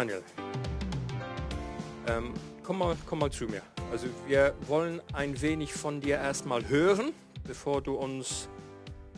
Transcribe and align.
Daniel, 0.00 0.22
ähm, 2.06 2.32
komm, 2.62 2.78
mal, 2.78 2.96
komm 3.04 3.18
mal 3.18 3.30
zu 3.30 3.44
mir. 3.44 3.60
Also 3.92 4.06
wir 4.26 4.54
wollen 4.66 5.02
ein 5.12 5.42
wenig 5.42 5.74
von 5.74 6.00
dir 6.00 6.16
erstmal 6.16 6.70
hören, 6.70 7.12
bevor 7.46 7.82
du 7.82 7.96
uns 7.96 8.48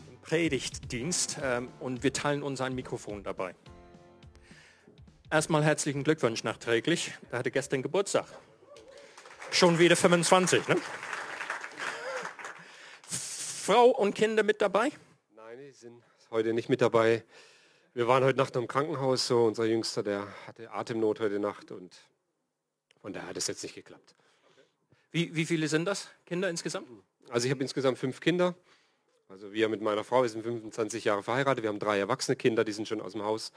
im 0.09 0.19
Predigt 0.19 0.91
dienst 0.91 1.37
ähm, 1.41 1.69
und 1.79 2.03
wir 2.03 2.11
teilen 2.11 2.43
uns 2.43 2.59
ein 2.59 2.75
Mikrofon 2.75 3.23
dabei. 3.23 3.55
Erstmal 5.31 5.63
herzlichen 5.63 6.03
Glückwunsch 6.03 6.43
nachträglich. 6.43 7.13
Der 7.31 7.39
hatte 7.39 7.51
gestern 7.51 7.81
Geburtstag. 7.81 8.25
Schon 9.51 9.79
wieder 9.79 9.95
25, 9.95 10.67
ne? 10.67 10.75
Frau 13.07 13.85
und 13.85 14.15
Kinder 14.15 14.43
mit 14.43 14.61
dabei? 14.61 14.91
Nein, 15.33 15.59
die 15.59 15.71
sind 15.71 16.03
heute 16.29 16.51
nicht 16.51 16.67
mit 16.67 16.81
dabei. 16.81 17.23
Wir 17.95 18.07
waren 18.07 18.23
heute 18.23 18.39
Nacht 18.39 18.55
im 18.55 18.67
Krankenhaus, 18.67 19.27
so 19.27 19.45
unser 19.45 19.65
Jüngster, 19.65 20.01
der 20.01 20.27
hatte 20.47 20.71
Atemnot 20.71 21.19
heute 21.19 21.37
Nacht 21.37 21.69
und 21.69 21.95
von 22.99 23.13
daher 23.13 23.29
hat 23.29 23.37
es 23.37 23.45
jetzt 23.45 23.61
nicht 23.61 23.75
geklappt. 23.75 24.15
Wie, 25.11 25.35
wie 25.35 25.45
viele 25.45 25.67
sind 25.67 25.85
das, 25.85 26.09
Kinder 26.25 26.49
insgesamt? 26.49 26.87
Also 27.29 27.45
ich 27.45 27.51
habe 27.51 27.61
insgesamt 27.61 27.99
fünf 27.99 28.19
Kinder. 28.19 28.55
Also 29.29 29.53
wir 29.53 29.69
mit 29.69 29.81
meiner 29.81 30.03
Frau, 30.03 30.23
wir 30.23 30.29
sind 30.29 30.41
25 30.41 31.03
Jahre 31.03 31.21
verheiratet. 31.21 31.61
Wir 31.63 31.69
haben 31.69 31.77
drei 31.77 31.99
erwachsene 31.99 32.35
Kinder, 32.35 32.63
die 32.63 32.71
sind 32.71 32.87
schon 32.87 32.99
aus 32.99 33.11
dem 33.11 33.21
Haus. 33.21 33.51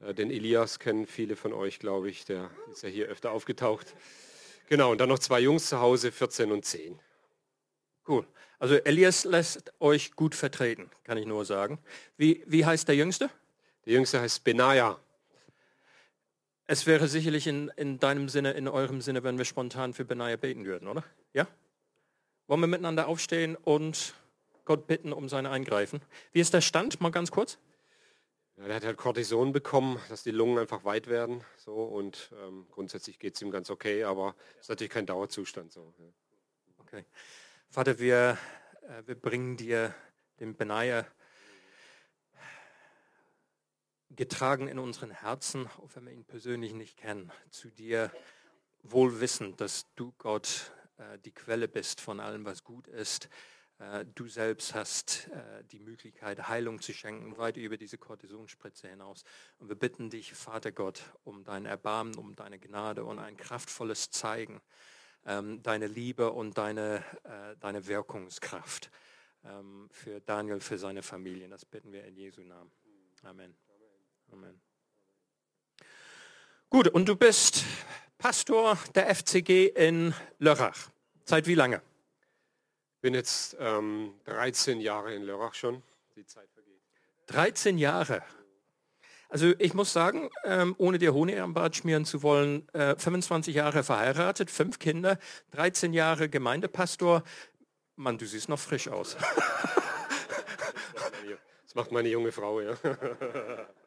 Äh, 0.00 0.12
den 0.12 0.30
Elias 0.30 0.78
kennen 0.78 1.06
viele 1.06 1.34
von 1.34 1.54
euch, 1.54 1.78
glaube 1.78 2.10
ich. 2.10 2.26
Der 2.26 2.50
ist 2.70 2.82
ja 2.82 2.90
hier 2.90 3.06
öfter 3.06 3.30
aufgetaucht. 3.32 3.94
Genau, 4.68 4.92
und 4.92 5.00
dann 5.00 5.08
noch 5.08 5.20
zwei 5.20 5.40
Jungs 5.40 5.70
zu 5.70 5.80
Hause, 5.80 6.12
14 6.12 6.52
und 6.52 6.66
10. 6.66 6.98
Cool. 8.06 8.26
Also 8.58 8.74
Elias 8.74 9.24
lässt 9.24 9.72
euch 9.80 10.12
gut 10.12 10.34
vertreten, 10.34 10.90
kann 11.04 11.16
ich 11.16 11.24
nur 11.24 11.46
sagen. 11.46 11.78
Wie, 12.18 12.44
wie 12.46 12.66
heißt 12.66 12.88
der 12.88 12.96
Jüngste? 12.96 13.30
Der 13.86 13.92
Jüngste 13.92 14.20
heißt 14.20 14.44
Benaja. 14.44 14.98
Es 16.66 16.86
wäre 16.86 17.08
sicherlich 17.08 17.46
in, 17.46 17.68
in 17.76 17.98
deinem 17.98 18.30
Sinne, 18.30 18.52
in 18.52 18.68
eurem 18.68 19.02
Sinne, 19.02 19.22
wenn 19.22 19.36
wir 19.36 19.44
spontan 19.44 19.92
für 19.92 20.06
Benaja 20.06 20.36
beten 20.36 20.64
würden, 20.64 20.88
oder? 20.88 21.04
Ja? 21.34 21.46
Wollen 22.46 22.60
wir 22.60 22.66
miteinander 22.66 23.08
aufstehen 23.08 23.56
und 23.56 24.14
Gott 24.64 24.86
bitten 24.86 25.12
um 25.12 25.28
sein 25.28 25.44
Eingreifen? 25.44 26.00
Wie 26.32 26.40
ist 26.40 26.54
der 26.54 26.62
Stand? 26.62 27.00
Mal 27.02 27.10
ganz 27.10 27.30
kurz. 27.30 27.58
Ja, 28.56 28.66
der 28.66 28.76
hat 28.76 28.84
halt 28.84 28.96
Cortison 28.96 29.52
bekommen, 29.52 30.00
dass 30.08 30.22
die 30.22 30.30
Lungen 30.30 30.58
einfach 30.58 30.84
weit 30.84 31.08
werden. 31.08 31.44
So, 31.56 31.74
und 31.74 32.32
ähm, 32.46 32.66
grundsätzlich 32.70 33.18
geht 33.18 33.34
es 33.34 33.42
ihm 33.42 33.50
ganz 33.50 33.68
okay, 33.68 34.04
aber 34.04 34.34
es 34.54 34.62
ist 34.62 34.68
natürlich 34.70 34.92
kein 34.92 35.06
Dauerzustand. 35.06 35.72
So, 35.72 35.92
ja. 35.98 36.06
Okay. 36.78 37.04
Vater, 37.68 37.98
wir, 37.98 38.38
äh, 38.82 39.02
wir 39.06 39.16
bringen 39.16 39.56
dir 39.56 39.94
den 40.40 40.56
Benaja 40.56 41.04
getragen 44.16 44.68
in 44.68 44.78
unseren 44.78 45.10
Herzen, 45.10 45.66
auch 45.78 45.90
wenn 45.94 46.06
wir 46.06 46.12
ihn 46.12 46.24
persönlich 46.24 46.72
nicht 46.72 46.96
kennen, 46.96 47.32
zu 47.50 47.70
dir 47.70 48.10
wohl 48.82 49.20
wissen, 49.20 49.56
dass 49.56 49.86
du 49.96 50.12
Gott 50.18 50.72
äh, 50.98 51.18
die 51.18 51.32
Quelle 51.32 51.68
bist 51.68 52.00
von 52.00 52.20
allem, 52.20 52.44
was 52.44 52.64
gut 52.64 52.88
ist. 52.88 53.28
Äh, 53.78 54.04
du 54.14 54.28
selbst 54.28 54.74
hast 54.74 55.28
äh, 55.28 55.64
die 55.64 55.80
Möglichkeit, 55.80 56.48
Heilung 56.48 56.80
zu 56.80 56.92
schenken, 56.92 57.36
weit 57.36 57.56
über 57.56 57.76
diese 57.76 57.98
Kortisonspritze 57.98 58.88
hinaus. 58.88 59.24
Und 59.58 59.68
wir 59.68 59.76
bitten 59.76 60.10
dich, 60.10 60.34
Vater 60.34 60.72
Gott, 60.72 61.02
um 61.24 61.44
dein 61.44 61.66
Erbarmen, 61.66 62.14
um 62.14 62.36
deine 62.36 62.58
Gnade 62.58 63.04
und 63.04 63.18
ein 63.18 63.36
kraftvolles 63.36 64.10
Zeigen, 64.10 64.60
ähm, 65.26 65.62
deine 65.62 65.86
Liebe 65.86 66.30
und 66.30 66.58
deine, 66.58 67.04
äh, 67.24 67.56
deine 67.58 67.86
Wirkungskraft 67.86 68.90
ähm, 69.44 69.88
für 69.90 70.20
Daniel, 70.20 70.60
für 70.60 70.78
seine 70.78 71.02
Familie. 71.02 71.48
Das 71.48 71.64
bitten 71.64 71.92
wir 71.92 72.04
in 72.04 72.16
Jesu 72.16 72.42
Namen. 72.42 72.70
Amen. 73.22 73.63
Amen. 74.32 74.60
Gut, 76.70 76.88
und 76.88 77.08
du 77.08 77.16
bist 77.16 77.64
Pastor 78.18 78.78
der 78.94 79.14
FCG 79.14 79.66
in 79.68 80.14
Lörrach. 80.38 80.88
Seit 81.24 81.46
wie 81.46 81.54
lange? 81.54 81.82
Ich 82.94 83.00
bin 83.00 83.14
jetzt 83.14 83.56
ähm, 83.58 84.14
13 84.24 84.80
Jahre 84.80 85.14
in 85.14 85.22
Lörrach 85.22 85.54
schon. 85.54 85.82
Die 86.16 86.26
Zeit 86.26 86.48
vergeht. 86.52 86.80
13 87.26 87.78
Jahre. 87.78 88.22
Also 89.28 89.52
ich 89.58 89.74
muss 89.74 89.92
sagen, 89.92 90.30
ähm, 90.44 90.74
ohne 90.78 90.98
dir 90.98 91.12
Honig 91.12 91.40
am 91.40 91.54
Bart 91.54 91.76
schmieren 91.76 92.04
zu 92.04 92.22
wollen, 92.22 92.68
äh, 92.72 92.96
25 92.96 93.54
Jahre 93.54 93.82
verheiratet, 93.82 94.50
fünf 94.50 94.78
Kinder, 94.78 95.18
13 95.50 95.92
Jahre 95.92 96.28
Gemeindepastor. 96.28 97.24
Mann, 97.96 98.16
du 98.16 98.26
siehst 98.26 98.48
noch 98.48 98.58
frisch 98.58 98.88
aus. 98.88 99.16
Das 101.64 101.74
macht 101.74 101.90
meine 101.90 102.08
junge 102.08 102.30
Frau, 102.30 102.60
ja. 102.60 102.74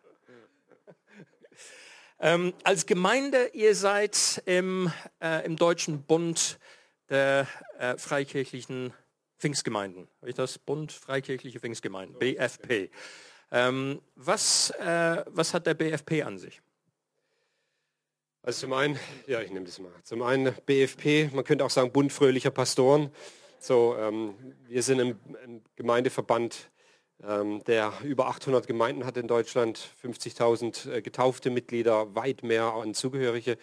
Ähm, 2.19 2.53
als 2.63 2.87
Gemeinde, 2.87 3.51
ihr 3.53 3.75
seid 3.75 4.41
im, 4.45 4.91
äh, 5.21 5.45
im 5.45 5.55
Deutschen 5.55 6.01
Bund 6.01 6.57
der 7.09 7.47
äh, 7.77 7.95
freikirchlichen 7.97 8.91
Pfingstgemeinden. 9.37 10.07
Habe 10.19 10.29
ich 10.29 10.35
das? 10.35 10.57
Bund 10.57 10.91
Freikirchliche 10.91 11.59
Pfingstgemeinden, 11.59 12.17
BFP. 12.17 12.89
Ähm, 13.51 14.01
was, 14.15 14.71
äh, 14.71 15.23
was 15.27 15.53
hat 15.53 15.67
der 15.67 15.75
BFP 15.75 16.23
an 16.23 16.39
sich? 16.39 16.59
Also 18.41 18.61
zum 18.61 18.73
einen, 18.73 18.99
ja, 19.27 19.41
ich 19.41 19.51
nehme 19.51 19.65
das 19.65 19.77
mal. 19.77 19.91
Zum 20.03 20.23
einen 20.23 20.55
BFP, 20.65 21.29
man 21.33 21.43
könnte 21.43 21.65
auch 21.65 21.69
sagen 21.69 21.91
Bund 21.91 22.11
fröhlicher 22.11 22.49
Pastoren. 22.49 23.11
So, 23.59 23.95
ähm, 23.95 24.33
wir 24.67 24.81
sind 24.81 24.99
im, 24.99 25.19
im 25.43 25.61
Gemeindeverband 25.75 26.71
der 27.19 27.93
über 28.03 28.27
800 28.27 28.67
Gemeinden 28.67 29.05
hat 29.05 29.17
in 29.17 29.27
Deutschland, 29.27 29.79
50.000 30.03 30.91
äh, 30.91 31.01
getaufte 31.01 31.49
Mitglieder, 31.49 32.13
weit 32.15 32.43
mehr 32.43 32.73
an 32.73 32.93
Zugehörige. 32.93 33.57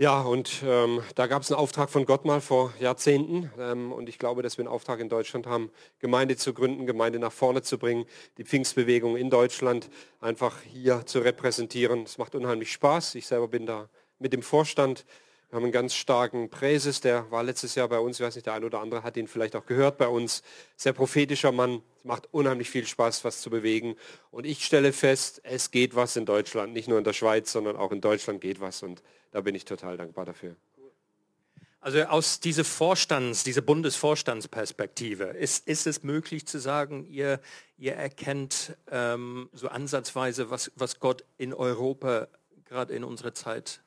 Ja, 0.00 0.20
und 0.20 0.62
ähm, 0.64 1.02
da 1.16 1.26
gab 1.26 1.42
es 1.42 1.50
einen 1.50 1.58
Auftrag 1.58 1.90
von 1.90 2.06
Gott 2.06 2.24
mal 2.24 2.40
vor 2.40 2.72
Jahrzehnten. 2.78 3.50
Ähm, 3.58 3.90
und 3.90 4.08
ich 4.08 4.20
glaube, 4.20 4.42
dass 4.42 4.56
wir 4.56 4.62
einen 4.62 4.72
Auftrag 4.72 5.00
in 5.00 5.08
Deutschland 5.08 5.48
haben, 5.48 5.72
Gemeinde 5.98 6.36
zu 6.36 6.54
gründen, 6.54 6.86
Gemeinde 6.86 7.18
nach 7.18 7.32
vorne 7.32 7.62
zu 7.62 7.78
bringen, 7.78 8.06
die 8.36 8.44
Pfingstbewegung 8.44 9.16
in 9.16 9.28
Deutschland 9.28 9.90
einfach 10.20 10.62
hier 10.62 11.04
zu 11.04 11.18
repräsentieren. 11.18 12.04
Es 12.04 12.16
macht 12.16 12.36
unheimlich 12.36 12.70
Spaß. 12.70 13.16
Ich 13.16 13.26
selber 13.26 13.48
bin 13.48 13.66
da 13.66 13.88
mit 14.20 14.32
dem 14.32 14.42
Vorstand. 14.42 15.04
Wir 15.50 15.56
haben 15.56 15.64
einen 15.64 15.72
ganz 15.72 15.94
starken 15.94 16.50
Präses, 16.50 17.00
der 17.00 17.30
war 17.30 17.42
letztes 17.42 17.74
Jahr 17.74 17.88
bei 17.88 17.98
uns, 17.98 18.20
ich 18.20 18.26
weiß 18.26 18.34
nicht, 18.34 18.46
der 18.46 18.52
eine 18.52 18.66
oder 18.66 18.80
andere 18.80 19.02
hat 19.02 19.16
ihn 19.16 19.26
vielleicht 19.26 19.56
auch 19.56 19.64
gehört 19.64 19.96
bei 19.96 20.06
uns. 20.06 20.42
Sehr 20.76 20.92
prophetischer 20.92 21.52
Mann, 21.52 21.80
macht 22.04 22.28
unheimlich 22.32 22.68
viel 22.68 22.86
Spaß, 22.86 23.24
was 23.24 23.40
zu 23.40 23.48
bewegen. 23.48 23.96
Und 24.30 24.44
ich 24.44 24.64
stelle 24.64 24.92
fest, 24.92 25.40
es 25.44 25.70
geht 25.70 25.96
was 25.96 26.16
in 26.16 26.26
Deutschland, 26.26 26.74
nicht 26.74 26.86
nur 26.86 26.98
in 26.98 27.04
der 27.04 27.14
Schweiz, 27.14 27.50
sondern 27.50 27.76
auch 27.76 27.92
in 27.92 28.02
Deutschland 28.02 28.42
geht 28.42 28.60
was. 28.60 28.82
Und 28.82 29.02
da 29.30 29.40
bin 29.40 29.54
ich 29.54 29.64
total 29.64 29.96
dankbar 29.96 30.26
dafür. 30.26 30.54
Also 31.80 32.02
aus 32.02 32.40
dieser 32.40 32.64
Vorstands, 32.64 33.44
dieser 33.44 33.62
Bundesvorstandsperspektive, 33.62 35.24
ist, 35.24 35.66
ist 35.66 35.86
es 35.86 36.02
möglich 36.02 36.46
zu 36.46 36.58
sagen, 36.58 37.06
ihr, 37.06 37.40
ihr 37.78 37.94
erkennt 37.94 38.76
ähm, 38.90 39.48
so 39.52 39.68
ansatzweise, 39.68 40.50
was, 40.50 40.72
was 40.74 40.98
Gott 40.98 41.24
in 41.38 41.54
Europa 41.54 42.28
gerade 42.64 42.92
in 42.92 43.04
unserer 43.04 43.32
Zeit 43.32 43.80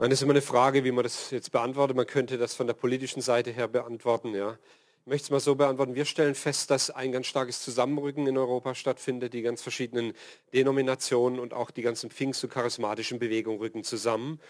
meine, 0.00 0.10
das 0.10 0.20
ist 0.20 0.22
immer 0.22 0.32
eine 0.32 0.40
Frage, 0.40 0.82
wie 0.84 0.92
man 0.92 1.04
das 1.04 1.30
jetzt 1.30 1.52
beantwortet. 1.52 1.94
Man 1.94 2.06
könnte 2.06 2.38
das 2.38 2.54
von 2.54 2.66
der 2.66 2.72
politischen 2.74 3.20
Seite 3.20 3.50
her 3.50 3.68
beantworten. 3.68 4.34
Ja. 4.34 4.56
Ich 5.02 5.06
möchte 5.06 5.26
es 5.26 5.30
mal 5.30 5.40
so 5.40 5.54
beantworten. 5.54 5.94
Wir 5.94 6.06
stellen 6.06 6.34
fest, 6.34 6.70
dass 6.70 6.90
ein 6.90 7.12
ganz 7.12 7.26
starkes 7.26 7.60
Zusammenrücken 7.60 8.26
in 8.26 8.38
Europa 8.38 8.74
stattfindet. 8.74 9.34
Die 9.34 9.42
ganz 9.42 9.60
verschiedenen 9.60 10.14
Denominationen 10.54 11.38
und 11.38 11.52
auch 11.52 11.70
die 11.70 11.82
ganzen 11.82 12.10
Pfingst- 12.10 12.42
und 12.42 12.50
charismatischen 12.50 13.18
Bewegungen 13.18 13.58
rücken 13.58 13.84
zusammen. 13.84 14.40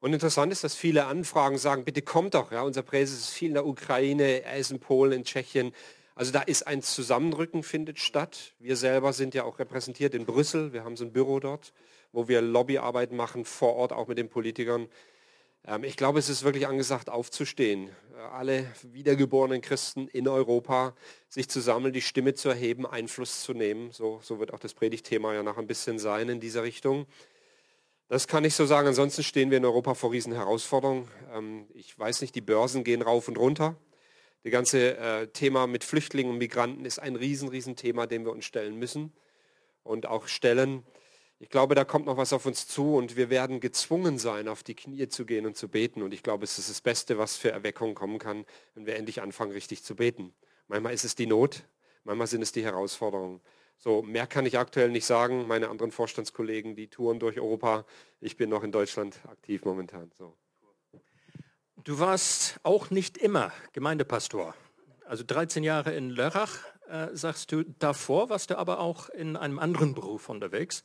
Und 0.00 0.12
interessant 0.12 0.50
ist, 0.50 0.64
dass 0.64 0.74
viele 0.74 1.06
Anfragen 1.06 1.56
sagen, 1.56 1.84
bitte 1.84 2.02
kommt 2.02 2.34
doch. 2.34 2.50
Ja, 2.50 2.62
unser 2.62 2.82
Präses 2.82 3.20
ist 3.20 3.30
viel 3.30 3.48
in 3.48 3.54
der 3.54 3.66
Ukraine, 3.66 4.42
er 4.42 4.56
ist 4.56 4.72
in 4.72 4.80
Polen, 4.80 5.12
in 5.12 5.24
Tschechien. 5.24 5.72
Also 6.16 6.32
da 6.32 6.40
ist 6.40 6.66
ein 6.66 6.82
Zusammenrücken, 6.82 7.62
findet 7.62 8.00
statt. 8.00 8.54
Wir 8.58 8.74
selber 8.74 9.12
sind 9.12 9.34
ja 9.34 9.44
auch 9.44 9.60
repräsentiert 9.60 10.14
in 10.14 10.26
Brüssel. 10.26 10.72
Wir 10.72 10.82
haben 10.82 10.96
so 10.96 11.04
ein 11.04 11.12
Büro 11.12 11.38
dort 11.38 11.72
wo 12.16 12.28
wir 12.28 12.40
Lobbyarbeit 12.40 13.12
machen, 13.12 13.44
vor 13.44 13.76
Ort 13.76 13.92
auch 13.92 14.08
mit 14.08 14.16
den 14.18 14.30
Politikern. 14.30 14.88
Ähm, 15.66 15.84
ich 15.84 15.96
glaube, 15.96 16.18
es 16.18 16.28
ist 16.28 16.44
wirklich 16.44 16.66
angesagt, 16.66 17.10
aufzustehen. 17.10 17.90
alle 18.32 18.66
wiedergeborenen 18.82 19.60
Christen 19.60 20.08
in 20.08 20.26
Europa, 20.26 20.94
sich 21.28 21.48
zu 21.50 21.60
sammeln, 21.60 21.92
die 21.92 22.00
Stimme 22.00 22.32
zu 22.32 22.48
erheben, 22.48 22.86
Einfluss 22.86 23.42
zu 23.42 23.52
nehmen. 23.52 23.92
So, 23.92 24.20
so 24.22 24.40
wird 24.40 24.54
auch 24.54 24.58
das 24.58 24.72
Predigtthema 24.72 25.34
ja 25.34 25.42
noch 25.42 25.58
ein 25.58 25.66
bisschen 25.66 25.98
sein 25.98 26.30
in 26.30 26.40
dieser 26.40 26.62
Richtung. 26.62 27.06
Das 28.08 28.26
kann 28.26 28.44
ich 28.44 28.54
so 28.54 28.64
sagen. 28.64 28.88
Ansonsten 28.88 29.22
stehen 29.22 29.50
wir 29.50 29.58
in 29.58 29.64
Europa 29.66 29.92
vor 29.92 30.12
riesen 30.12 30.32
Herausforderungen. 30.32 31.08
Ähm, 31.34 31.66
ich 31.74 31.98
weiß 31.98 32.22
nicht, 32.22 32.34
die 32.34 32.40
Börsen 32.40 32.82
gehen 32.82 33.02
rauf 33.02 33.28
und 33.28 33.36
runter. 33.36 33.76
Das 34.46 34.52
ganze 34.52 34.96
äh, 34.96 35.26
Thema 35.26 35.66
mit 35.66 35.82
Flüchtlingen 35.82 36.30
und 36.30 36.38
Migranten 36.38 36.84
ist 36.84 37.00
ein 37.00 37.16
riesen, 37.16 37.48
riesen 37.48 37.74
Thema, 37.74 38.06
dem 38.06 38.24
wir 38.24 38.30
uns 38.30 38.44
stellen 38.44 38.76
müssen 38.76 39.12
und 39.82 40.06
auch 40.06 40.28
stellen. 40.28 40.84
Ich 41.40 41.48
glaube, 41.48 41.74
da 41.74 41.82
kommt 41.82 42.06
noch 42.06 42.16
was 42.16 42.32
auf 42.32 42.46
uns 42.46 42.68
zu 42.68 42.94
und 42.94 43.16
wir 43.16 43.28
werden 43.28 43.58
gezwungen 43.58 44.20
sein, 44.20 44.46
auf 44.46 44.62
die 44.62 44.76
Knie 44.76 45.08
zu 45.08 45.26
gehen 45.26 45.46
und 45.46 45.56
zu 45.56 45.66
beten. 45.66 46.00
Und 46.00 46.14
ich 46.14 46.22
glaube, 46.22 46.44
es 46.44 46.60
ist 46.60 46.70
das 46.70 46.80
Beste, 46.80 47.18
was 47.18 47.36
für 47.36 47.50
Erweckung 47.50 47.96
kommen 47.96 48.20
kann, 48.20 48.44
wenn 48.76 48.86
wir 48.86 48.94
endlich 48.94 49.20
anfangen, 49.20 49.50
richtig 49.50 49.82
zu 49.82 49.96
beten. 49.96 50.32
Manchmal 50.68 50.94
ist 50.94 51.04
es 51.04 51.16
die 51.16 51.26
Not, 51.26 51.64
manchmal 52.04 52.28
sind 52.28 52.42
es 52.42 52.52
die 52.52 52.62
Herausforderungen. 52.62 53.40
So, 53.78 54.00
mehr 54.02 54.28
kann 54.28 54.46
ich 54.46 54.60
aktuell 54.60 54.90
nicht 54.90 55.06
sagen. 55.06 55.48
Meine 55.48 55.70
anderen 55.70 55.90
Vorstandskollegen, 55.90 56.76
die 56.76 56.86
touren 56.86 57.18
durch 57.18 57.40
Europa. 57.40 57.84
Ich 58.20 58.36
bin 58.36 58.48
noch 58.48 58.62
in 58.62 58.70
Deutschland 58.70 59.18
aktiv 59.26 59.64
momentan. 59.64 60.12
So. 60.16 60.36
Du 61.84 61.98
warst 61.98 62.58
auch 62.62 62.90
nicht 62.90 63.18
immer 63.18 63.52
Gemeindepastor. 63.72 64.54
Also 65.06 65.24
13 65.24 65.62
Jahre 65.62 65.94
in 65.94 66.10
Lörrach, 66.10 66.58
äh, 66.88 67.08
sagst 67.12 67.52
du. 67.52 67.64
Davor 67.78 68.28
warst 68.28 68.50
du 68.50 68.58
aber 68.58 68.80
auch 68.80 69.08
in 69.10 69.36
einem 69.36 69.58
anderen 69.58 69.94
Beruf 69.94 70.28
unterwegs 70.28 70.82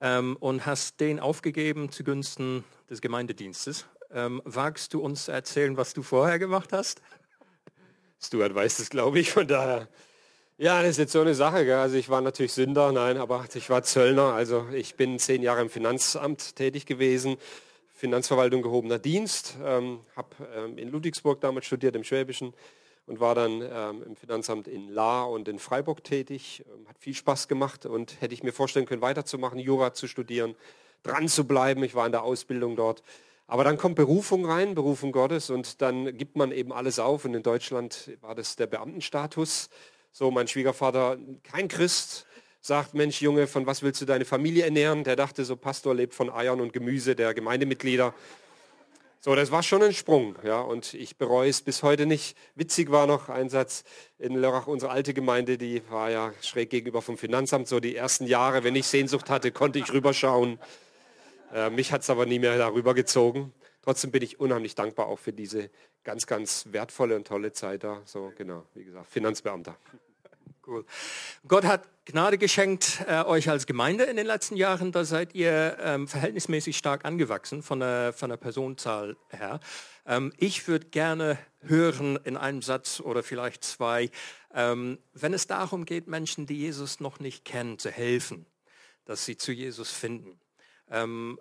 ähm, 0.00 0.36
und 0.40 0.66
hast 0.66 1.00
den 1.00 1.20
aufgegeben 1.20 1.90
zugunsten 1.90 2.64
des 2.90 3.00
Gemeindedienstes. 3.00 3.86
Ähm, 4.12 4.42
wagst 4.44 4.94
du 4.94 5.00
uns 5.00 5.28
erzählen, 5.28 5.76
was 5.76 5.94
du 5.94 6.02
vorher 6.02 6.38
gemacht 6.38 6.72
hast? 6.72 7.02
Stuart 8.20 8.54
weiß 8.54 8.80
es, 8.80 8.90
glaube 8.90 9.20
ich, 9.20 9.32
von 9.32 9.46
daher 9.46 9.88
ja, 10.62 10.82
das 10.82 10.90
ist 10.90 10.98
jetzt 10.98 11.12
so 11.12 11.22
eine 11.22 11.34
Sache. 11.34 11.64
Gell? 11.64 11.78
Also 11.78 11.96
ich 11.96 12.10
war 12.10 12.20
natürlich 12.20 12.52
Sünder, 12.52 12.92
nein, 12.92 13.16
aber 13.16 13.46
ich 13.54 13.70
war 13.70 13.82
Zöllner. 13.82 14.34
Also 14.34 14.68
ich 14.74 14.94
bin 14.94 15.18
zehn 15.18 15.42
Jahre 15.42 15.62
im 15.62 15.70
Finanzamt 15.70 16.54
tätig 16.54 16.84
gewesen, 16.84 17.38
Finanzverwaltung 18.00 18.62
gehobener 18.62 18.98
Dienst, 18.98 19.58
ähm, 19.62 20.00
habe 20.16 20.28
ähm, 20.56 20.78
in 20.78 20.88
Ludwigsburg 20.88 21.38
damals 21.42 21.66
studiert, 21.66 21.94
im 21.94 22.02
Schwäbischen 22.02 22.54
und 23.04 23.20
war 23.20 23.34
dann 23.34 23.60
ähm, 23.60 24.02
im 24.06 24.16
Finanzamt 24.16 24.68
in 24.68 24.88
La 24.88 25.24
und 25.24 25.48
in 25.48 25.58
Freiburg 25.58 26.02
tätig. 26.02 26.64
Ähm, 26.66 26.88
hat 26.88 26.98
viel 26.98 27.12
Spaß 27.12 27.46
gemacht 27.46 27.84
und 27.84 28.18
hätte 28.22 28.32
ich 28.32 28.42
mir 28.42 28.52
vorstellen 28.52 28.86
können, 28.86 29.02
weiterzumachen, 29.02 29.58
Jura 29.58 29.92
zu 29.92 30.08
studieren, 30.08 30.54
dran 31.02 31.28
zu 31.28 31.46
bleiben. 31.46 31.84
Ich 31.84 31.94
war 31.94 32.06
in 32.06 32.12
der 32.12 32.22
Ausbildung 32.22 32.74
dort. 32.74 33.02
Aber 33.46 33.64
dann 33.64 33.76
kommt 33.76 33.96
Berufung 33.96 34.46
rein, 34.46 34.74
Berufung 34.74 35.12
Gottes 35.12 35.50
und 35.50 35.82
dann 35.82 36.16
gibt 36.16 36.36
man 36.36 36.52
eben 36.52 36.72
alles 36.72 36.98
auf. 36.98 37.26
Und 37.26 37.34
in 37.34 37.42
Deutschland 37.42 38.16
war 38.22 38.34
das 38.34 38.56
der 38.56 38.66
Beamtenstatus. 38.66 39.68
So, 40.10 40.30
mein 40.30 40.48
Schwiegervater, 40.48 41.18
kein 41.42 41.68
Christ, 41.68 42.26
sagt, 42.60 42.94
Mensch 42.94 43.22
Junge, 43.22 43.46
von 43.46 43.66
was 43.66 43.82
willst 43.82 44.00
du 44.00 44.04
deine 44.04 44.24
Familie 44.24 44.64
ernähren? 44.64 45.04
Der 45.04 45.16
dachte, 45.16 45.44
so 45.44 45.56
Pastor 45.56 45.94
lebt 45.94 46.14
von 46.14 46.30
Eiern 46.30 46.60
und 46.60 46.72
Gemüse 46.72 47.16
der 47.16 47.34
Gemeindemitglieder. 47.34 48.14
So, 49.22 49.34
das 49.34 49.50
war 49.50 49.62
schon 49.62 49.82
ein 49.82 49.92
Sprung, 49.92 50.36
ja, 50.44 50.62
und 50.62 50.94
ich 50.94 51.18
bereue 51.18 51.50
es 51.50 51.60
bis 51.60 51.82
heute 51.82 52.06
nicht. 52.06 52.38
Witzig 52.54 52.90
war 52.90 53.06
noch 53.06 53.28
ein 53.28 53.50
Satz 53.50 53.84
in 54.18 54.34
Lörrach, 54.34 54.66
unsere 54.66 54.90
alte 54.90 55.12
Gemeinde, 55.12 55.58
die 55.58 55.82
war 55.90 56.10
ja 56.10 56.32
schräg 56.40 56.70
gegenüber 56.70 57.02
vom 57.02 57.18
Finanzamt. 57.18 57.68
So 57.68 57.80
die 57.80 57.96
ersten 57.96 58.26
Jahre, 58.26 58.64
wenn 58.64 58.74
ich 58.76 58.86
Sehnsucht 58.86 59.28
hatte, 59.28 59.52
konnte 59.52 59.78
ich 59.78 59.92
rüberschauen. 59.92 60.58
Äh, 61.52 61.68
mich 61.68 61.92
hat 61.92 62.00
es 62.00 62.08
aber 62.08 62.24
nie 62.24 62.38
mehr 62.38 62.56
darüber 62.56 62.94
gezogen. 62.94 63.52
Trotzdem 63.82 64.10
bin 64.10 64.22
ich 64.22 64.40
unheimlich 64.40 64.74
dankbar 64.74 65.08
auch 65.08 65.18
für 65.18 65.34
diese 65.34 65.68
ganz, 66.02 66.26
ganz 66.26 66.68
wertvolle 66.70 67.16
und 67.16 67.26
tolle 67.26 67.52
Zeit 67.52 67.84
da. 67.84 68.00
So, 68.06 68.32
genau, 68.38 68.64
wie 68.74 68.84
gesagt, 68.84 69.10
Finanzbeamter. 69.10 69.76
Cool. 70.70 70.84
Gott 71.48 71.64
hat 71.64 71.88
Gnade 72.04 72.38
geschenkt 72.38 73.04
äh, 73.08 73.24
euch 73.24 73.50
als 73.50 73.66
Gemeinde 73.66 74.04
in 74.04 74.16
den 74.16 74.24
letzten 74.26 74.54
Jahren. 74.54 74.92
Da 74.92 75.04
seid 75.04 75.34
ihr 75.34 75.76
ähm, 75.80 76.06
verhältnismäßig 76.06 76.76
stark 76.76 77.04
angewachsen 77.04 77.64
von 77.64 77.80
der, 77.80 78.12
von 78.12 78.30
der 78.30 78.36
Personenzahl 78.36 79.16
her. 79.30 79.58
Ähm, 80.06 80.32
ich 80.36 80.68
würde 80.68 80.86
gerne 80.86 81.38
hören 81.58 82.20
in 82.22 82.36
einem 82.36 82.62
Satz 82.62 83.00
oder 83.00 83.24
vielleicht 83.24 83.64
zwei, 83.64 84.10
ähm, 84.54 85.00
wenn 85.12 85.34
es 85.34 85.48
darum 85.48 85.86
geht, 85.86 86.06
Menschen, 86.06 86.46
die 86.46 86.58
Jesus 86.58 87.00
noch 87.00 87.18
nicht 87.18 87.44
kennen, 87.44 87.80
zu 87.80 87.90
helfen, 87.90 88.46
dass 89.06 89.24
sie 89.24 89.36
zu 89.36 89.50
Jesus 89.50 89.90
finden. 89.90 90.38
Ähm, 90.88 91.40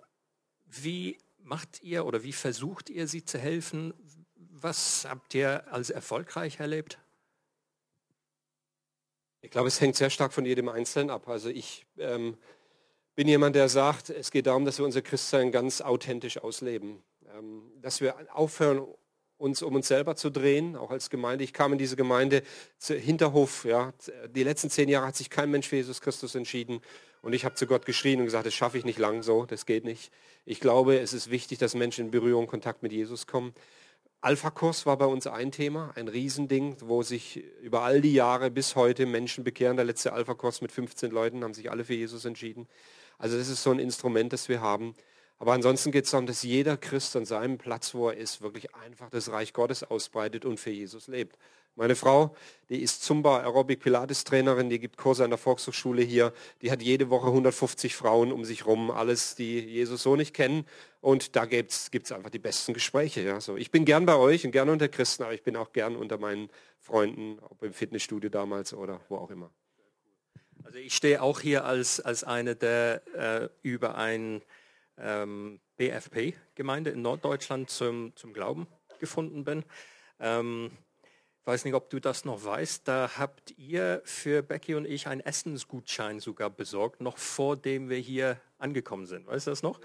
wie 0.65 1.19
macht 1.43 1.83
ihr 1.83 2.03
oder 2.07 2.23
wie 2.23 2.33
versucht 2.33 2.89
ihr, 2.89 3.07
sie 3.07 3.23
zu 3.23 3.37
helfen? 3.37 3.93
Was 4.35 5.05
habt 5.07 5.35
ihr 5.35 5.71
als 5.71 5.91
erfolgreich 5.91 6.59
erlebt? 6.59 6.97
Ich 9.41 9.51
glaube, 9.51 9.69
es 9.69 9.79
hängt 9.79 9.95
sehr 9.95 10.09
stark 10.09 10.33
von 10.33 10.45
jedem 10.45 10.67
Einzelnen 10.67 11.09
ab. 11.09 11.27
Also 11.27 11.49
ich 11.49 11.85
ähm, 11.97 12.37
bin 13.15 13.27
jemand, 13.27 13.55
der 13.55 13.69
sagt, 13.69 14.09
es 14.09 14.31
geht 14.31 14.47
darum, 14.47 14.65
dass 14.65 14.77
wir 14.79 14.85
unser 14.85 15.01
Christsein 15.01 15.51
ganz 15.51 15.81
authentisch 15.81 16.37
ausleben. 16.37 17.01
Ähm, 17.37 17.71
dass 17.81 18.01
wir 18.01 18.15
aufhören, 18.33 18.85
uns 19.37 19.61
um 19.61 19.75
uns 19.75 19.87
selber 19.87 20.17
zu 20.17 20.29
drehen, 20.29 20.75
auch 20.75 20.91
als 20.91 21.09
Gemeinde. 21.09 21.45
Ich 21.45 21.53
kam 21.53 21.71
in 21.71 21.77
diese 21.77 21.95
Gemeinde 21.95 22.43
Hinterhof. 22.81 23.63
Ja, 23.63 23.93
die 24.29 24.43
letzten 24.43 24.69
zehn 24.69 24.89
Jahre 24.89 25.07
hat 25.07 25.15
sich 25.15 25.29
kein 25.29 25.49
Mensch 25.49 25.69
für 25.69 25.77
Jesus 25.77 26.01
Christus 26.01 26.35
entschieden. 26.35 26.81
Und 27.21 27.33
ich 27.33 27.45
habe 27.45 27.55
zu 27.55 27.65
Gott 27.65 27.85
geschrien 27.85 28.19
und 28.19 28.25
gesagt, 28.25 28.45
das 28.45 28.53
schaffe 28.53 28.77
ich 28.77 28.85
nicht 28.85 28.99
lang 28.99 29.23
so, 29.23 29.45
das 29.45 29.65
geht 29.65 29.85
nicht. 29.85 30.11
Ich 30.45 30.59
glaube, 30.59 30.99
es 30.99 31.13
ist 31.13 31.29
wichtig, 31.29 31.57
dass 31.57 31.75
Menschen 31.75 32.05
in 32.05 32.11
Berührung, 32.11 32.47
Kontakt 32.47 32.83
mit 32.83 32.91
Jesus 32.91 33.27
kommen. 33.27 33.53
Alpha-Kurs 34.21 34.85
war 34.85 34.97
bei 34.97 35.05
uns 35.05 35.27
ein 35.27 35.51
Thema, 35.53 35.93
ein 35.95 36.09
Riesending, 36.09 36.75
wo 36.81 37.03
sich 37.03 37.37
über 37.61 37.83
all 37.83 38.01
die 38.01 38.13
Jahre 38.13 38.51
bis 38.51 38.75
heute 38.75 39.05
Menschen 39.05 39.45
bekehren. 39.45 39.77
Der 39.77 39.85
letzte 39.85 40.11
Alpha-Kurs 40.11 40.59
mit 40.59 40.73
15 40.73 41.09
Leuten 41.09 41.41
haben 41.41 41.53
sich 41.53 41.71
alle 41.71 41.85
für 41.85 41.93
Jesus 41.93 42.25
entschieden. 42.25 42.67
Also 43.17 43.37
das 43.37 43.47
ist 43.47 43.63
so 43.63 43.71
ein 43.71 43.79
Instrument, 43.79 44.33
das 44.33 44.49
wir 44.49 44.59
haben. 44.59 44.93
Aber 45.37 45.53
ansonsten 45.53 45.93
geht 45.93 46.03
es 46.03 46.11
darum, 46.11 46.27
dass 46.27 46.43
jeder 46.43 46.75
Christ 46.75 47.15
an 47.15 47.23
seinem 47.23 47.57
Platz, 47.57 47.93
wo 47.93 48.09
er 48.09 48.17
ist, 48.17 48.41
wirklich 48.41 48.75
einfach 48.75 49.09
das 49.09 49.31
Reich 49.31 49.53
Gottes 49.53 49.83
ausbreitet 49.83 50.43
und 50.43 50.59
für 50.59 50.71
Jesus 50.71 51.07
lebt. 51.07 51.37
Meine 51.79 51.95
Frau, 51.95 52.35
die 52.67 52.81
ist 52.81 53.05
Zumba 53.05 53.39
Aerobic 53.39 53.79
Pilates 53.79 54.25
Trainerin, 54.25 54.69
die 54.69 54.79
gibt 54.79 54.97
Kurse 54.97 55.23
an 55.23 55.29
der 55.29 55.37
Volkshochschule 55.37 56.01
hier. 56.01 56.33
Die 56.61 56.71
hat 56.71 56.81
jede 56.81 57.09
Woche 57.09 57.27
150 57.27 57.95
Frauen 57.95 58.33
um 58.33 58.43
sich 58.43 58.65
rum, 58.65 58.91
alles, 58.91 59.35
die 59.35 59.61
Jesus 59.61 60.03
so 60.03 60.17
nicht 60.17 60.33
kennen. 60.33 60.65
Und 60.99 61.37
da 61.37 61.45
gibt 61.45 61.71
es 61.71 62.11
einfach 62.11 62.31
die 62.31 62.37
besten 62.37 62.73
Gespräche. 62.73 63.21
Ja. 63.21 63.39
So, 63.39 63.55
ich 63.55 63.71
bin 63.71 63.85
gern 63.85 64.05
bei 64.05 64.17
euch 64.17 64.45
und 64.45 64.51
gern 64.51 64.67
unter 64.67 64.89
Christen, 64.89 65.23
aber 65.23 65.33
ich 65.33 65.41
bin 65.41 65.55
auch 65.55 65.71
gern 65.71 65.95
unter 65.95 66.17
meinen 66.17 66.49
Freunden, 66.81 67.39
ob 67.39 67.63
im 67.63 67.71
Fitnessstudio 67.71 68.29
damals 68.29 68.73
oder 68.73 68.99
wo 69.07 69.15
auch 69.15 69.31
immer. 69.31 69.49
Also 70.65 70.79
ich 70.79 70.93
stehe 70.93 71.21
auch 71.21 71.39
hier 71.39 71.63
als, 71.63 72.01
als 72.01 72.25
eine, 72.25 72.57
der 72.57 73.01
äh, 73.15 73.47
über 73.61 73.95
ein 73.95 74.41
ähm, 74.97 75.61
BFP-Gemeinde 75.77 76.89
in 76.89 77.03
Norddeutschland 77.03 77.69
zum, 77.69 78.13
zum 78.17 78.33
Glauben 78.33 78.67
gefunden 78.99 79.45
bin. 79.45 79.63
Ähm, 80.19 80.71
ich 81.41 81.47
weiß 81.47 81.65
nicht, 81.65 81.73
ob 81.73 81.89
du 81.89 81.99
das 81.99 82.25
noch 82.25 82.43
weißt, 82.43 82.87
da 82.87 83.11
habt 83.17 83.57
ihr 83.57 84.01
für 84.03 84.43
Becky 84.43 84.75
und 84.75 84.85
ich 84.85 85.07
einen 85.07 85.21
Essensgutschein 85.21 86.19
sogar 86.19 86.49
besorgt, 86.49 87.01
noch 87.01 87.17
vor 87.17 87.57
dem 87.57 87.89
wir 87.89 87.97
hier 87.97 88.39
angekommen 88.57 89.05
sind. 89.05 89.25
Weißt 89.25 89.47
du 89.47 89.51
das 89.51 89.63
noch? 89.63 89.79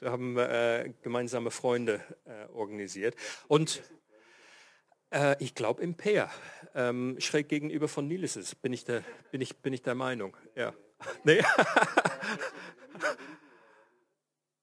Wir 0.00 0.12
haben 0.12 0.38
äh, 0.38 0.92
gemeinsame 1.02 1.50
Freunde 1.50 2.00
äh, 2.24 2.46
organisiert. 2.52 3.16
Und 3.48 3.82
äh, 5.10 5.34
ich 5.42 5.54
glaube 5.54 5.82
im 5.82 5.94
Peer, 5.94 6.30
ähm, 6.74 7.16
schräg 7.18 7.48
gegenüber 7.48 7.88
von 7.88 8.06
Nilises, 8.06 8.54
bin 8.54 8.72
ich 8.72 8.84
der, 8.84 9.02
bin 9.32 9.40
ich, 9.40 9.56
bin 9.56 9.72
ich 9.72 9.82
der 9.82 9.94
Meinung. 9.94 10.36
Ja. 10.54 10.72
nee. 11.24 11.42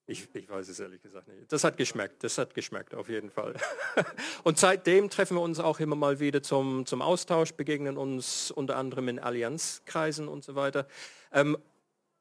Ich, 0.08 0.28
ich, 0.34 0.48
weiß 0.48 0.70
es 0.70 0.80
ehrlich 0.80 1.02
gesagt 1.02 1.28
nicht. 1.28 1.52
Das 1.52 1.64
hat 1.64 1.78
geschmeckt, 1.78 2.24
das 2.24 2.38
hat 2.38 2.54
geschmeckt 2.54 2.94
auf 2.94 3.10
jeden 3.10 3.32
Fall. 3.32 3.56
Und 4.44 4.60
seitdem 4.60 5.10
treffen 5.10 5.36
wir 5.36 5.42
uns 5.42 5.60
auch 5.60 5.80
immer 5.80 5.96
mal 5.96 6.20
wieder 6.20 6.44
zum, 6.44 6.86
zum 6.86 7.02
Austausch, 7.02 7.54
begegnen 7.54 7.98
uns 7.98 8.52
unter 8.52 8.76
anderem 8.76 9.08
in 9.08 9.20
Allianzkreisen 9.20 10.28
und 10.28 10.44
so 10.44 10.54
weiter. 10.54 10.88
Ähm, 11.32 11.58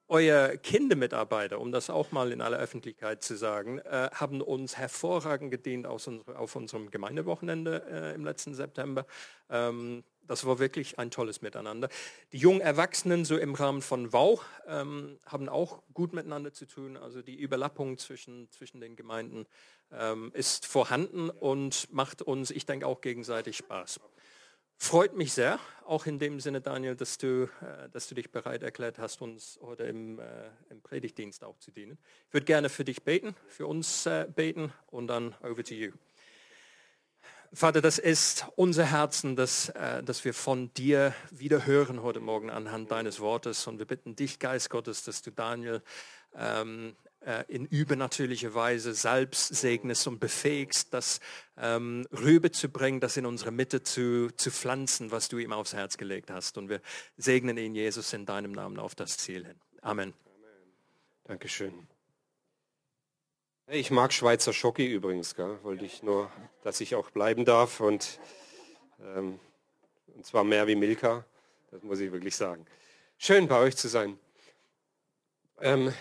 euer 0.09 0.57
Kindermitarbeiter, 0.57 1.61
um 1.61 1.73
das 1.73 1.91
auch 1.91 2.11
mal 2.11 2.33
in 2.33 2.41
aller 2.41 2.59
Öffentlichkeit 2.59 3.23
zu 3.23 3.37
sagen, 3.37 3.79
äh, 3.81 4.11
haben 4.13 4.41
uns 4.41 4.79
hervorragend 4.79 5.51
gedient 5.51 5.87
auf, 5.87 6.07
unsere, 6.07 6.39
auf 6.39 6.57
unserem 6.57 6.91
Gemeindewochenende 6.91 7.83
äh, 7.91 8.15
im 8.15 8.25
letzten 8.25 8.55
September. 8.55 9.07
Ähm, 9.51 10.05
das 10.27 10.47
war 10.47 10.59
wirklich 10.59 10.99
ein 10.99 11.11
tolles 11.11 11.43
Miteinander. 11.43 11.89
Die 12.33 12.39
jungen 12.39 12.61
Erwachsenen 12.61 13.25
so 13.25 13.37
im 13.37 13.55
Rahmen 13.55 13.83
von 13.83 14.13
WOW 14.13 14.41
ähm, 14.67 15.19
haben 15.27 15.49
auch 15.49 15.83
gut 15.93 16.13
miteinander 16.13 16.53
zu 16.53 16.67
tun. 16.67 16.97
Also 16.97 17.23
die 17.23 17.37
Überlappung 17.39 17.99
zwischen, 17.99 18.51
zwischen 18.51 18.81
den 18.81 18.97
Gemeinden 18.97 19.47
ähm, 19.93 20.31
ist 20.35 20.67
vorhanden 20.67 21.31
und 21.31 21.93
macht 21.93 22.23
uns, 22.23 22.51
ich 22.51 22.67
denke, 22.67 22.87
auch 22.87 23.01
gegenseitig 23.01 23.57
Spaß. 23.57 24.01
Freut 24.77 25.17
mich 25.17 25.33
sehr, 25.33 25.61
auch 25.87 26.05
in 26.07 26.19
dem 26.19 26.41
Sinne, 26.41 26.61
Daniel, 26.61 26.97
dass 26.97 27.17
du, 27.17 27.45
äh, 27.45 27.89
dass 27.91 28.09
du 28.09 28.15
dich 28.15 28.33
bereit 28.33 28.63
erklärt 28.63 28.99
hast, 28.99 29.23
uns 29.23 29.59
heute 29.63 29.85
im, 29.85 30.19
äh, 30.19 30.25
im 30.69 30.83
Predigtdienst 30.83 31.45
auch 31.45 31.59
zu 31.59 31.71
dienen. 31.71 31.97
Ich 32.29 32.35
würde 32.35 32.45
gerne 32.45 32.69
für 32.69 32.85
dich 32.85 33.03
beten, 33.03 33.37
für 33.47 33.67
uns 33.67 34.05
äh, 34.07 34.27
beten 34.35 34.73
und 34.89 35.07
dann 35.07 35.35
over 35.43 35.63
to 35.63 35.75
you. 35.75 35.93
Vater, 37.55 37.81
das 37.81 37.99
ist 37.99 38.47
unser 38.57 38.85
Herzen, 38.85 39.37
dass, 39.37 39.69
äh, 39.69 40.03
dass 40.03 40.25
wir 40.25 40.35
von 40.35 40.75
dir 40.75 41.15
wieder 41.31 41.67
hören 41.67 42.03
heute 42.03 42.19
Morgen 42.19 42.51
anhand 42.51 42.91
deines 42.91 43.21
Wortes. 43.21 43.69
Und 43.69 43.79
wir 43.79 43.87
bitten 43.87 44.17
dich, 44.17 44.41
Geist 44.41 44.71
Gottes, 44.71 45.05
dass 45.05 45.23
du 45.23 45.31
Daniel 45.31 45.81
ähm, 46.35 46.97
äh, 47.21 47.45
in 47.47 47.65
übernatürlicher 47.65 48.55
Weise 48.55 48.93
selbst 48.93 49.55
segnest 49.55 50.07
und 50.09 50.19
befähigst, 50.19 50.93
das 50.93 51.21
ähm, 51.57 52.09
rüberzubringen, 52.11 52.99
das 52.99 53.17
in 53.17 53.25
unsere 53.25 53.53
Mitte 53.53 53.85
zu, 53.85 54.31
zu 54.37 54.51
pflanzen, 54.51 55.13
was 55.13 55.29
du 55.29 55.39
ihm 55.39 55.53
aufs 55.53 55.75
Herz 55.75 55.97
gelegt 55.97 56.33
hast. 56.33 56.59
Und 56.59 56.69
wir 56.69 56.81
segnen 57.17 57.57
ihn, 57.57 57.77
Jesus, 57.77 58.13
in 58.15 58.27
deinem 58.27 58.51
Namen 58.51 58.81
auf 58.81 58.97
das 58.97 59.17
Ziel 59.17 59.47
hin. 59.47 59.61
Amen. 59.81 60.13
Amen. 60.25 60.73
Dankeschön. 61.23 61.87
Ich 63.67 63.91
mag 63.91 64.13
Schweizer 64.13 64.53
Schocki 64.53 64.87
übrigens, 64.87 65.35
gell? 65.35 65.59
wollte 65.63 65.87
ich 65.87 66.03
nur, 66.03 66.31
dass 66.65 66.83
ich 66.83 66.95
auch 66.97 67.11
bleiben 67.11 67.47
darf 67.47 67.81
und, 67.81 68.21
ähm, 69.01 69.41
und 70.15 70.27
zwar 70.27 70.45
mehr 70.45 70.67
wie 70.67 70.75
Milka, 70.75 71.25
das 71.71 71.83
muss 71.83 71.99
ich 72.01 72.13
wirklich 72.13 72.37
sagen. 72.37 72.67
Schön 73.17 73.49
bei 73.49 73.59
euch 73.59 73.75
zu 73.75 73.89
sein. 73.89 74.19
Ähm, 75.63 75.95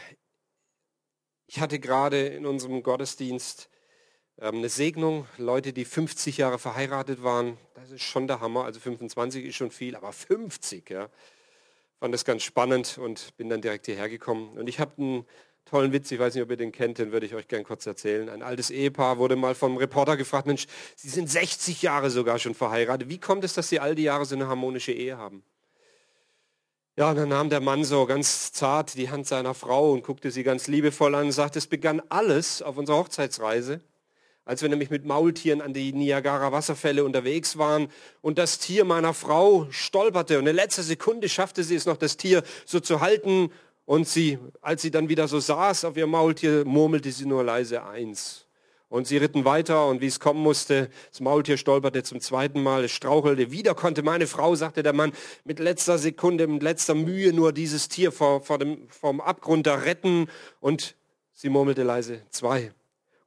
ich 1.47 1.61
hatte 1.61 1.79
gerade 1.79 2.27
in 2.27 2.45
unserem 2.45 2.83
Gottesdienst 2.83 3.69
ähm, 4.39 4.55
eine 4.55 4.67
Segnung, 4.67 5.25
Leute, 5.37 5.71
die 5.71 5.85
50 5.85 6.35
Jahre 6.35 6.59
verheiratet 6.59 7.23
waren, 7.23 7.57
das 7.75 7.91
ist 7.91 8.03
schon 8.03 8.27
der 8.27 8.41
Hammer, 8.41 8.65
also 8.65 8.81
25 8.81 9.45
ist 9.45 9.55
schon 9.55 9.71
viel, 9.71 9.95
aber 9.95 10.11
50, 10.11 10.89
ja. 10.89 11.09
Fand 12.01 12.13
das 12.13 12.25
ganz 12.25 12.43
spannend 12.43 12.97
und 12.97 13.37
bin 13.37 13.47
dann 13.47 13.61
direkt 13.61 13.85
hierher 13.85 14.09
gekommen. 14.09 14.57
Und 14.57 14.67
ich 14.67 14.81
habe 14.81 15.01
einen 15.01 15.25
tollen 15.65 15.91
Witz, 15.93 16.11
ich 16.11 16.19
weiß 16.19 16.35
nicht, 16.35 16.43
ob 16.43 16.49
ihr 16.49 16.57
den 16.57 16.71
kennt, 16.71 16.97
den 16.97 17.11
würde 17.11 17.25
ich 17.25 17.35
euch 17.35 17.47
gern 17.47 17.63
kurz 17.63 17.85
erzählen. 17.85 18.29
Ein 18.29 18.43
altes 18.43 18.69
Ehepaar 18.69 19.17
wurde 19.17 19.35
mal 19.35 19.55
vom 19.55 19.77
Reporter 19.77 20.17
gefragt, 20.17 20.47
Mensch, 20.47 20.67
Sie 20.95 21.09
sind 21.09 21.29
60 21.29 21.81
Jahre 21.81 22.09
sogar 22.09 22.39
schon 22.39 22.53
verheiratet. 22.53 23.09
Wie 23.09 23.19
kommt 23.19 23.43
es, 23.43 23.53
dass 23.53 23.69
Sie 23.69 23.79
all 23.79 23.95
die 23.95 24.03
Jahre 24.03 24.25
so 24.25 24.35
eine 24.35 24.47
harmonische 24.47 24.91
Ehe 24.91 25.17
haben? 25.17 25.43
Ja, 26.95 27.09
und 27.09 27.15
dann 27.15 27.29
nahm 27.29 27.49
der 27.49 27.59
Mann 27.59 27.83
so 27.83 28.05
ganz 28.05 28.51
zart 28.51 28.95
die 28.95 29.09
Hand 29.09 29.25
seiner 29.25 29.55
Frau 29.55 29.93
und 29.93 30.03
guckte 30.03 30.29
sie 30.29 30.43
ganz 30.43 30.67
liebevoll 30.67 31.15
an 31.15 31.25
und 31.25 31.31
sagte, 31.31 31.57
es 31.57 31.65
begann 31.65 32.03
alles 32.09 32.61
auf 32.61 32.77
unserer 32.77 32.97
Hochzeitsreise, 32.97 33.81
als 34.45 34.61
wir 34.61 34.69
nämlich 34.69 34.91
mit 34.91 35.03
Maultieren 35.03 35.59
an 35.61 35.73
die 35.73 35.91
Niagara-Wasserfälle 35.91 37.03
unterwegs 37.03 37.57
waren 37.57 37.87
und 38.21 38.37
das 38.37 38.59
Tier 38.59 38.85
meiner 38.85 39.15
Frau 39.15 39.65
stolperte 39.71 40.37
und 40.37 40.45
in 40.45 40.55
letzter 40.55 40.83
Sekunde 40.83 41.29
schaffte 41.29 41.63
sie 41.63 41.73
es 41.73 41.87
noch, 41.87 41.97
das 41.97 42.15
Tier 42.15 42.43
so 42.63 42.79
zu 42.79 43.01
halten 43.01 43.49
und 43.85 44.07
sie, 44.07 44.39
als 44.61 44.81
sie 44.81 44.91
dann 44.91 45.09
wieder 45.09 45.27
so 45.27 45.39
saß 45.39 45.85
auf 45.85 45.97
ihr 45.97 46.07
Maultier, 46.07 46.63
murmelte 46.65 47.11
sie 47.11 47.25
nur 47.25 47.43
leise 47.43 47.83
eins. 47.83 48.47
Und 48.87 49.07
sie 49.07 49.17
ritten 49.17 49.43
weiter 49.43 49.87
und 49.87 50.01
wie 50.01 50.05
es 50.05 50.19
kommen 50.19 50.39
musste, 50.39 50.89
das 51.09 51.19
Maultier 51.19 51.57
stolperte 51.57 52.03
zum 52.03 52.21
zweiten 52.21 52.61
Mal, 52.61 52.83
es 52.83 52.91
strauchelte. 52.91 53.51
Wieder 53.51 53.73
konnte 53.73 54.03
meine 54.03 54.27
Frau, 54.27 54.53
sagte 54.53 54.83
der 54.83 54.93
Mann, 54.93 55.13
mit 55.45 55.57
letzter 55.57 55.97
Sekunde, 55.97 56.45
mit 56.45 56.61
letzter 56.61 56.93
Mühe 56.93 57.33
nur 57.33 57.53
dieses 57.53 57.89
Tier 57.89 58.11
vor, 58.11 58.41
vor 58.41 58.59
dem, 58.59 58.87
vom 58.89 59.19
Abgrund 59.19 59.65
da 59.65 59.73
retten. 59.73 60.27
Und 60.59 60.95
sie 61.31 61.49
murmelte 61.49 61.81
leise 61.81 62.21
zwei. 62.29 62.71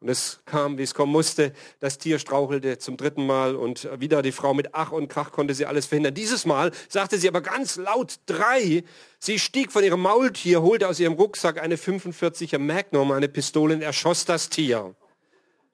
Und 0.06 0.12
es 0.12 0.38
kam, 0.44 0.78
wie 0.78 0.84
es 0.84 0.94
kommen 0.94 1.10
musste. 1.10 1.52
Das 1.80 1.98
Tier 1.98 2.20
strauchelte 2.20 2.78
zum 2.78 2.96
dritten 2.96 3.26
Mal 3.26 3.56
und 3.56 3.88
wieder 3.98 4.22
die 4.22 4.30
Frau 4.30 4.54
mit 4.54 4.68
Ach 4.70 4.92
und 4.92 5.08
Krach 5.08 5.32
konnte 5.32 5.52
sie 5.52 5.66
alles 5.66 5.86
verhindern. 5.86 6.14
Dieses 6.14 6.46
Mal 6.46 6.70
sagte 6.88 7.18
sie 7.18 7.26
aber 7.26 7.40
ganz 7.40 7.74
laut 7.74 8.20
drei. 8.26 8.84
Sie 9.18 9.40
stieg 9.40 9.72
von 9.72 9.82
ihrem 9.82 9.98
Maultier, 10.02 10.62
holte 10.62 10.86
aus 10.86 11.00
ihrem 11.00 11.14
Rucksack 11.14 11.60
eine 11.60 11.74
45er 11.74 12.60
Magnum, 12.60 13.10
eine 13.10 13.26
Pistole 13.28 13.74
und 13.74 13.82
erschoss 13.82 14.24
das 14.24 14.48
Tier. 14.48 14.94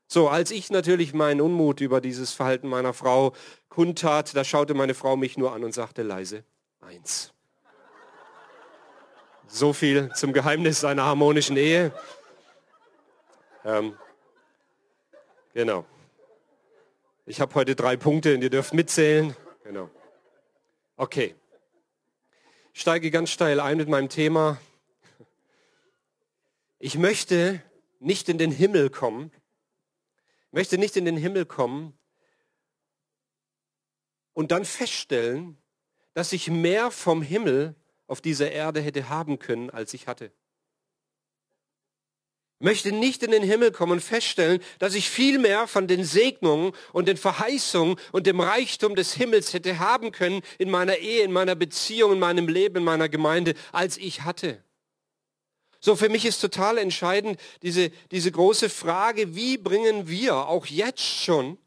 So, 0.07 0.31
als 0.31 0.51
ich 0.51 0.71
natürlich 0.71 1.13
meinen 1.13 1.43
Unmut 1.43 1.83
über 1.83 2.01
dieses 2.01 2.33
Verhalten 2.33 2.69
meiner 2.69 2.95
Frau 2.95 3.35
kundtat, 3.69 4.35
da 4.35 4.45
schaute 4.45 4.73
meine 4.73 4.95
Frau 4.95 5.15
mich 5.15 5.37
nur 5.37 5.53
an 5.53 5.63
und 5.63 5.75
sagte 5.75 6.03
leise, 6.03 6.43
eins. 6.81 7.35
So 9.47 9.75
viel 9.75 10.11
zum 10.15 10.33
Geheimnis 10.33 10.85
einer 10.85 11.05
harmonischen 11.05 11.59
Ehe. 11.59 11.93
Ähm, 13.67 13.95
Genau. 15.55 15.85
Ich 17.27 17.41
habe 17.41 17.55
heute 17.55 17.77
drei 17.77 17.97
Punkte 17.97 18.35
und 18.35 18.43
ihr 18.43 18.49
dürft 18.49 18.73
mitzählen. 18.73 19.37
Genau. 19.65 19.91
Okay. 20.97 21.35
Ich 22.73 22.81
steige 22.81 23.11
ganz 23.11 23.31
steil 23.31 23.61
ein 23.61 23.77
mit 23.77 23.89
meinem 23.89 24.09
Thema. 24.09 24.59
Ich 26.79 26.97
möchte 26.97 27.63
nicht 28.01 28.31
in 28.31 28.39
den 28.39 28.51
Himmel 28.51 28.89
kommen. 28.89 29.31
Ich 30.47 30.53
möchte 30.53 30.79
nicht 30.79 30.97
in 30.97 31.05
den 31.05 31.19
Himmel 31.19 31.45
kommen 31.45 31.99
und 34.33 34.53
dann 34.53 34.65
feststellen, 34.65 35.59
dass 36.15 36.33
ich 36.33 36.49
mehr 36.49 36.91
vom 36.91 37.21
Himmel 37.21 37.77
auf 38.07 38.23
dieser 38.23 38.51
Erde 38.51 38.81
hätte 38.81 39.11
haben 39.11 39.39
können, 39.39 39.69
als 39.69 39.93
ich 39.93 40.07
hatte 40.07 40.33
möchte 42.63 42.93
nicht 42.93 43.23
in 43.23 43.31
den 43.31 43.43
Himmel 43.43 43.73
kommen 43.73 43.93
und 43.93 44.01
feststellen, 44.01 44.63
dass 44.79 44.95
ich 44.95 45.11
viel 45.11 45.39
mehr 45.39 45.67
von 45.67 45.87
den 45.87 46.05
Segnungen 46.05 46.73
und 46.93 47.09
den 47.09 47.17
Verheißungen 47.17 47.97
und 48.13 48.27
dem 48.27 48.41
Reichtum 48.41 48.95
des 48.95 49.15
Himmels 49.15 49.53
hätte 49.53 49.79
haben 49.79 50.13
können 50.13 50.43
in 50.59 50.71
meiner 50.71 50.97
Ehe, 50.97 51.25
in 51.25 51.33
meiner 51.33 51.55
Beziehung, 51.55 52.13
in 52.13 52.19
meinem 52.19 52.49
Leben, 52.49 52.79
in 52.79 52.85
meiner 52.85 53.09
Gemeinde, 53.09 53.55
als 53.73 53.99
ich 53.99 54.23
hatte. 54.23 54.63
So, 55.81 55.97
für 55.97 56.09
mich 56.09 56.25
ist 56.25 56.41
total 56.41 56.79
entscheidend 56.79 57.41
diese, 57.63 57.91
diese 58.13 58.31
große 58.31 58.71
Frage, 58.71 59.35
wie 59.35 59.59
bringen 59.59 60.09
wir 60.09 60.37
auch 60.37 60.67
jetzt 60.67 61.03
schon 61.03 61.59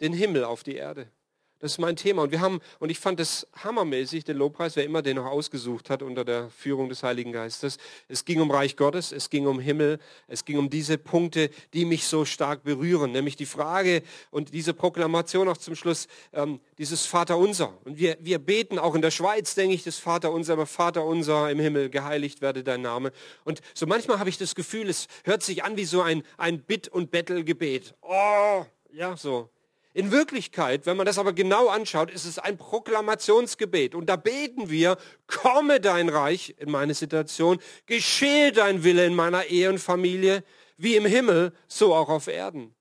den 0.00 0.12
Himmel 0.12 0.44
auf 0.44 0.62
die 0.62 0.76
Erde? 0.76 1.10
Das 1.60 1.72
ist 1.72 1.78
mein 1.78 1.96
Thema. 1.96 2.22
Und 2.22 2.30
wir 2.30 2.40
haben, 2.40 2.60
und 2.78 2.90
ich 2.90 3.00
fand 3.00 3.18
es 3.18 3.48
hammermäßig, 3.64 4.22
den 4.22 4.36
Lobpreis, 4.36 4.76
wer 4.76 4.84
immer 4.84 5.02
den 5.02 5.16
noch 5.16 5.26
ausgesucht 5.26 5.90
hat 5.90 6.02
unter 6.02 6.24
der 6.24 6.50
Führung 6.50 6.88
des 6.88 7.02
Heiligen 7.02 7.32
Geistes. 7.32 7.78
Es 8.06 8.24
ging 8.24 8.40
um 8.40 8.50
Reich 8.50 8.76
Gottes, 8.76 9.10
es 9.10 9.28
ging 9.28 9.46
um 9.48 9.58
Himmel, 9.58 9.98
es 10.28 10.44
ging 10.44 10.56
um 10.58 10.70
diese 10.70 10.98
Punkte, 10.98 11.50
die 11.74 11.84
mich 11.84 12.06
so 12.06 12.24
stark 12.24 12.62
berühren. 12.62 13.10
Nämlich 13.10 13.34
die 13.34 13.46
Frage 13.46 14.02
und 14.30 14.54
diese 14.54 14.72
Proklamation 14.72 15.48
auch 15.48 15.56
zum 15.56 15.74
Schluss, 15.74 16.06
ähm, 16.32 16.60
dieses 16.78 17.06
Vaterunser. 17.06 17.76
Und 17.84 17.98
wir, 17.98 18.16
wir 18.20 18.38
beten 18.38 18.78
auch 18.78 18.94
in 18.94 19.02
der 19.02 19.10
Schweiz, 19.10 19.56
denke 19.56 19.74
ich, 19.74 19.82
das 19.82 19.98
Vaterunser, 19.98 20.52
aber 20.52 20.66
Vaterunser 20.66 21.50
im 21.50 21.58
Himmel, 21.58 21.90
geheiligt 21.90 22.40
werde 22.40 22.62
dein 22.62 22.82
Name. 22.82 23.10
Und 23.44 23.62
so 23.74 23.86
manchmal 23.86 24.20
habe 24.20 24.30
ich 24.30 24.38
das 24.38 24.54
Gefühl, 24.54 24.88
es 24.88 25.08
hört 25.24 25.42
sich 25.42 25.64
an 25.64 25.76
wie 25.76 25.86
so 25.86 26.02
ein, 26.02 26.22
ein 26.36 26.62
Bitt- 26.62 26.86
und 26.88 27.10
Bettelgebet. 27.10 27.94
Oh, 28.02 28.64
ja, 28.92 29.16
so. 29.16 29.50
In 29.98 30.12
Wirklichkeit, 30.12 30.86
wenn 30.86 30.96
man 30.96 31.06
das 31.06 31.18
aber 31.18 31.32
genau 31.32 31.66
anschaut, 31.66 32.12
ist 32.12 32.24
es 32.24 32.38
ein 32.38 32.56
Proklamationsgebet. 32.56 33.96
Und 33.96 34.06
da 34.06 34.14
beten 34.14 34.70
wir, 34.70 34.96
komme 35.26 35.80
dein 35.80 36.08
Reich 36.08 36.54
in 36.58 36.70
meine 36.70 36.94
Situation, 36.94 37.58
geschehe 37.86 38.52
dein 38.52 38.84
Wille 38.84 39.04
in 39.04 39.16
meiner 39.16 39.46
Ehe 39.46 39.68
und 39.68 39.80
Familie, 39.80 40.44
wie 40.76 40.94
im 40.94 41.04
Himmel, 41.04 41.52
so 41.66 41.96
auch 41.96 42.10
auf 42.10 42.28
Erden. 42.28 42.76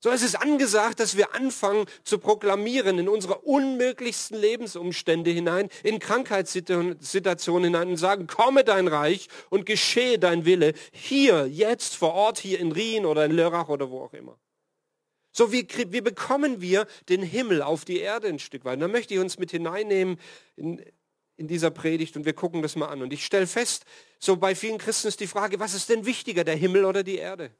So 0.00 0.10
ist 0.10 0.24
es 0.24 0.34
angesagt, 0.34 0.98
dass 0.98 1.16
wir 1.16 1.32
anfangen 1.36 1.86
zu 2.02 2.18
proklamieren 2.18 2.98
in 2.98 3.08
unsere 3.08 3.38
unmöglichsten 3.42 4.36
Lebensumstände 4.36 5.30
hinein, 5.30 5.68
in 5.84 6.00
Krankheitssituationen 6.00 7.66
hinein 7.66 7.90
und 7.90 7.98
sagen, 7.98 8.26
komme 8.26 8.64
dein 8.64 8.88
Reich 8.88 9.28
und 9.48 9.64
geschehe 9.64 10.18
dein 10.18 10.44
Wille 10.44 10.72
hier, 10.90 11.46
jetzt, 11.46 11.94
vor 11.94 12.14
Ort, 12.14 12.38
hier 12.38 12.58
in 12.58 12.72
Rien 12.72 13.06
oder 13.06 13.24
in 13.24 13.30
Lörrach 13.30 13.68
oder 13.68 13.92
wo 13.92 14.00
auch 14.00 14.12
immer. 14.12 14.36
So 15.36 15.52
wie, 15.52 15.68
wie 15.90 16.00
bekommen 16.00 16.62
wir 16.62 16.86
den 17.10 17.20
Himmel 17.20 17.60
auf 17.60 17.84
die 17.84 18.00
Erde 18.00 18.28
ein 18.28 18.38
Stück 18.38 18.64
weit. 18.64 18.80
Da 18.80 18.88
möchte 18.88 19.12
ich 19.12 19.20
uns 19.20 19.38
mit 19.38 19.50
hineinnehmen 19.50 20.18
in, 20.56 20.82
in 21.36 21.46
dieser 21.46 21.70
Predigt 21.70 22.16
und 22.16 22.24
wir 22.24 22.32
gucken 22.32 22.62
das 22.62 22.74
mal 22.74 22.86
an. 22.86 23.02
Und 23.02 23.12
ich 23.12 23.26
stelle 23.26 23.46
fest, 23.46 23.84
so 24.18 24.38
bei 24.38 24.54
vielen 24.54 24.78
Christen 24.78 25.08
ist 25.08 25.20
die 25.20 25.26
Frage, 25.26 25.60
was 25.60 25.74
ist 25.74 25.90
denn 25.90 26.06
wichtiger, 26.06 26.42
der 26.42 26.56
Himmel 26.56 26.86
oder 26.86 27.02
die 27.02 27.18
Erde? 27.18 27.50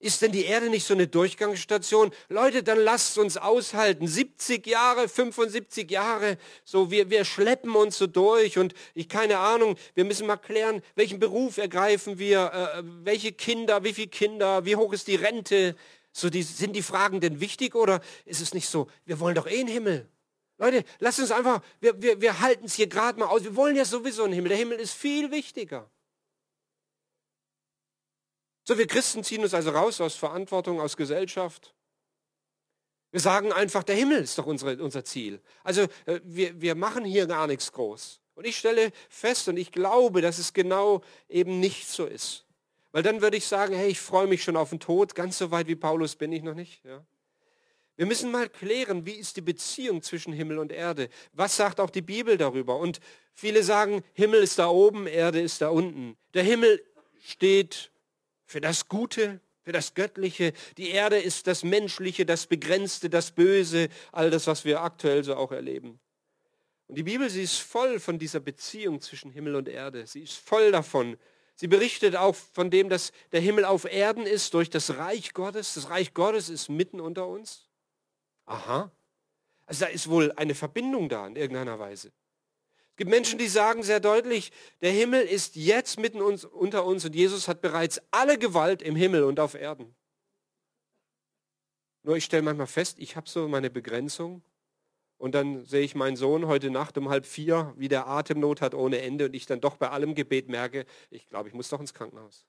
Ist 0.00 0.22
denn 0.22 0.32
die 0.32 0.44
Erde 0.44 0.70
nicht 0.70 0.84
so 0.84 0.94
eine 0.94 1.06
Durchgangsstation? 1.06 2.10
Leute, 2.28 2.64
dann 2.64 2.80
lasst 2.80 3.16
uns 3.16 3.36
aushalten. 3.36 4.08
70 4.08 4.66
Jahre, 4.66 5.08
75 5.08 5.88
Jahre, 5.88 6.36
so 6.64 6.90
wir, 6.90 7.10
wir 7.10 7.24
schleppen 7.24 7.76
uns 7.76 7.96
so 7.98 8.08
durch 8.08 8.58
und 8.58 8.74
ich 8.94 9.08
keine 9.08 9.38
Ahnung, 9.38 9.76
wir 9.94 10.04
müssen 10.04 10.26
mal 10.26 10.36
klären, 10.36 10.82
welchen 10.96 11.20
Beruf 11.20 11.58
ergreifen 11.58 12.18
wir, 12.18 12.50
äh, 12.52 12.82
welche 13.04 13.30
Kinder, 13.30 13.84
wie 13.84 13.92
viele 13.92 14.08
Kinder, 14.08 14.64
wie 14.64 14.74
hoch 14.74 14.92
ist 14.92 15.06
die 15.06 15.16
Rente, 15.16 15.76
so 16.12 16.30
die, 16.30 16.42
sind 16.42 16.74
die 16.74 16.82
Fragen 16.82 17.20
denn 17.20 17.40
wichtig 17.40 17.74
oder 17.74 18.00
ist 18.24 18.40
es 18.40 18.54
nicht 18.54 18.68
so, 18.68 18.88
wir 19.04 19.20
wollen 19.20 19.34
doch 19.34 19.46
eh 19.46 19.60
einen 19.60 19.68
Himmel. 19.68 20.08
Leute, 20.58 20.84
lasst 20.98 21.20
uns 21.20 21.30
einfach, 21.30 21.62
wir, 21.80 22.00
wir, 22.02 22.20
wir 22.20 22.40
halten 22.40 22.66
es 22.66 22.74
hier 22.74 22.86
gerade 22.86 23.18
mal 23.18 23.26
aus. 23.26 23.44
Wir 23.44 23.56
wollen 23.56 23.76
ja 23.76 23.84
sowieso 23.86 24.24
einen 24.24 24.34
Himmel. 24.34 24.50
Der 24.50 24.58
Himmel 24.58 24.78
ist 24.78 24.92
viel 24.92 25.30
wichtiger. 25.30 25.90
So, 28.64 28.76
wir 28.76 28.86
Christen 28.86 29.24
ziehen 29.24 29.42
uns 29.42 29.54
also 29.54 29.70
raus 29.70 30.02
aus 30.02 30.16
Verantwortung, 30.16 30.78
aus 30.78 30.98
Gesellschaft. 30.98 31.74
Wir 33.10 33.20
sagen 33.20 33.52
einfach, 33.52 33.82
der 33.82 33.96
Himmel 33.96 34.22
ist 34.22 34.36
doch 34.36 34.46
unsere, 34.46 34.76
unser 34.82 35.02
Ziel. 35.02 35.40
Also 35.64 35.82
äh, 36.04 36.20
wir, 36.24 36.60
wir 36.60 36.74
machen 36.74 37.04
hier 37.04 37.26
gar 37.26 37.46
nichts 37.46 37.72
groß. 37.72 38.20
Und 38.34 38.46
ich 38.46 38.58
stelle 38.58 38.92
fest 39.08 39.48
und 39.48 39.56
ich 39.56 39.72
glaube, 39.72 40.20
dass 40.20 40.38
es 40.38 40.52
genau 40.52 41.02
eben 41.28 41.58
nicht 41.58 41.88
so 41.88 42.04
ist. 42.04 42.46
Weil 42.92 43.02
dann 43.02 43.20
würde 43.22 43.36
ich 43.36 43.46
sagen, 43.46 43.74
hey, 43.74 43.88
ich 43.88 44.00
freue 44.00 44.26
mich 44.26 44.42
schon 44.42 44.56
auf 44.56 44.70
den 44.70 44.80
Tod. 44.80 45.14
Ganz 45.14 45.38
so 45.38 45.50
weit 45.50 45.68
wie 45.68 45.76
Paulus 45.76 46.16
bin 46.16 46.32
ich 46.32 46.42
noch 46.42 46.54
nicht. 46.54 46.84
Ja. 46.84 47.04
Wir 47.96 48.06
müssen 48.06 48.30
mal 48.30 48.48
klären, 48.48 49.04
wie 49.04 49.12
ist 49.12 49.36
die 49.36 49.42
Beziehung 49.42 50.02
zwischen 50.02 50.32
Himmel 50.32 50.58
und 50.58 50.72
Erde? 50.72 51.10
Was 51.32 51.56
sagt 51.56 51.80
auch 51.80 51.90
die 51.90 52.02
Bibel 52.02 52.38
darüber? 52.38 52.78
Und 52.78 52.98
viele 53.34 53.62
sagen, 53.62 54.02
Himmel 54.14 54.42
ist 54.42 54.58
da 54.58 54.68
oben, 54.68 55.06
Erde 55.06 55.40
ist 55.40 55.60
da 55.60 55.68
unten. 55.68 56.16
Der 56.32 56.42
Himmel 56.42 56.82
steht 57.22 57.92
für 58.46 58.60
das 58.60 58.88
Gute, 58.88 59.40
für 59.62 59.72
das 59.72 59.94
Göttliche. 59.94 60.54
Die 60.78 60.90
Erde 60.90 61.18
ist 61.18 61.46
das 61.46 61.62
Menschliche, 61.62 62.24
das 62.24 62.46
Begrenzte, 62.46 63.10
das 63.10 63.32
Böse, 63.32 63.88
all 64.12 64.30
das, 64.30 64.46
was 64.46 64.64
wir 64.64 64.80
aktuell 64.80 65.22
so 65.22 65.36
auch 65.36 65.52
erleben. 65.52 66.00
Und 66.86 66.96
die 66.96 67.04
Bibel, 67.04 67.28
sie 67.30 67.42
ist 67.42 67.58
voll 67.58 68.00
von 68.00 68.18
dieser 68.18 68.40
Beziehung 68.40 69.00
zwischen 69.00 69.30
Himmel 69.30 69.54
und 69.54 69.68
Erde. 69.68 70.06
Sie 70.06 70.22
ist 70.22 70.38
voll 70.38 70.72
davon. 70.72 71.18
Sie 71.60 71.68
berichtet 71.68 72.16
auch 72.16 72.34
von 72.34 72.70
dem, 72.70 72.88
dass 72.88 73.12
der 73.32 73.42
Himmel 73.42 73.66
auf 73.66 73.84
Erden 73.84 74.24
ist 74.24 74.54
durch 74.54 74.70
das 74.70 74.96
Reich 74.96 75.34
Gottes. 75.34 75.74
Das 75.74 75.90
Reich 75.90 76.14
Gottes 76.14 76.48
ist 76.48 76.70
mitten 76.70 77.02
unter 77.02 77.28
uns. 77.28 77.68
Aha. 78.46 78.90
Also 79.66 79.84
da 79.84 79.90
ist 79.90 80.08
wohl 80.08 80.32
eine 80.36 80.54
Verbindung 80.54 81.10
da 81.10 81.26
in 81.26 81.36
irgendeiner 81.36 81.78
Weise. 81.78 82.12
Es 82.92 82.96
gibt 82.96 83.10
Menschen, 83.10 83.38
die 83.38 83.46
sagen 83.46 83.82
sehr 83.82 84.00
deutlich, 84.00 84.52
der 84.80 84.92
Himmel 84.92 85.20
ist 85.20 85.54
jetzt 85.54 86.00
mitten 86.00 86.22
uns, 86.22 86.46
unter 86.46 86.86
uns 86.86 87.04
und 87.04 87.14
Jesus 87.14 87.46
hat 87.46 87.60
bereits 87.60 88.00
alle 88.10 88.38
Gewalt 88.38 88.80
im 88.80 88.96
Himmel 88.96 89.24
und 89.24 89.38
auf 89.38 89.52
Erden. 89.52 89.94
Nur 92.04 92.16
ich 92.16 92.24
stelle 92.24 92.40
manchmal 92.40 92.68
fest, 92.68 92.98
ich 92.98 93.16
habe 93.16 93.28
so 93.28 93.48
meine 93.48 93.68
Begrenzung 93.68 94.40
und 95.20 95.34
dann 95.34 95.66
sehe 95.66 95.82
ich 95.82 95.94
meinen 95.94 96.16
Sohn 96.16 96.46
heute 96.46 96.70
Nacht 96.70 96.96
um 96.96 97.10
halb 97.10 97.26
vier, 97.26 97.74
wie 97.76 97.88
der 97.88 98.08
Atemnot 98.08 98.62
hat 98.62 98.74
ohne 98.74 99.02
Ende 99.02 99.26
und 99.26 99.36
ich 99.36 99.44
dann 99.44 99.60
doch 99.60 99.76
bei 99.76 99.90
allem 99.90 100.14
Gebet 100.14 100.48
merke, 100.48 100.86
ich 101.10 101.28
glaube, 101.28 101.46
ich 101.46 101.54
muss 101.54 101.68
doch 101.68 101.78
ins 101.78 101.92
Krankenhaus. 101.92 102.46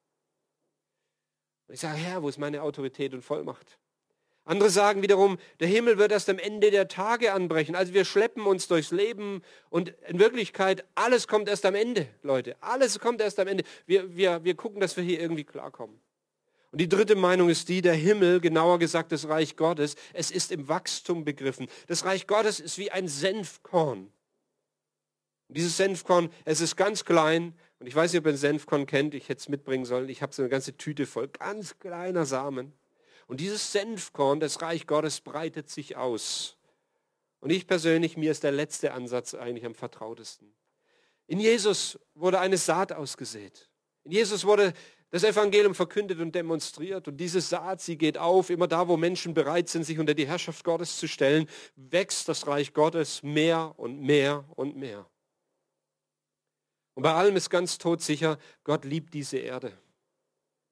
Und 1.67 1.73
ich 1.73 1.81
sage, 1.81 1.97
Herr, 1.97 2.23
wo 2.23 2.29
ist 2.29 2.37
meine 2.37 2.61
Autorität 2.63 3.13
und 3.13 3.23
Vollmacht? 3.23 3.77
Andere 4.45 4.69
sagen 4.69 5.01
wiederum, 5.01 5.37
der 5.59 5.67
Himmel 5.67 5.97
wird 5.97 6.13
erst 6.13 6.29
am 6.29 6.39
Ende 6.39 6.71
der 6.71 6.87
Tage 6.87 7.33
anbrechen. 7.33 7.75
Also 7.75 7.93
wir 7.93 8.05
schleppen 8.05 8.45
uns 8.45 8.69
durchs 8.69 8.91
Leben 8.91 9.41
und 9.69 9.89
in 10.07 10.19
Wirklichkeit, 10.19 10.85
alles 10.95 11.27
kommt 11.27 11.49
erst 11.49 11.65
am 11.65 11.75
Ende, 11.75 12.07
Leute. 12.23 12.55
Alles 12.61 12.99
kommt 12.99 13.19
erst 13.19 13.37
am 13.39 13.49
Ende. 13.49 13.65
Wir, 13.85 14.15
wir, 14.15 14.45
wir 14.45 14.55
gucken, 14.55 14.79
dass 14.79 14.95
wir 14.95 15.03
hier 15.03 15.19
irgendwie 15.19 15.43
klarkommen. 15.43 15.99
Und 16.71 16.79
die 16.79 16.89
dritte 16.89 17.15
Meinung 17.15 17.49
ist 17.49 17.67
die, 17.67 17.81
der 17.81 17.93
Himmel, 17.93 18.39
genauer 18.39 18.79
gesagt 18.79 19.11
das 19.11 19.27
Reich 19.27 19.57
Gottes, 19.57 19.95
es 20.13 20.31
ist 20.31 20.51
im 20.51 20.69
Wachstum 20.69 21.25
begriffen. 21.25 21.67
Das 21.87 22.05
Reich 22.05 22.27
Gottes 22.27 22.59
ist 22.61 22.77
wie 22.77 22.91
ein 22.91 23.09
Senfkorn. 23.09 24.11
Und 25.49 25.57
dieses 25.57 25.75
Senfkorn, 25.75 26.31
es 26.45 26.61
ist 26.61 26.77
ganz 26.77 27.03
klein. 27.03 27.53
Und 27.79 27.87
ich 27.87 27.95
weiß 27.95 28.13
nicht, 28.13 28.19
ob 28.19 28.25
ihr 28.25 28.31
ein 28.31 28.37
Senfkorn 28.37 28.85
kennt, 28.85 29.13
ich 29.13 29.27
hätte 29.27 29.39
es 29.39 29.49
mitbringen 29.49 29.83
sollen. 29.83 30.07
Ich 30.07 30.21
habe 30.21 30.33
so 30.33 30.41
eine 30.41 30.49
ganze 30.49 30.77
Tüte 30.77 31.05
voll 31.05 31.27
ganz 31.27 31.77
kleiner 31.77 32.25
Samen. 32.25 32.71
Und 33.27 33.41
dieses 33.41 33.73
Senfkorn, 33.73 34.39
das 34.39 34.61
Reich 34.61 34.87
Gottes, 34.87 35.19
breitet 35.19 35.69
sich 35.69 35.97
aus. 35.97 36.57
Und 37.41 37.49
ich 37.49 37.67
persönlich, 37.67 38.15
mir 38.15 38.31
ist 38.31 38.43
der 38.43 38.53
letzte 38.53 38.93
Ansatz 38.93 39.33
eigentlich 39.33 39.65
am 39.65 39.75
vertrautesten. 39.75 40.53
In 41.27 41.39
Jesus 41.39 41.99
wurde 42.13 42.39
eine 42.39 42.57
Saat 42.57 42.93
ausgesät. 42.93 43.69
In 44.03 44.11
Jesus 44.11 44.45
wurde 44.45 44.73
das 45.11 45.23
Evangelium 45.25 45.75
verkündet 45.75 46.19
und 46.19 46.33
demonstriert. 46.33 47.07
Und 47.07 47.17
diese 47.17 47.41
Saat, 47.41 47.81
sie 47.81 47.97
geht 47.97 48.17
auf, 48.17 48.49
immer 48.49 48.67
da, 48.67 48.87
wo 48.87 48.95
Menschen 48.95 49.33
bereit 49.33 49.67
sind, 49.67 49.83
sich 49.83 49.99
unter 49.99 50.13
die 50.13 50.25
Herrschaft 50.25 50.63
Gottes 50.63 50.97
zu 50.97 51.07
stellen, 51.07 51.47
wächst 51.75 52.29
das 52.29 52.47
Reich 52.47 52.73
Gottes 52.73 53.21
mehr 53.21 53.73
und 53.77 54.01
mehr 54.01 54.45
und 54.55 54.77
mehr. 54.77 55.05
Und 56.93 57.03
bei 57.03 57.13
allem 57.13 57.35
ist 57.35 57.49
ganz 57.49 57.77
todsicher, 57.77 58.37
Gott 58.63 58.85
liebt 58.85 59.13
diese 59.13 59.37
Erde. 59.37 59.77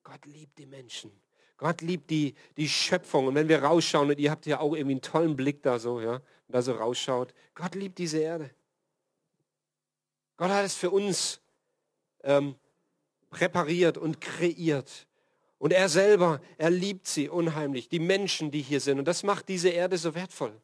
Gott 0.03 0.25
liebt 0.25 0.57
die 0.57 0.65
Menschen. 0.65 1.11
Gott 1.57 1.81
liebt 1.81 2.09
die, 2.09 2.33
die 2.55 2.69
Schöpfung. 2.69 3.27
Und 3.27 3.35
wenn 3.35 3.49
wir 3.49 3.61
rausschauen, 3.61 4.09
und 4.09 4.19
ihr 4.19 4.31
habt 4.31 4.45
ja 4.45 4.61
auch 4.61 4.73
irgendwie 4.73 4.93
einen 4.93 5.01
tollen 5.01 5.35
Blick 5.35 5.61
da 5.61 5.79
so, 5.79 5.99
ja, 5.99 6.21
da 6.47 6.61
so 6.61 6.71
rausschaut, 6.71 7.33
Gott 7.53 7.75
liebt 7.75 7.97
diese 7.97 8.19
Erde. 8.19 8.51
Gott 10.37 10.49
hat 10.49 10.63
es 10.63 10.75
für 10.75 10.89
uns 10.89 11.41
ähm, 12.23 12.55
präpariert 13.29 13.97
und 13.97 14.21
kreiert. 14.21 15.07
Und 15.57 15.73
er 15.73 15.89
selber, 15.89 16.41
er 16.57 16.69
liebt 16.69 17.07
sie 17.07 17.29
unheimlich, 17.29 17.89
die 17.89 17.99
Menschen, 17.99 18.49
die 18.49 18.61
hier 18.61 18.79
sind. 18.79 18.99
Und 18.99 19.07
das 19.07 19.23
macht 19.23 19.49
diese 19.49 19.69
Erde 19.69 19.97
so 19.97 20.15
wertvoll. 20.15 20.59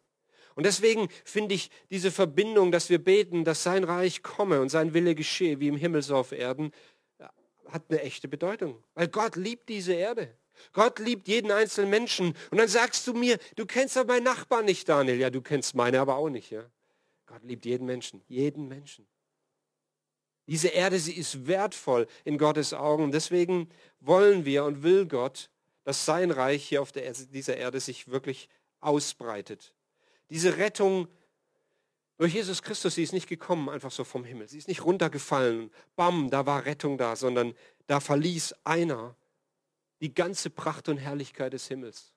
Und 0.56 0.66
deswegen 0.66 1.10
finde 1.26 1.54
ich 1.54 1.70
diese 1.90 2.12
Verbindung, 2.12 2.72
dass 2.72 2.90
wir 2.90 3.04
beten, 3.04 3.44
dass 3.44 3.64
sein 3.64 3.84
Reich 3.84 4.24
komme 4.24 4.62
und 4.62 4.70
sein 4.70 4.94
Wille 4.94 5.14
geschehe, 5.14 5.60
wie 5.60 5.68
im 5.68 5.76
Himmel 5.76 6.02
so 6.02 6.16
auf 6.16 6.32
Erden, 6.32 6.72
hat 7.70 7.84
eine 7.90 8.02
echte 8.02 8.28
Bedeutung. 8.28 8.82
Weil 8.94 9.10
Gott 9.10 9.36
liebt 9.36 9.68
diese 9.68 9.94
Erde. 9.94 10.34
Gott 10.72 11.00
liebt 11.00 11.28
jeden 11.28 11.52
einzelnen 11.52 11.90
Menschen. 11.90 12.34
Und 12.52 12.58
dann 12.58 12.70
sagst 12.70 13.06
du 13.08 13.14
mir, 13.14 13.38
du 13.58 13.66
kennst 13.66 13.98
aber 13.98 14.14
meinen 14.14 14.24
Nachbarn 14.24 14.64
nicht, 14.64 14.88
Daniel. 14.88 15.18
Ja, 15.18 15.30
du 15.30 15.42
kennst 15.42 15.76
meine 15.76 16.00
aber 16.00 16.16
auch 16.16 16.30
nicht. 16.30 16.52
Ja? 16.52 16.64
Gott 17.26 17.44
liebt 17.44 17.66
jeden 17.66 17.86
Menschen, 17.86 18.22
jeden 18.28 18.70
Menschen. 18.70 19.06
Diese 20.48 20.68
Erde, 20.68 21.00
sie 21.00 21.14
ist 21.14 21.48
wertvoll 21.48 22.08
in 22.24 22.38
Gottes 22.38 22.74
Augen. 22.74 23.12
Deswegen 23.12 23.70
wollen 24.00 24.46
wir 24.46 24.64
und 24.66 24.84
will 24.84 25.08
Gott, 25.08 25.50
dass 25.84 26.06
sein 26.06 26.32
Reich 26.32 26.66
hier 26.68 26.82
auf 26.82 26.92
der, 26.92 27.12
dieser 27.12 27.58
Erde 27.58 27.80
sich 27.80 28.08
wirklich 28.08 28.50
ausbreitet. 28.80 29.74
Diese 30.30 30.58
Rettung 30.58 31.08
durch 32.18 32.34
Jesus 32.34 32.62
Christus, 32.62 32.96
sie 32.96 33.04
ist 33.04 33.14
nicht 33.14 33.28
gekommen 33.28 33.70
einfach 33.70 33.92
so 33.92 34.04
vom 34.04 34.24
Himmel. 34.24 34.48
Sie 34.48 34.58
ist 34.58 34.68
nicht 34.68 34.86
runtergefallen. 34.86 35.70
Bam, 35.96 36.30
da 36.30 36.46
war 36.46 36.66
Rettung 36.66 36.98
da, 36.98 37.16
sondern 37.16 37.54
da 37.88 38.00
verließ 38.00 38.56
einer 38.64 39.16
die 40.00 40.14
ganze 40.14 40.50
Pracht 40.50 40.88
und 40.88 40.98
Herrlichkeit 40.98 41.54
des 41.54 41.68
Himmels. 41.68 42.14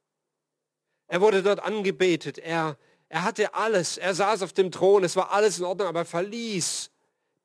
Er 1.09 1.21
wurde 1.21 1.43
dort 1.43 1.61
angebetet. 1.61 2.39
Er, 2.39 2.77
er 3.09 3.25
hatte 3.25 3.55
alles. 3.55 3.99
Er 3.99 4.15
saß 4.15 4.43
auf 4.43 4.53
dem 4.53 4.71
Thron. 4.71 5.03
Es 5.03 5.17
war 5.17 5.33
alles 5.33 5.59
in 5.59 5.65
Ordnung, 5.65 5.89
aber 5.89 6.01
er 6.01 6.05
verließ 6.05 6.91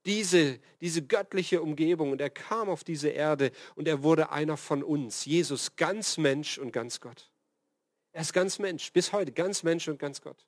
diese, 0.05 0.59
diese 0.81 1.01
göttliche 1.01 1.61
Umgebung 1.61 2.11
und 2.11 2.21
er 2.21 2.29
kam 2.29 2.69
auf 2.69 2.83
diese 2.83 3.09
Erde 3.09 3.51
und 3.75 3.87
er 3.87 4.03
wurde 4.03 4.31
einer 4.31 4.57
von 4.57 4.83
uns. 4.83 5.25
Jesus, 5.25 5.75
ganz 5.75 6.17
Mensch 6.17 6.57
und 6.57 6.71
ganz 6.71 6.99
Gott. 6.99 7.31
Er 8.11 8.21
ist 8.21 8.33
ganz 8.33 8.59
Mensch, 8.59 8.91
bis 8.91 9.13
heute, 9.13 9.31
ganz 9.31 9.63
Mensch 9.63 9.87
und 9.87 9.97
ganz 9.97 10.21
Gott. 10.21 10.45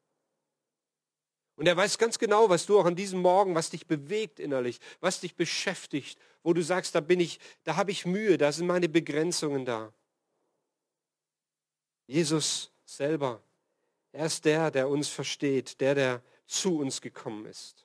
Und 1.55 1.67
er 1.67 1.77
weiß 1.77 1.97
ganz 1.97 2.19
genau, 2.19 2.49
was 2.49 2.65
du 2.65 2.79
auch 2.79 2.85
an 2.85 2.97
diesem 2.97 3.21
Morgen, 3.21 3.55
was 3.55 3.69
dich 3.69 3.87
bewegt 3.87 4.39
innerlich, 4.39 4.79
was 4.99 5.21
dich 5.21 5.35
beschäftigt, 5.35 6.19
wo 6.43 6.53
du 6.53 6.61
sagst, 6.61 6.93
da 6.95 6.99
bin 6.99 7.19
ich, 7.21 7.39
da 7.63 7.77
habe 7.77 7.91
ich 7.91 8.05
Mühe, 8.05 8.37
da 8.37 8.51
sind 8.51 8.67
meine 8.67 8.89
Begrenzungen 8.89 9.63
da. 9.63 9.93
Jesus 12.07 12.71
selber, 12.83 13.41
er 14.11 14.25
ist 14.25 14.43
der, 14.45 14.69
der 14.69 14.89
uns 14.89 15.07
versteht, 15.07 15.79
der, 15.79 15.95
der 15.95 16.23
zu 16.45 16.77
uns 16.77 17.01
gekommen 17.01 17.45
ist. 17.45 17.84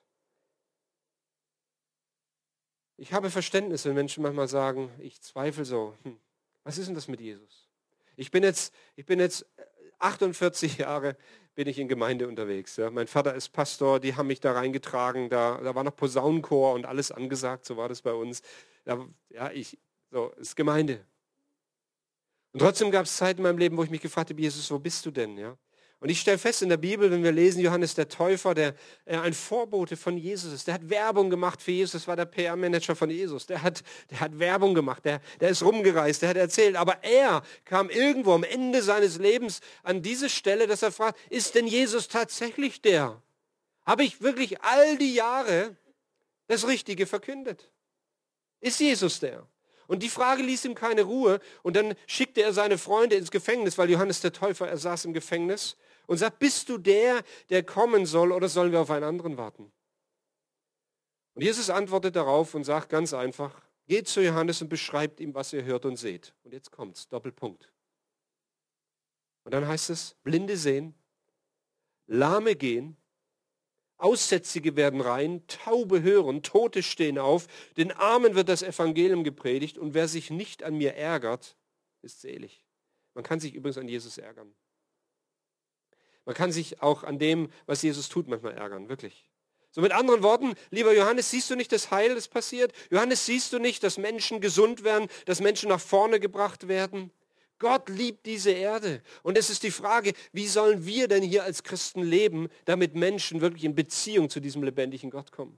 Ich 2.97 3.13
habe 3.13 3.29
Verständnis, 3.29 3.85
wenn 3.85 3.93
Menschen 3.93 4.23
manchmal 4.23 4.47
sagen, 4.47 4.91
ich 4.99 5.21
zweifle 5.21 5.65
so, 5.65 5.95
hm, 6.03 6.17
was 6.63 6.77
ist 6.77 6.87
denn 6.87 6.95
das 6.95 7.07
mit 7.07 7.19
Jesus? 7.19 7.69
Ich 8.15 8.31
bin 8.31 8.43
jetzt, 8.43 8.73
ich 8.95 9.05
bin 9.05 9.19
jetzt 9.19 9.45
48 9.99 10.77
Jahre 10.79 11.15
bin 11.55 11.67
ich 11.67 11.79
in 11.79 11.87
Gemeinde 11.87 12.27
unterwegs. 12.27 12.77
Ja. 12.77 12.89
Mein 12.89 13.07
Vater 13.07 13.35
ist 13.35 13.49
Pastor, 13.49 13.99
die 13.99 14.15
haben 14.15 14.27
mich 14.27 14.39
da 14.39 14.53
reingetragen, 14.53 15.29
da, 15.29 15.59
da 15.61 15.75
war 15.75 15.83
noch 15.83 15.95
Posaunenchor 15.95 16.73
und 16.73 16.85
alles 16.85 17.11
angesagt, 17.11 17.65
so 17.65 17.77
war 17.77 17.89
das 17.89 18.01
bei 18.01 18.13
uns. 18.13 18.41
Da, 18.85 19.05
ja, 19.29 19.51
ich, 19.51 19.77
so, 20.11 20.31
ist 20.37 20.55
Gemeinde. 20.55 21.05
Und 22.53 22.59
trotzdem 22.59 22.91
gab 22.91 23.05
es 23.05 23.15
Zeiten 23.15 23.39
in 23.39 23.43
meinem 23.43 23.57
Leben, 23.57 23.77
wo 23.77 23.83
ich 23.83 23.89
mich 23.89 24.01
gefragt 24.01 24.29
habe, 24.29 24.41
Jesus, 24.41 24.69
wo 24.71 24.79
bist 24.79 25.05
du 25.05 25.11
denn? 25.11 25.37
Ja? 25.37 25.57
Und 26.01 26.09
ich 26.09 26.19
stelle 26.19 26.39
fest 26.39 26.63
in 26.63 26.69
der 26.69 26.77
Bibel, 26.77 27.11
wenn 27.11 27.23
wir 27.23 27.31
lesen, 27.31 27.61
Johannes 27.61 27.93
der 27.93 28.09
Täufer, 28.09 28.55
der 28.55 28.73
äh, 29.05 29.17
ein 29.17 29.35
Vorbote 29.35 29.95
von 29.95 30.17
Jesus 30.17 30.51
ist, 30.51 30.65
der 30.65 30.73
hat 30.73 30.89
Werbung 30.89 31.29
gemacht 31.29 31.61
für 31.61 31.69
Jesus, 31.69 32.07
war 32.07 32.15
der 32.15 32.25
PR-Manager 32.25 32.95
von 32.95 33.11
Jesus, 33.11 33.45
der 33.45 33.61
hat, 33.61 33.83
der 34.09 34.19
hat 34.19 34.39
Werbung 34.39 34.73
gemacht, 34.73 35.05
der, 35.05 35.21
der 35.39 35.49
ist 35.49 35.61
rumgereist, 35.61 36.23
der 36.23 36.29
hat 36.29 36.37
erzählt, 36.37 36.75
aber 36.75 37.03
er 37.03 37.43
kam 37.65 37.91
irgendwo 37.91 38.33
am 38.33 38.43
Ende 38.43 38.81
seines 38.81 39.19
Lebens 39.19 39.61
an 39.83 40.01
diese 40.01 40.27
Stelle, 40.27 40.65
dass 40.65 40.81
er 40.81 40.91
fragt, 40.91 41.19
ist 41.29 41.53
denn 41.53 41.67
Jesus 41.67 42.07
tatsächlich 42.07 42.81
der? 42.81 43.21
Habe 43.85 44.03
ich 44.03 44.21
wirklich 44.21 44.59
all 44.63 44.97
die 44.97 45.13
Jahre 45.13 45.75
das 46.47 46.65
Richtige 46.65 47.05
verkündet? 47.05 47.69
Ist 48.59 48.79
Jesus 48.79 49.19
der? 49.19 49.45
Und 49.85 50.01
die 50.01 50.09
Frage 50.09 50.41
ließ 50.41 50.65
ihm 50.65 50.73
keine 50.73 51.01
Ruhe. 51.01 51.41
Und 51.63 51.75
dann 51.75 51.95
schickte 52.07 52.41
er 52.41 52.53
seine 52.53 52.77
Freunde 52.77 53.17
ins 53.17 53.29
Gefängnis, 53.29 53.77
weil 53.77 53.89
Johannes 53.89 54.21
der 54.21 54.31
Täufer, 54.31 54.69
er 54.69 54.77
saß 54.77 55.03
im 55.03 55.11
Gefängnis 55.11 55.75
und 56.07 56.17
sagt, 56.17 56.39
bist 56.39 56.69
du 56.69 56.77
der, 56.77 57.23
der 57.49 57.63
kommen 57.63 58.05
soll 58.05 58.31
oder 58.31 58.49
sollen 58.49 58.71
wir 58.71 58.81
auf 58.81 58.91
einen 58.91 59.03
anderen 59.03 59.37
warten? 59.37 59.71
Und 61.33 61.43
Jesus 61.43 61.69
antwortet 61.69 62.15
darauf 62.15 62.53
und 62.55 62.63
sagt 62.63 62.89
ganz 62.89 63.13
einfach, 63.13 63.61
geht 63.87 64.07
zu 64.07 64.21
Johannes 64.21 64.61
und 64.61 64.69
beschreibt 64.69 65.19
ihm, 65.19 65.33
was 65.33 65.53
ihr 65.53 65.63
hört 65.63 65.85
und 65.85 65.97
seht. 65.97 66.33
Und 66.43 66.53
jetzt 66.53 66.71
kommt's, 66.71 67.07
Doppelpunkt. 67.07 67.71
Und 69.43 69.53
dann 69.53 69.67
heißt 69.67 69.89
es, 69.89 70.15
Blinde 70.23 70.57
sehen, 70.57 70.93
Lahme 72.07 72.55
gehen, 72.55 72.97
Aussätzige 73.97 74.75
werden 74.75 74.99
rein, 74.99 75.45
Taube 75.47 76.01
hören, 76.01 76.41
Tote 76.41 76.81
stehen 76.81 77.19
auf, 77.19 77.47
den 77.77 77.91
Armen 77.91 78.33
wird 78.33 78.49
das 78.49 78.63
Evangelium 78.63 79.23
gepredigt 79.23 79.77
und 79.77 79.93
wer 79.93 80.07
sich 80.07 80.31
nicht 80.31 80.63
an 80.63 80.75
mir 80.75 80.95
ärgert, 80.95 81.55
ist 82.01 82.21
selig. 82.21 82.65
Man 83.13 83.23
kann 83.23 83.39
sich 83.39 83.53
übrigens 83.53 83.77
an 83.77 83.87
Jesus 83.87 84.17
ärgern. 84.17 84.55
Man 86.25 86.35
kann 86.35 86.51
sich 86.51 86.81
auch 86.81 87.03
an 87.03 87.19
dem, 87.19 87.49
was 87.65 87.81
Jesus 87.81 88.09
tut, 88.09 88.27
manchmal 88.27 88.53
ärgern, 88.53 88.89
wirklich. 88.89 89.25
So 89.71 89.81
mit 89.81 89.93
anderen 89.93 90.21
Worten, 90.21 90.53
lieber 90.69 90.93
Johannes, 90.93 91.31
siehst 91.31 91.49
du 91.49 91.55
nicht 91.55 91.71
das 91.71 91.91
Heil, 91.91 92.15
das 92.15 92.27
passiert? 92.27 92.73
Johannes, 92.89 93.25
siehst 93.25 93.53
du 93.53 93.59
nicht, 93.59 93.83
dass 93.83 93.97
Menschen 93.97 94.41
gesund 94.41 94.83
werden, 94.83 95.07
dass 95.25 95.39
Menschen 95.39 95.69
nach 95.69 95.79
vorne 95.79 96.19
gebracht 96.19 96.67
werden? 96.67 97.11
Gott 97.57 97.89
liebt 97.89 98.25
diese 98.25 98.51
Erde. 98.51 99.01
Und 99.23 99.37
es 99.37 99.49
ist 99.49 99.63
die 99.63 99.71
Frage, 99.71 100.13
wie 100.33 100.47
sollen 100.47 100.85
wir 100.85 101.07
denn 101.07 101.23
hier 101.23 101.43
als 101.43 101.63
Christen 101.63 102.01
leben, 102.01 102.49
damit 102.65 102.95
Menschen 102.95 103.39
wirklich 103.39 103.63
in 103.63 103.75
Beziehung 103.75 104.29
zu 104.29 104.39
diesem 104.39 104.63
lebendigen 104.63 105.09
Gott 105.09 105.31
kommen? 105.31 105.57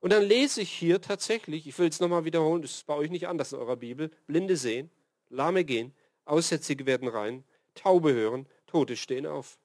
Und 0.00 0.12
dann 0.12 0.24
lese 0.24 0.60
ich 0.60 0.70
hier 0.70 1.00
tatsächlich, 1.00 1.66
ich 1.66 1.78
will 1.78 1.88
es 1.88 2.00
nochmal 2.00 2.24
wiederholen, 2.24 2.60
das 2.60 2.72
ist 2.72 2.86
bei 2.86 2.94
euch 2.94 3.10
nicht 3.10 3.28
anders 3.28 3.52
in 3.52 3.58
eurer 3.58 3.76
Bibel, 3.76 4.10
Blinde 4.26 4.56
sehen, 4.56 4.90
Lahme 5.30 5.64
gehen, 5.64 5.94
Aussätzige 6.26 6.86
werden 6.86 7.08
rein, 7.08 7.44
Taube 7.74 8.12
hören, 8.12 8.46
Tote 8.66 8.96
stehen 8.96 9.26
auf. 9.26 9.58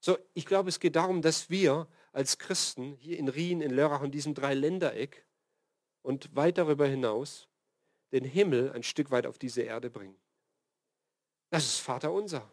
So, 0.00 0.18
ich 0.34 0.46
glaube, 0.46 0.68
es 0.68 0.80
geht 0.80 0.96
darum, 0.96 1.22
dass 1.22 1.48
wir 1.48 1.88
als 2.12 2.38
Christen 2.38 2.94
hier 2.94 3.18
in 3.18 3.28
Rien, 3.28 3.60
in 3.60 3.70
Lörrach 3.70 4.02
und 4.02 4.12
diesem 4.12 4.34
Dreiländereck 4.34 5.24
und 6.02 6.34
weit 6.36 6.58
darüber 6.58 6.86
hinaus 6.86 7.48
den 8.12 8.24
Himmel 8.24 8.70
ein 8.72 8.82
Stück 8.82 9.10
weit 9.10 9.26
auf 9.26 9.38
diese 9.38 9.62
Erde 9.62 9.90
bringen. 9.90 10.16
Das 11.50 11.64
ist 11.64 11.78
Vater 11.78 12.12
unser. 12.12 12.52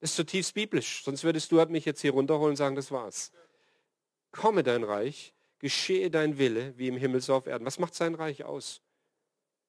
Das 0.00 0.10
ist 0.10 0.16
zutiefst 0.16 0.54
biblisch. 0.54 1.02
Sonst 1.04 1.24
würdest 1.24 1.50
du 1.50 1.64
mich 1.66 1.84
jetzt 1.84 2.00
hier 2.00 2.12
runterholen 2.12 2.50
und 2.50 2.56
sagen, 2.56 2.76
das 2.76 2.90
war's. 2.90 3.32
Komme 4.32 4.62
dein 4.62 4.84
Reich, 4.84 5.34
geschehe 5.58 6.10
dein 6.10 6.38
Wille, 6.38 6.76
wie 6.76 6.88
im 6.88 6.96
Himmel 6.96 7.20
so 7.20 7.34
auf 7.34 7.46
Erden. 7.46 7.64
Was 7.64 7.78
macht 7.78 7.94
sein 7.94 8.14
Reich 8.14 8.44
aus? 8.44 8.82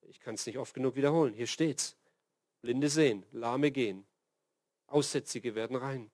Ich 0.01 0.19
kann 0.19 0.35
es 0.35 0.45
nicht 0.45 0.57
oft 0.57 0.73
genug 0.73 0.95
wiederholen. 0.95 1.33
Hier 1.33 1.47
steht's. 1.47 1.95
Blinde 2.61 2.89
sehen, 2.89 3.25
Lahme 3.31 3.71
gehen, 3.71 4.05
Aussätzige 4.91 5.55
werden 5.55 5.75
rein. 5.75 6.11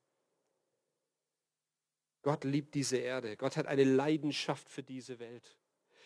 Gott 2.22 2.44
liebt 2.44 2.74
diese 2.74 2.98
Erde. 2.98 3.38
Gott 3.38 3.56
hat 3.56 3.68
eine 3.68 3.84
Leidenschaft 3.84 4.68
für 4.70 4.82
diese 4.82 5.20
Welt. 5.20 5.58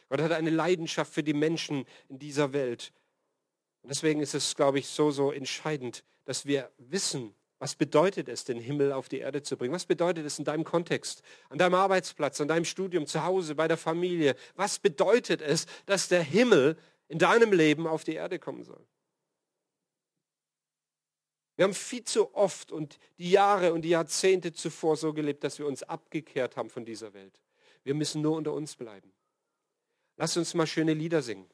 Gott 0.09 0.21
hat 0.21 0.31
eine 0.31 0.49
Leidenschaft 0.49 1.13
für 1.13 1.23
die 1.23 1.33
Menschen 1.33 1.85
in 2.09 2.19
dieser 2.19 2.51
Welt. 2.51 2.91
Und 3.81 3.89
deswegen 3.89 4.21
ist 4.21 4.33
es, 4.33 4.55
glaube 4.55 4.79
ich, 4.79 4.87
so, 4.87 5.11
so 5.11 5.31
entscheidend, 5.31 6.03
dass 6.25 6.45
wir 6.45 6.71
wissen, 6.77 7.33
was 7.59 7.75
bedeutet 7.75 8.29
es, 8.29 8.45
den 8.45 8.59
Himmel 8.59 8.93
auf 8.93 9.09
die 9.09 9.19
Erde 9.19 9.43
zu 9.43 9.57
bringen? 9.57 9.73
Was 9.73 9.85
bedeutet 9.85 10.25
es 10.25 10.39
in 10.39 10.45
deinem 10.45 10.63
Kontext, 10.63 11.21
an 11.49 11.57
deinem 11.57 11.75
Arbeitsplatz, 11.75 12.39
an 12.39 12.47
deinem 12.47 12.65
Studium, 12.65 13.05
zu 13.05 13.23
Hause, 13.23 13.53
bei 13.55 13.67
der 13.67 13.77
Familie? 13.77 14.35
Was 14.55 14.79
bedeutet 14.79 15.41
es, 15.41 15.65
dass 15.85 16.07
der 16.07 16.23
Himmel 16.23 16.77
in 17.09 17.19
deinem 17.19 17.51
Leben 17.51 17.85
auf 17.85 18.05
die 18.05 18.15
Erde 18.15 18.39
kommen 18.39 18.63
soll? 18.63 18.85
Wir 21.59 21.65
haben 21.65 21.73
viel 21.73 22.05
zu 22.05 22.33
oft 22.35 22.71
und 22.71 22.99
die 23.17 23.31
Jahre 23.31 23.73
und 23.73 23.81
die 23.81 23.89
Jahrzehnte 23.89 24.53
zuvor 24.53 24.95
so 24.95 25.11
gelebt, 25.11 25.43
dass 25.43 25.59
wir 25.59 25.67
uns 25.67 25.83
abgekehrt 25.83 26.55
haben 26.55 26.69
von 26.69 26.85
dieser 26.85 27.13
Welt. 27.13 27.37
Wir 27.83 27.95
müssen 27.95 28.21
nur 28.21 28.37
unter 28.37 28.53
uns 28.53 28.77
bleiben. 28.77 29.11
Lass 30.15 30.37
uns 30.37 30.53
mal 30.53 30.65
schöne 30.65 30.93
Lieder 30.93 31.21
singen. 31.21 31.49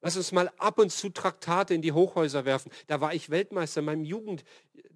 Lass 0.00 0.16
uns 0.16 0.32
mal 0.32 0.50
ab 0.58 0.80
und 0.80 0.90
zu 0.90 1.10
Traktate 1.10 1.74
in 1.74 1.80
die 1.80 1.92
Hochhäuser 1.92 2.44
werfen. 2.44 2.72
Da 2.88 3.00
war 3.00 3.14
ich 3.14 3.30
Weltmeister 3.30 3.78
in 3.78 3.84
meinem 3.84 4.04
Jugend. 4.04 4.42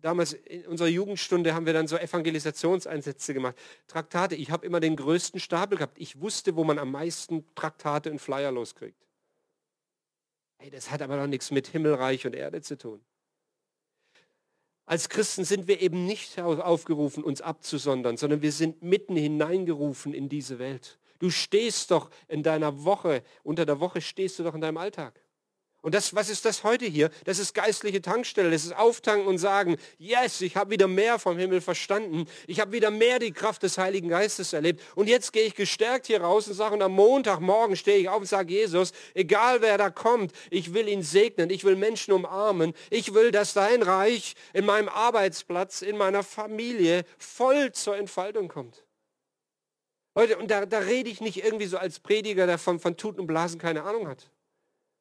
Damals 0.00 0.32
in 0.32 0.66
unserer 0.66 0.88
Jugendstunde 0.88 1.54
haben 1.54 1.66
wir 1.66 1.72
dann 1.72 1.86
so 1.86 1.96
Evangelisationseinsätze 1.96 3.34
gemacht. 3.34 3.54
Traktate. 3.86 4.34
Ich 4.34 4.50
habe 4.50 4.66
immer 4.66 4.80
den 4.80 4.96
größten 4.96 5.38
Stapel 5.38 5.78
gehabt. 5.78 5.96
Ich 5.96 6.20
wusste, 6.20 6.56
wo 6.56 6.64
man 6.64 6.80
am 6.80 6.90
meisten 6.90 7.46
Traktate 7.54 8.10
und 8.10 8.18
Flyer 8.18 8.50
loskriegt. 8.50 9.06
Hey, 10.56 10.70
das 10.70 10.90
hat 10.90 11.02
aber 11.02 11.18
noch 11.18 11.28
nichts 11.28 11.52
mit 11.52 11.68
Himmelreich 11.68 12.26
und 12.26 12.34
Erde 12.34 12.62
zu 12.62 12.76
tun. 12.76 13.00
Als 14.88 15.10
Christen 15.10 15.44
sind 15.44 15.68
wir 15.68 15.82
eben 15.82 16.06
nicht 16.06 16.40
aufgerufen, 16.40 17.22
uns 17.22 17.42
abzusondern, 17.42 18.16
sondern 18.16 18.40
wir 18.40 18.52
sind 18.52 18.82
mitten 18.82 19.16
hineingerufen 19.16 20.14
in 20.14 20.30
diese 20.30 20.58
Welt. 20.58 20.98
Du 21.18 21.28
stehst 21.28 21.90
doch 21.90 22.08
in 22.26 22.42
deiner 22.42 22.84
Woche, 22.84 23.22
unter 23.42 23.66
der 23.66 23.80
Woche 23.80 24.00
stehst 24.00 24.38
du 24.38 24.44
doch 24.44 24.54
in 24.54 24.62
deinem 24.62 24.78
Alltag. 24.78 25.20
Und 25.80 25.94
das, 25.94 26.12
was 26.12 26.28
ist 26.28 26.44
das 26.44 26.64
heute 26.64 26.86
hier? 26.86 27.08
Das 27.24 27.38
ist 27.38 27.54
geistliche 27.54 28.02
Tankstelle. 28.02 28.50
Das 28.50 28.64
ist 28.64 28.74
auftanken 28.74 29.28
und 29.28 29.38
sagen, 29.38 29.76
yes, 29.98 30.40
ich 30.40 30.56
habe 30.56 30.72
wieder 30.72 30.88
mehr 30.88 31.20
vom 31.20 31.38
Himmel 31.38 31.60
verstanden. 31.60 32.26
Ich 32.48 32.58
habe 32.58 32.72
wieder 32.72 32.90
mehr 32.90 33.20
die 33.20 33.30
Kraft 33.30 33.62
des 33.62 33.78
Heiligen 33.78 34.08
Geistes 34.08 34.52
erlebt. 34.52 34.82
Und 34.96 35.08
jetzt 35.08 35.32
gehe 35.32 35.44
ich 35.44 35.54
gestärkt 35.54 36.08
hier 36.08 36.20
raus 36.20 36.48
und 36.48 36.54
sage, 36.54 36.74
und 36.74 36.82
am 36.82 36.92
Montagmorgen 36.92 37.76
stehe 37.76 37.98
ich 37.98 38.08
auf 38.08 38.18
und 38.18 38.26
sage, 38.26 38.52
Jesus, 38.54 38.92
egal 39.14 39.62
wer 39.62 39.78
da 39.78 39.88
kommt, 39.88 40.32
ich 40.50 40.74
will 40.74 40.88
ihn 40.88 41.04
segnen. 41.04 41.48
Ich 41.48 41.62
will 41.62 41.76
Menschen 41.76 42.12
umarmen. 42.12 42.74
Ich 42.90 43.14
will, 43.14 43.30
dass 43.30 43.52
dein 43.52 43.82
Reich 43.82 44.34
in 44.54 44.66
meinem 44.66 44.88
Arbeitsplatz, 44.88 45.82
in 45.82 45.96
meiner 45.96 46.24
Familie 46.24 47.04
voll 47.18 47.70
zur 47.70 47.96
Entfaltung 47.96 48.48
kommt. 48.48 48.84
Und 50.14 50.50
da, 50.50 50.66
da 50.66 50.80
rede 50.80 51.08
ich 51.08 51.20
nicht 51.20 51.44
irgendwie 51.44 51.66
so 51.66 51.78
als 51.78 52.00
Prediger, 52.00 52.46
der 52.48 52.58
von, 52.58 52.80
von 52.80 52.96
Tuten 52.96 53.20
und 53.20 53.28
Blasen 53.28 53.60
keine 53.60 53.84
Ahnung 53.84 54.08
hat 54.08 54.28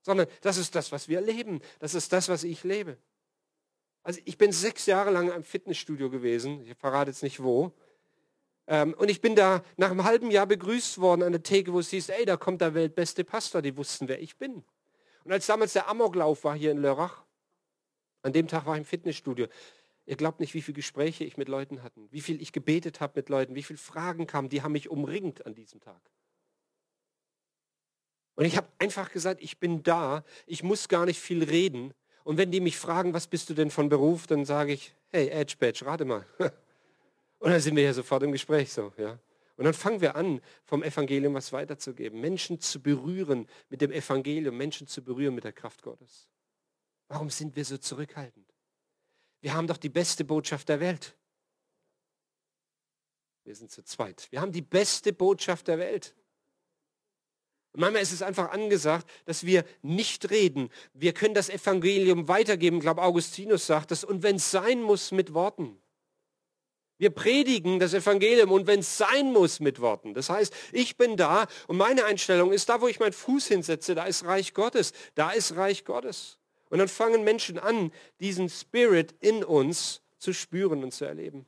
sondern 0.08 0.28
das 0.40 0.56
ist 0.56 0.74
das, 0.74 0.94
was 0.94 1.10
wir 1.10 1.20
leben. 1.20 1.60
Das 1.80 1.94
ist 1.94 2.14
das, 2.14 2.30
was 2.30 2.46
ich 2.46 2.64
lebe. 2.64 2.98
Also 4.04 4.22
ich 4.24 4.38
bin 4.38 4.54
sechs 4.54 4.86
Jahre 4.86 5.12
lang 5.12 5.30
im 5.30 5.44
Fitnessstudio 5.44 6.10
gewesen, 6.10 6.62
ich 6.62 6.78
verrate 6.78 7.12
jetzt 7.12 7.24
nicht 7.24 7.44
wo. 7.44 7.74
Ähm, 8.68 8.94
und 8.94 9.12
ich 9.12 9.20
bin 9.20 9.36
da 9.36 9.62
nach 9.76 9.92
einem 9.92 10.06
halben 10.06 10.32
Jahr 10.32 10.46
begrüßt 10.46 11.00
worden 11.00 11.24
an 11.24 11.34
der 11.34 11.44
Theke, 11.44 11.74
wo 11.74 11.80
es 11.80 11.90
hieß, 11.90 12.08
ey, 12.08 12.24
da 12.24 12.38
kommt 12.38 12.62
der 12.62 12.74
weltbeste 12.74 13.26
Pastor, 13.26 13.62
die 13.62 13.76
wussten, 13.76 14.08
wer 14.08 14.22
ich 14.22 14.38
bin. 14.38 14.64
Und 15.26 15.34
als 15.34 15.46
damals 15.46 15.74
der 15.74 15.90
Amoklauf 15.90 16.46
war 16.46 16.56
hier 16.56 16.72
in 16.72 16.78
Lörrach, 16.78 17.26
an 18.22 18.32
dem 18.32 18.48
Tag 18.48 18.66
war 18.66 18.76
ich 18.76 18.80
im 18.80 18.86
Fitnessstudio. 18.86 19.48
Ihr 20.06 20.16
glaubt 20.16 20.40
nicht, 20.40 20.54
wie 20.54 20.62
viele 20.62 20.78
Gespräche 20.78 21.26
ich 21.26 21.36
mit 21.36 21.50
Leuten 21.50 21.84
hatte, 21.84 22.00
wie 22.10 22.22
viel 22.22 22.42
ich 22.42 22.54
gebetet 22.54 23.02
habe 23.02 23.12
mit 23.18 23.28
Leuten, 23.28 23.56
wie 23.56 23.64
viele 23.64 23.78
Fragen 23.78 24.26
kamen, 24.26 24.48
die 24.48 24.62
haben 24.62 24.72
mich 24.72 24.90
umringt 24.90 25.46
an 25.46 25.54
diesem 25.54 25.82
Tag. 25.82 26.00
Und 28.38 28.46
ich 28.46 28.56
habe 28.56 28.68
einfach 28.78 29.12
gesagt, 29.12 29.42
ich 29.42 29.58
bin 29.58 29.82
da, 29.82 30.24
ich 30.46 30.62
muss 30.62 30.88
gar 30.88 31.08
nicht 31.08 31.20
viel 31.20 31.44
reden. 31.44 31.94
Und 32.24 32.38
wenn 32.38 32.52
die 32.52 32.60
mich 32.60 32.78
fragen, 32.78 33.14
was 33.14 33.26
bist 33.26 33.50
du 33.50 33.56
denn 33.56 33.72
von 33.72 33.90
Beruf, 33.90 34.28
dann 34.28 34.46
sage 34.46 34.74
ich, 34.74 34.94
hey, 35.10 35.28
Edge 35.30 35.56
Badge, 35.60 35.86
rate 35.86 36.06
mal. 36.06 36.24
Und 37.40 37.50
dann 37.50 37.60
sind 37.60 37.76
wir 37.76 37.84
ja 37.84 37.94
sofort 37.94 38.22
im 38.22 38.32
Gespräch 38.32 38.72
so, 38.72 38.94
ja. 38.98 39.18
Und 39.58 39.66
dann 39.66 39.74
fangen 39.74 40.02
wir 40.02 40.16
an, 40.16 40.40
vom 40.66 40.84
Evangelium 40.84 41.34
was 41.34 41.52
weiterzugeben, 41.52 42.22
Menschen 42.22 42.60
zu 42.60 42.80
berühren 42.80 43.48
mit 43.70 43.82
dem 43.82 43.92
Evangelium, 43.92 44.56
Menschen 44.56 44.86
zu 44.86 45.04
berühren 45.04 45.34
mit 45.34 45.44
der 45.44 45.52
Kraft 45.52 45.82
Gottes. 45.82 46.28
Warum 47.08 47.32
sind 47.32 47.56
wir 47.56 47.66
so 47.66 47.80
zurückhaltend? 47.80 48.54
Wir 49.42 49.56
haben 49.56 49.66
doch 49.66 49.78
die 49.78 49.90
beste 49.90 50.24
Botschaft 50.24 50.70
der 50.70 50.80
Welt. 50.80 51.16
Wir 53.46 53.56
sind 53.56 53.72
zu 53.72 53.84
zweit. 53.84 54.28
Wir 54.30 54.42
haben 54.42 54.52
die 54.52 54.62
beste 54.62 55.12
Botschaft 55.12 55.68
der 55.68 55.80
Welt. 55.80 56.14
Manchmal 57.74 58.02
ist 58.02 58.12
es 58.12 58.22
einfach 58.22 58.52
angesagt, 58.52 59.08
dass 59.26 59.46
wir 59.46 59.64
nicht 59.82 60.32
reden. 60.32 60.70
Wir 60.94 61.14
können 61.14 61.36
das 61.36 61.50
Evangelium 61.50 62.28
weitergeben, 62.28 62.78
ich 62.78 62.84
glaube 62.84 63.04
Augustinus 63.04 63.68
sagt 63.68 63.92
das, 63.92 64.04
und 64.04 64.24
wenn 64.24 64.38
es 64.38 64.50
sein 64.50 64.82
muss, 64.82 65.12
mit 65.12 65.34
Worten. 65.34 65.78
Wir 66.98 67.12
predigen 67.12 67.80
das 67.80 67.94
Evangelium 67.94 68.52
und 68.52 68.66
wenn 68.66 68.80
es 68.80 68.98
sein 68.98 69.32
muss, 69.32 69.60
mit 69.60 69.80
Worten. 69.80 70.16
Das 70.16 70.30
heißt, 70.30 70.54
ich 70.72 70.98
bin 70.98 71.16
da 71.16 71.46
und 71.68 71.78
meine 71.78 72.06
Einstellung 72.06 72.52
ist, 72.52 72.70
da 72.70 72.82
wo 72.82 72.88
ich 72.88 73.00
meinen 73.00 73.14
Fuß 73.14 73.48
hinsetze, 73.48 73.94
da 73.94 74.06
ist 74.06 74.26
Reich 74.26 74.54
Gottes, 74.56 74.94
da 75.14 75.30
ist 75.30 75.56
Reich 75.56 75.86
Gottes. 75.86 76.40
Und 76.70 76.80
dann 76.80 76.88
fangen 76.88 77.24
Menschen 77.24 77.60
an, 77.60 77.92
diesen 78.20 78.50
Spirit 78.50 79.14
in 79.20 79.44
uns 79.44 80.02
zu 80.18 80.34
spüren 80.34 80.84
und 80.84 80.92
zu 80.92 81.06
erleben. 81.06 81.46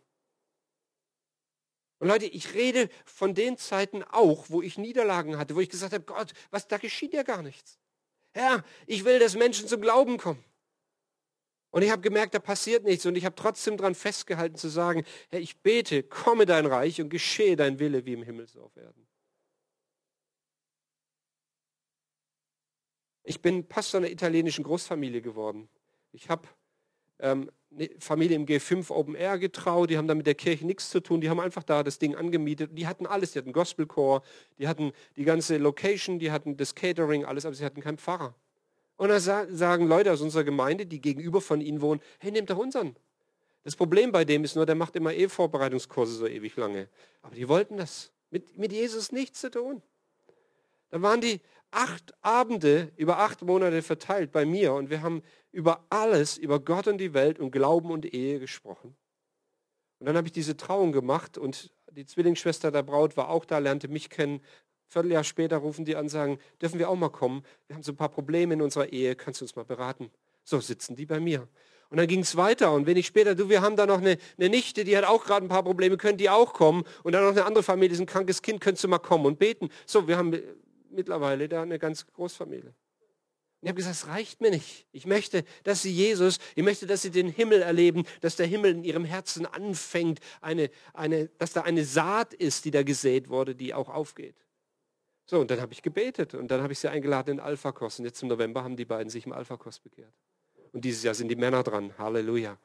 Und 1.99 2.07
Leute, 2.07 2.25
ich 2.25 2.53
rede 2.53 2.89
von 3.05 3.35
den 3.35 3.57
Zeiten 3.57 4.03
auch, 4.03 4.45
wo 4.49 4.62
ich 4.62 4.77
Niederlagen 4.77 5.38
hatte, 5.38 5.55
wo 5.55 5.59
ich 5.59 5.69
gesagt 5.69 5.93
habe, 5.93 6.03
Gott, 6.05 6.33
was, 6.49 6.67
da 6.67 6.77
geschieht 6.77 7.13
ja 7.13 7.23
gar 7.23 7.43
nichts. 7.43 7.77
Herr, 8.31 8.63
ich 8.88 9.03
will, 9.05 9.19
dass 9.19 9.35
Menschen 9.35 9.67
zum 9.67 9.81
Glauben 9.81 10.17
kommen. 10.17 10.43
Und 11.71 11.83
ich 11.83 11.91
habe 11.91 12.01
gemerkt, 12.01 12.33
da 12.33 12.39
passiert 12.39 12.83
nichts. 12.83 13.05
Und 13.05 13.15
ich 13.15 13.25
habe 13.25 13.35
trotzdem 13.35 13.77
daran 13.77 13.95
festgehalten 13.95 14.55
zu 14.55 14.69
sagen, 14.69 15.03
Herr, 15.29 15.39
ich 15.39 15.57
bete, 15.57 16.01
komme 16.03 16.45
dein 16.45 16.65
Reich 16.65 17.01
und 17.01 17.09
geschehe 17.09 17.55
dein 17.55 17.79
Wille 17.79 18.05
wie 18.05 18.13
im 18.13 18.23
Himmel 18.23 18.47
so 18.47 18.63
auf 18.63 18.75
Erden. 18.77 19.05
Ich 23.23 23.41
bin 23.41 23.67
Pastor 23.67 23.99
einer 23.99 24.09
italienischen 24.09 24.63
Großfamilie 24.63 25.21
geworden. 25.21 25.69
Ich 26.12 26.29
habe 26.29 26.47
ähm, 27.19 27.51
Familie 27.99 28.36
im 28.36 28.45
G5 28.45 28.89
Open 28.91 29.15
Air 29.15 29.38
getraut, 29.38 29.89
die 29.89 29.97
haben 29.97 30.08
da 30.08 30.15
mit 30.15 30.25
der 30.25 30.36
Kirche 30.36 30.65
nichts 30.65 30.89
zu 30.89 30.99
tun, 31.01 31.21
die 31.21 31.29
haben 31.29 31.39
einfach 31.39 31.63
da 31.63 31.84
das 31.84 31.99
Ding 31.99 32.15
angemietet. 32.15 32.71
Die 32.73 32.88
hatten 32.88 33.05
alles, 33.05 33.34
die 33.34 33.39
hatten 33.39 33.53
Gospelchor, 33.53 34.23
die 34.58 34.67
hatten 34.67 34.91
die 35.15 35.23
ganze 35.23 35.58
Location, 35.58 36.17
die 36.17 36.32
hatten 36.32 36.58
das 36.58 36.73
Catering, 36.73 37.25
alles, 37.25 37.45
aber 37.45 37.55
sie 37.55 37.63
hatten 37.63 37.82
keinen 37.82 37.99
Pfarrer. 37.99 38.34
Und 38.97 39.10
da 39.10 39.19
sagen 39.19 39.88
Leute 39.88 40.12
aus 40.12 40.21
unserer 40.21 40.43
Gemeinde, 40.43 40.86
die 40.86 40.99
gegenüber 40.99 41.41
von 41.41 41.62
ihnen 41.62 41.82
wohnen, 41.82 42.01
hey, 42.19 42.32
nehmt 42.32 42.49
doch 42.49 42.58
unseren. 42.58 42.95
Das 43.63 43.75
Problem 43.75 44.12
bei 44.12 44.25
dem 44.25 44.43
ist 44.43 44.55
nur, 44.55 44.65
der 44.65 44.75
macht 44.75 44.95
immer 44.95 45.13
eh 45.13 45.29
Vorbereitungskurse 45.29 46.13
so 46.13 46.27
ewig 46.27 46.55
lange. 46.58 46.89
Aber 47.21 47.36
die 47.36 47.47
wollten 47.47 47.77
das. 47.77 48.12
Mit, 48.32 48.58
mit 48.58 48.71
Jesus 48.71 49.12
nichts 49.12 49.41
zu 49.41 49.51
tun. 49.51 49.82
Da 50.89 51.01
waren 51.01 51.21
die 51.21 51.39
acht 51.71 52.13
Abende 52.21 52.91
über 52.95 53.19
acht 53.19 53.41
Monate 53.41 53.82
verteilt 53.82 54.32
bei 54.32 54.45
mir 54.45 54.73
und 54.73 54.89
wir 54.89 55.01
haben 55.01 55.21
über 55.51 55.85
alles, 55.89 56.38
über 56.38 56.59
Gott 56.59 56.88
und 56.88 56.97
die 56.99 57.13
Welt 57.13 57.39
und 57.39 57.51
Glauben 57.51 57.91
und 57.91 58.13
Ehe 58.13 58.39
gesprochen. 58.39 58.95
Und 59.99 60.05
dann 60.05 60.15
habe 60.15 60.27
ich 60.27 60.31
diese 60.31 60.55
Trauung 60.55 60.91
gemacht 60.91 61.38
und 61.38 61.73
die 61.91 62.05
Zwillingsschwester 62.05 62.71
der 62.71 62.83
Braut 62.83 63.17
war 63.17 63.29
auch 63.29 63.45
da, 63.45 63.57
lernte 63.57 63.88
mich 63.88 64.09
kennen. 64.09 64.41
Vierteljahr 64.88 65.23
später 65.23 65.57
rufen 65.57 65.85
die 65.85 65.95
an, 65.95 66.09
sagen, 66.09 66.39
dürfen 66.62 66.79
wir 66.79 66.89
auch 66.89 66.95
mal 66.95 67.09
kommen? 67.09 67.43
Wir 67.67 67.75
haben 67.75 67.83
so 67.83 67.91
ein 67.91 67.97
paar 67.97 68.09
Probleme 68.09 68.53
in 68.53 68.62
unserer 68.62 68.91
Ehe, 68.91 69.15
kannst 69.15 69.41
du 69.41 69.45
uns 69.45 69.55
mal 69.55 69.65
beraten? 69.65 70.09
So 70.43 70.59
sitzen 70.59 70.95
die 70.95 71.05
bei 71.05 71.19
mir. 71.19 71.47
Und 71.89 71.97
dann 71.97 72.07
ging 72.07 72.21
es 72.21 72.35
weiter 72.35 72.71
und 72.71 72.85
wenig 72.85 73.07
später, 73.07 73.35
du, 73.35 73.49
wir 73.49 73.62
haben 73.62 73.75
da 73.75 73.85
noch 73.85 73.97
eine, 73.97 74.17
eine 74.38 74.49
Nichte, 74.49 74.83
die 74.83 74.95
hat 74.95 75.05
auch 75.05 75.25
gerade 75.25 75.45
ein 75.45 75.49
paar 75.49 75.63
Probleme, 75.63 75.97
könnt 75.97 76.21
die 76.21 76.29
auch 76.29 76.53
kommen? 76.53 76.83
Und 77.03 77.13
dann 77.13 77.23
noch 77.23 77.31
eine 77.31 77.45
andere 77.45 77.63
Familie, 77.63 77.93
ist 77.93 77.99
ein 77.99 78.05
krankes 78.05 78.41
Kind, 78.41 78.62
könntest 78.62 78.83
du 78.83 78.88
mal 78.88 78.99
kommen 78.99 79.25
und 79.25 79.39
beten? 79.39 79.69
So, 79.85 80.07
wir 80.07 80.17
haben 80.17 80.39
mittlerweile 80.91 81.49
da 81.49 81.63
eine 81.63 81.79
ganz 81.79 82.05
Großfamilie. 82.07 82.73
Und 83.62 83.65
ich 83.65 83.69
habe 83.72 83.78
gesagt, 83.78 83.95
es 83.95 84.08
reicht 84.08 84.39
mir 84.39 84.52
nicht. 84.52 84.88
Ich 84.93 85.06
möchte, 85.06 85.43
dass 85.65 85.82
sie 85.82 85.91
Jesus, 85.91 86.39
ich 86.56 86.63
möchte, 86.63 86.88
dass 86.88 87.02
sie 87.02 87.12
den 87.12 87.28
Himmel 87.28 87.62
erleben, 87.62 88.06
dass 88.22 88.38
der 88.38 88.48
Himmel 88.48 88.72
in 88.72 88.84
ihrem 88.86 89.04
Herzen 89.04 89.45
anfängt, 89.45 90.22
eine, 90.39 90.69
eine, 90.93 91.28
dass 91.39 91.52
da 91.52 91.63
eine 91.63 91.84
Saat 91.84 92.34
ist, 92.34 92.63
die 92.63 92.72
da 92.72 92.84
gesät 92.84 93.28
wurde, 93.28 93.56
die 93.56 93.74
auch 93.74 93.89
aufgeht. 93.89 94.38
So, 95.26 95.41
und 95.41 95.52
dann 95.52 95.60
habe 95.60 95.74
ich 95.74 95.82
gebetet 95.82 96.36
und 96.36 96.50
dann 96.50 96.63
habe 96.63 96.72
ich 96.72 96.80
sie 96.80 96.89
eingeladen 96.89 97.32
in 97.32 97.39
Alpha-Kurs. 97.41 98.00
Und 98.00 98.06
jetzt 98.06 98.22
im 98.24 98.30
November 98.30 98.63
haben 98.63 98.78
die 98.78 98.86
beiden 98.86 99.10
sich 99.10 99.26
im 99.26 99.34
Alpha-Kurs 99.34 99.80
bekehrt. 99.80 100.13
Und 100.72 100.86
dieses 100.86 101.04
Jahr 101.04 101.13
sind 101.13 101.28
die 101.28 101.36
Männer 101.36 101.62
dran. 101.62 101.93
Halleluja. 101.98 102.58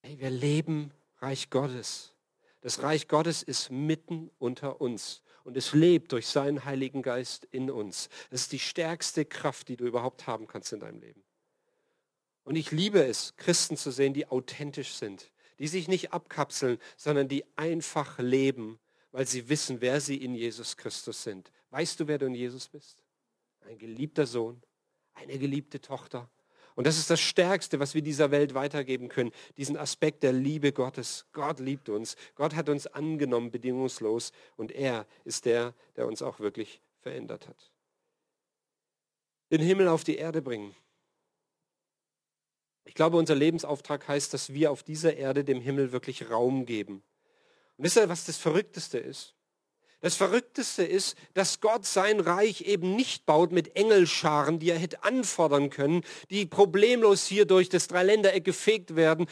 Hey, 0.00 0.18
wir 0.18 0.30
leben 0.30 0.92
Reich 1.18 1.50
Gottes. 1.50 2.14
Das 2.62 2.82
Reich 2.82 3.06
Gottes 3.06 3.42
ist 3.42 3.70
mitten 3.70 4.30
unter 4.38 4.80
uns 4.80 5.23
und 5.44 5.56
es 5.56 5.72
lebt 5.72 6.12
durch 6.12 6.26
seinen 6.26 6.64
Heiligen 6.64 7.02
Geist 7.02 7.46
in 7.50 7.70
uns. 7.70 8.08
Das 8.30 8.42
ist 8.42 8.52
die 8.52 8.58
stärkste 8.58 9.24
Kraft, 9.24 9.68
die 9.68 9.76
du 9.76 9.86
überhaupt 9.86 10.26
haben 10.26 10.46
kannst 10.46 10.72
in 10.72 10.80
deinem 10.80 11.00
Leben. 11.00 11.22
Und 12.44 12.56
ich 12.56 12.70
liebe 12.70 13.04
es, 13.04 13.36
Christen 13.36 13.76
zu 13.76 13.90
sehen, 13.90 14.14
die 14.14 14.26
authentisch 14.26 14.94
sind, 14.94 15.30
die 15.58 15.68
sich 15.68 15.88
nicht 15.88 16.12
abkapseln, 16.12 16.78
sondern 16.96 17.28
die 17.28 17.44
einfach 17.56 18.18
leben, 18.18 18.78
weil 19.12 19.26
sie 19.26 19.48
wissen, 19.48 19.80
wer 19.80 20.00
sie 20.00 20.16
in 20.16 20.34
Jesus 20.34 20.76
Christus 20.76 21.22
sind. 21.22 21.52
Weißt 21.70 22.00
du, 22.00 22.06
wer 22.06 22.18
du 22.18 22.26
in 22.26 22.34
Jesus 22.34 22.68
bist? 22.68 23.02
Ein 23.60 23.78
geliebter 23.78 24.26
Sohn, 24.26 24.62
eine 25.14 25.38
geliebte 25.38 25.80
Tochter, 25.80 26.28
und 26.74 26.86
das 26.86 26.98
ist 26.98 27.08
das 27.08 27.20
Stärkste, 27.20 27.78
was 27.78 27.94
wir 27.94 28.02
dieser 28.02 28.30
Welt 28.30 28.54
weitergeben 28.54 29.08
können, 29.08 29.30
diesen 29.56 29.76
Aspekt 29.76 30.22
der 30.24 30.32
Liebe 30.32 30.72
Gottes. 30.72 31.26
Gott 31.32 31.60
liebt 31.60 31.88
uns. 31.88 32.16
Gott 32.34 32.54
hat 32.54 32.68
uns 32.68 32.86
angenommen, 32.88 33.52
bedingungslos. 33.52 34.32
Und 34.56 34.72
er 34.72 35.06
ist 35.24 35.44
der, 35.44 35.74
der 35.96 36.06
uns 36.06 36.20
auch 36.20 36.40
wirklich 36.40 36.80
verändert 37.00 37.46
hat. 37.46 37.70
Den 39.52 39.60
Himmel 39.60 39.86
auf 39.86 40.02
die 40.02 40.16
Erde 40.16 40.42
bringen. 40.42 40.74
Ich 42.84 42.94
glaube, 42.94 43.16
unser 43.16 43.36
Lebensauftrag 43.36 44.08
heißt, 44.08 44.34
dass 44.34 44.52
wir 44.52 44.70
auf 44.72 44.82
dieser 44.82 45.16
Erde 45.16 45.44
dem 45.44 45.60
Himmel 45.60 45.92
wirklich 45.92 46.28
Raum 46.28 46.66
geben. 46.66 47.04
Und 47.76 47.84
wisst 47.84 47.96
ihr, 47.96 48.08
was 48.08 48.26
das 48.26 48.36
Verrückteste 48.36 48.98
ist? 48.98 49.34
Das 50.00 50.16
Verrückteste 50.16 50.84
ist, 50.84 51.16
dass 51.32 51.60
Gott 51.60 51.86
sein 51.86 52.20
Reich 52.20 52.62
eben 52.62 52.94
nicht 52.94 53.24
baut 53.24 53.52
mit 53.52 53.74
Engelscharen, 53.76 54.58
die 54.58 54.70
er 54.70 54.78
hätte 54.78 55.02
anfordern 55.02 55.70
können, 55.70 56.02
die 56.30 56.46
problemlos 56.46 57.26
hier 57.26 57.46
durch 57.46 57.68
das 57.68 57.88
Dreiländereck 57.88 58.44
gefegt 58.44 58.96
werden 58.96 59.26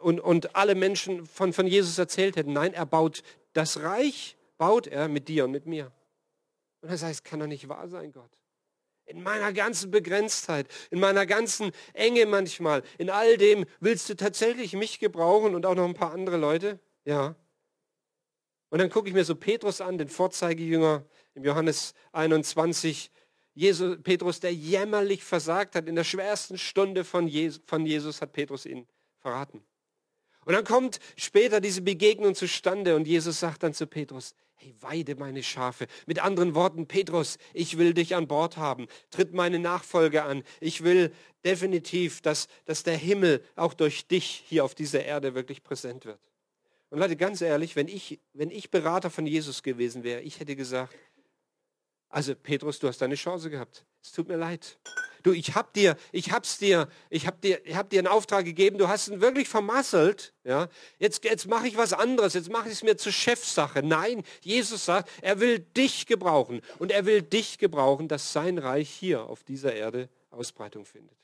und, 0.00 0.20
und 0.20 0.54
alle 0.54 0.74
Menschen 0.74 1.26
von, 1.26 1.52
von 1.52 1.66
Jesus 1.66 1.98
erzählt 1.98 2.36
hätten. 2.36 2.52
Nein, 2.52 2.74
er 2.74 2.86
baut 2.86 3.22
das 3.54 3.82
Reich, 3.82 4.36
baut 4.58 4.86
er 4.86 5.08
mit 5.08 5.28
dir 5.28 5.46
und 5.46 5.50
mit 5.50 5.66
mir. 5.66 5.90
Und 6.82 6.90
er 6.90 6.98
sagt, 6.98 7.12
es 7.12 7.22
kann 7.24 7.40
doch 7.40 7.46
nicht 7.46 7.68
wahr 7.68 7.88
sein, 7.88 8.12
Gott. 8.12 8.30
In 9.06 9.22
meiner 9.22 9.52
ganzen 9.52 9.90
Begrenztheit, 9.90 10.68
in 10.90 11.00
meiner 11.00 11.26
ganzen 11.26 11.72
Enge 11.92 12.26
manchmal, 12.26 12.82
in 12.98 13.10
all 13.10 13.36
dem 13.36 13.66
willst 13.80 14.08
du 14.08 14.16
tatsächlich 14.16 14.74
mich 14.74 14.98
gebrauchen 14.98 15.54
und 15.54 15.66
auch 15.66 15.74
noch 15.74 15.84
ein 15.84 15.94
paar 15.94 16.12
andere 16.12 16.36
Leute? 16.36 16.78
Ja. 17.04 17.34
Und 18.74 18.80
dann 18.80 18.90
gucke 18.90 19.06
ich 19.06 19.14
mir 19.14 19.24
so 19.24 19.36
Petrus 19.36 19.80
an, 19.80 19.98
den 19.98 20.08
Vorzeigejünger 20.08 21.04
im 21.34 21.44
Johannes 21.44 21.94
21. 22.10 23.12
Jesus, 23.54 23.98
Petrus, 24.02 24.40
der 24.40 24.52
jämmerlich 24.52 25.22
versagt 25.22 25.76
hat. 25.76 25.86
In 25.86 25.94
der 25.94 26.02
schwersten 26.02 26.58
Stunde 26.58 27.04
von 27.04 27.28
Jesus, 27.28 27.62
von 27.66 27.86
Jesus 27.86 28.20
hat 28.20 28.32
Petrus 28.32 28.66
ihn 28.66 28.88
verraten. 29.20 29.62
Und 30.44 30.54
dann 30.54 30.64
kommt 30.64 30.98
später 31.16 31.60
diese 31.60 31.82
Begegnung 31.82 32.34
zustande 32.34 32.96
und 32.96 33.06
Jesus 33.06 33.38
sagt 33.38 33.62
dann 33.62 33.74
zu 33.74 33.86
Petrus, 33.86 34.34
hey, 34.56 34.74
weide 34.80 35.14
meine 35.14 35.44
Schafe. 35.44 35.86
Mit 36.06 36.18
anderen 36.18 36.56
Worten, 36.56 36.88
Petrus, 36.88 37.38
ich 37.52 37.78
will 37.78 37.94
dich 37.94 38.16
an 38.16 38.26
Bord 38.26 38.56
haben. 38.56 38.88
Tritt 39.12 39.34
meine 39.34 39.60
Nachfolge 39.60 40.24
an. 40.24 40.42
Ich 40.58 40.82
will 40.82 41.12
definitiv, 41.44 42.22
dass, 42.22 42.48
dass 42.64 42.82
der 42.82 42.96
Himmel 42.96 43.44
auch 43.54 43.74
durch 43.74 44.08
dich 44.08 44.42
hier 44.48 44.64
auf 44.64 44.74
dieser 44.74 45.04
Erde 45.04 45.36
wirklich 45.36 45.62
präsent 45.62 46.06
wird. 46.06 46.18
Und 46.90 46.98
Leute, 46.98 47.16
ganz 47.16 47.40
ehrlich, 47.40 47.76
wenn 47.76 47.88
ich, 47.88 48.20
wenn 48.32 48.50
ich 48.50 48.70
Berater 48.70 49.10
von 49.10 49.26
Jesus 49.26 49.62
gewesen 49.62 50.04
wäre, 50.04 50.20
ich 50.20 50.40
hätte 50.40 50.54
gesagt, 50.56 50.94
also 52.08 52.34
Petrus, 52.36 52.78
du 52.78 52.86
hast 52.86 52.98
deine 53.00 53.16
Chance 53.16 53.50
gehabt. 53.50 53.84
Es 54.00 54.12
tut 54.12 54.28
mir 54.28 54.36
leid. 54.36 54.78
Du, 55.24 55.32
ich 55.32 55.54
hab 55.56 55.72
dir, 55.72 55.96
ich 56.12 56.30
hab's 56.30 56.58
dir, 56.58 56.88
ich 57.10 57.26
hab 57.26 57.40
dir, 57.40 57.66
ich 57.66 57.74
hab 57.74 57.88
dir 57.90 57.98
einen 57.98 58.06
Auftrag 58.06 58.44
gegeben, 58.44 58.78
du 58.78 58.88
hast 58.88 59.08
ihn 59.08 59.20
wirklich 59.20 59.48
vermasselt. 59.48 60.34
Ja? 60.44 60.68
Jetzt, 60.98 61.24
jetzt 61.24 61.48
mache 61.48 61.66
ich 61.66 61.76
was 61.76 61.92
anderes, 61.92 62.34
jetzt 62.34 62.50
mache 62.50 62.68
ich 62.68 62.74
es 62.74 62.82
mir 62.82 62.96
zur 62.98 63.10
Chefsache. 63.10 63.82
Nein, 63.82 64.22
Jesus 64.42 64.84
sagt, 64.84 65.10
er 65.22 65.40
will 65.40 65.58
dich 65.58 66.06
gebrauchen. 66.06 66.60
Und 66.78 66.92
er 66.92 67.06
will 67.06 67.22
dich 67.22 67.58
gebrauchen, 67.58 68.06
dass 68.06 68.32
sein 68.32 68.58
Reich 68.58 68.90
hier 68.90 69.24
auf 69.24 69.42
dieser 69.42 69.74
Erde 69.74 70.10
Ausbreitung 70.30 70.84
findet. 70.84 71.16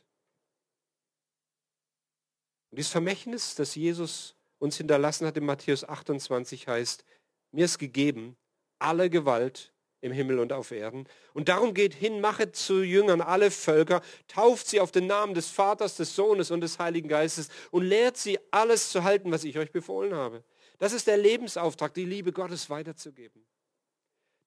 Und 2.71 2.79
dieses 2.79 2.91
Vermächtnis, 2.91 3.55
das 3.55 3.75
Jesus 3.75 4.35
uns 4.61 4.77
hinterlassen 4.77 5.27
hat 5.27 5.37
in 5.37 5.45
Matthäus 5.45 5.83
28 5.85 6.69
heißt, 6.69 7.05
mir 7.51 7.65
ist 7.65 7.79
gegeben 7.79 8.37
alle 8.79 9.11
Gewalt 9.11 9.73
im 10.01 10.13
Himmel 10.13 10.39
und 10.39 10.53
auf 10.53 10.71
Erden. 10.71 11.07
Und 11.35 11.49
darum 11.49 11.75
geht 11.75 11.95
hin, 11.95 12.21
machet 12.21 12.57
zu 12.57 12.83
Jüngern 12.83 13.21
alle 13.21 13.51
Völker, 13.51 14.01
tauft 14.29 14.67
sie 14.67 14.81
auf 14.81 14.93
den 14.93 15.07
Namen 15.07 15.35
des 15.35 15.49
Vaters, 15.49 15.97
des 15.97 16.15
Sohnes 16.15 16.51
und 16.51 16.61
des 16.61 16.79
Heiligen 16.79 17.09
Geistes 17.09 17.49
und 17.71 17.85
lehrt 17.85 18.17
sie 18.17 18.39
alles 18.51 18.91
zu 18.91 19.03
halten, 19.05 19.31
was 19.31 19.45
ich 19.45 19.59
euch 19.59 19.73
befohlen 19.73 20.15
habe. 20.15 20.45
Das 20.79 20.93
ist 20.93 21.07
der 21.07 21.19
Lebensauftrag, 21.19 21.93
die 21.93 22.07
Liebe 22.07 22.33
Gottes 22.33 22.71
weiterzugeben. 22.71 23.45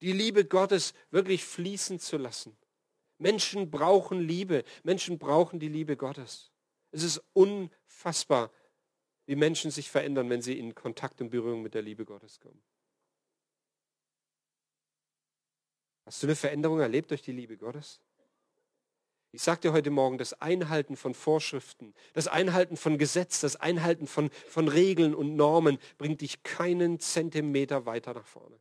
Die 0.01 0.13
Liebe 0.13 0.45
Gottes 0.45 0.93
wirklich 1.11 1.45
fließen 1.45 1.99
zu 1.99 2.17
lassen. 2.17 2.57
Menschen 3.19 3.69
brauchen 3.69 4.19
Liebe. 4.19 4.63
Menschen 4.83 5.19
brauchen 5.19 5.59
die 5.59 5.69
Liebe 5.69 5.95
Gottes. 5.95 6.51
Es 6.91 7.03
ist 7.03 7.21
unfassbar, 7.33 8.51
wie 9.25 9.35
Menschen 9.35 9.71
sich 9.71 9.89
verändern, 9.89 10.29
wenn 10.29 10.41
sie 10.41 10.57
in 10.57 10.75
Kontakt 10.75 11.21
und 11.21 11.29
Berührung 11.29 11.61
mit 11.61 11.73
der 11.73 11.81
Liebe 11.81 12.05
Gottes 12.05 12.39
kommen. 12.39 12.61
Hast 16.05 16.21
du 16.21 16.27
eine 16.27 16.35
Veränderung 16.35 16.79
erlebt 16.79 17.11
durch 17.11 17.21
die 17.21 17.31
Liebe 17.31 17.57
Gottes? 17.57 18.01
Ich 19.31 19.41
sagte 19.41 19.73
heute 19.73 19.89
Morgen, 19.89 20.19
das 20.19 20.33
Einhalten 20.41 20.95
von 20.95 21.15
Vorschriften, 21.15 21.95
das 22.13 22.27
Einhalten 22.27 22.77
von 22.77 22.99
Gesetz, 22.99 23.39
das 23.39 23.55
Einhalten 23.55 24.05
von, 24.05 24.29
von 24.29 24.67
Regeln 24.67 25.15
und 25.15 25.35
Normen 25.35 25.79
bringt 25.97 26.21
dich 26.21 26.43
keinen 26.43 26.99
Zentimeter 26.99 27.87
weiter 27.87 28.13
nach 28.13 28.27
vorne. 28.27 28.59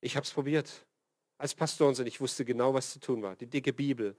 Ich 0.00 0.16
habe 0.16 0.24
es 0.24 0.32
probiert. 0.32 0.86
Als 1.36 1.54
Pastor 1.54 1.88
und 1.88 1.98
ich 1.98 2.20
wusste 2.20 2.44
genau, 2.46 2.72
was 2.72 2.92
zu 2.92 3.00
tun 3.00 3.22
war. 3.22 3.36
Die 3.36 3.46
dicke 3.46 3.74
Bibel, 3.74 4.16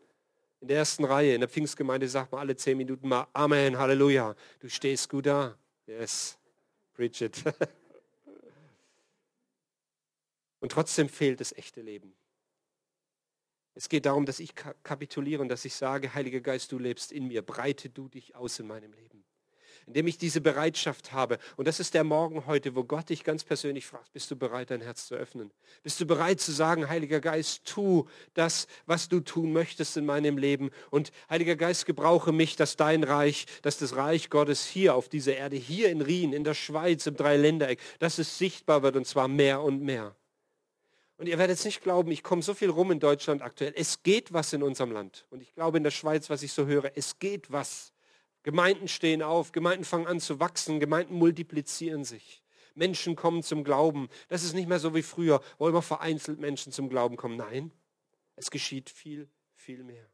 in 0.59 0.67
der 0.67 0.77
ersten 0.77 1.03
Reihe, 1.03 1.35
in 1.35 1.41
der 1.41 1.49
Pfingstgemeinde 1.49 2.07
sagt 2.07 2.31
man 2.31 2.41
alle 2.41 2.55
zehn 2.55 2.77
Minuten 2.77 3.07
mal 3.07 3.27
Amen, 3.33 3.77
Halleluja. 3.77 4.35
Du 4.59 4.69
stehst 4.69 5.09
gut 5.09 5.25
da. 5.27 5.57
Yes, 5.85 6.37
it. 6.97 7.43
Und 10.59 10.71
trotzdem 10.71 11.07
fehlt 11.09 11.39
das 11.39 11.53
echte 11.53 11.81
Leben. 11.81 12.13
Es 13.75 13.89
geht 13.89 14.07
darum, 14.07 14.25
dass 14.25 14.39
ich 14.39 14.55
kapituliere 14.55 15.39
und 15.43 15.49
dass 15.49 15.63
ich 15.63 15.75
sage, 15.75 16.15
Heiliger 16.15 16.41
Geist, 16.41 16.71
du 16.71 16.79
lebst 16.79 17.11
in 17.11 17.27
mir, 17.27 17.43
breite 17.43 17.89
du 17.89 18.09
dich 18.09 18.35
aus 18.35 18.57
in 18.57 18.65
meinem 18.65 18.91
Leben 18.91 19.26
indem 19.87 20.05
ich 20.07 20.17
diese 20.17 20.41
Bereitschaft 20.41 21.13
habe. 21.13 21.39
Und 21.55 21.67
das 21.67 21.79
ist 21.79 21.93
der 21.93 22.03
Morgen 22.03 22.45
heute, 22.45 22.75
wo 22.75 22.83
Gott 22.83 23.09
dich 23.09 23.23
ganz 23.23 23.43
persönlich 23.43 23.85
fragt, 23.85 24.11
bist 24.11 24.29
du 24.29 24.35
bereit, 24.35 24.69
dein 24.69 24.81
Herz 24.81 25.07
zu 25.07 25.15
öffnen? 25.15 25.49
Bist 25.81 25.99
du 25.99 26.05
bereit 26.05 26.41
zu 26.41 26.51
sagen, 26.51 26.89
Heiliger 26.89 27.21
Geist, 27.21 27.63
tu 27.65 28.05
das, 28.33 28.67
was 28.85 29.07
du 29.07 29.21
tun 29.21 29.53
möchtest 29.53 29.95
in 29.95 30.05
meinem 30.05 30.37
Leben. 30.37 30.71
Und 30.91 31.11
Heiliger 31.29 31.55
Geist, 31.55 31.85
gebrauche 31.85 32.33
mich, 32.33 32.57
dass 32.57 32.75
dein 32.75 33.03
Reich, 33.03 33.45
dass 33.61 33.77
das 33.77 33.95
Reich 33.95 34.29
Gottes 34.29 34.65
hier 34.67 34.93
auf 34.93 35.07
dieser 35.07 35.37
Erde, 35.37 35.55
hier 35.55 35.89
in 35.89 36.01
Rien, 36.01 36.33
in 36.33 36.43
der 36.43 36.53
Schweiz, 36.53 37.07
im 37.07 37.15
Dreiländereck, 37.15 37.79
dass 37.99 38.17
es 38.17 38.37
sichtbar 38.37 38.83
wird 38.83 38.97
und 38.97 39.07
zwar 39.07 39.29
mehr 39.29 39.61
und 39.61 39.81
mehr. 39.81 40.15
Und 41.17 41.27
ihr 41.27 41.39
werdet 41.39 41.57
es 41.57 41.65
nicht 41.65 41.81
glauben, 41.81 42.11
ich 42.11 42.21
komme 42.21 42.43
so 42.43 42.53
viel 42.53 42.69
rum 42.69 42.91
in 42.91 42.99
Deutschland 42.99 43.41
aktuell. 43.41 43.73
Es 43.75 44.03
geht 44.03 44.33
was 44.33 44.53
in 44.53 44.61
unserem 44.61 44.91
Land. 44.91 45.25
Und 45.31 45.41
ich 45.41 45.53
glaube 45.55 45.77
in 45.77 45.83
der 45.83 45.91
Schweiz, 45.91 46.29
was 46.29 46.43
ich 46.43 46.51
so 46.51 46.67
höre, 46.67 46.91
es 46.95 47.17
geht 47.17 47.51
was. 47.51 47.91
Gemeinden 48.47 48.87
stehen 48.87 49.23
auf, 49.23 49.51
Gemeinden 49.51 49.83
fangen 49.83 50.07
an 50.07 50.21
zu 50.21 50.39
wachsen, 50.39 50.79
Gemeinden 50.79 51.15
multiplizieren 51.15 52.05
sich. 52.05 52.41
Menschen 52.75 53.17
kommen 53.17 53.43
zum 53.43 53.65
Glauben. 53.65 54.07
Das 54.29 54.45
ist 54.45 54.53
nicht 54.53 54.69
mehr 54.69 54.79
so 54.79 54.95
wie 54.95 55.01
früher, 55.01 55.41
wo 55.57 55.67
immer 55.67 55.81
vereinzelt 55.81 56.39
Menschen 56.39 56.71
zum 56.71 56.87
Glauben 56.87 57.17
kommen. 57.17 57.35
Nein, 57.35 57.73
Es 58.37 58.49
geschieht 58.49 58.89
viel, 58.89 59.27
viel 59.53 59.83
mehr. 59.83 60.09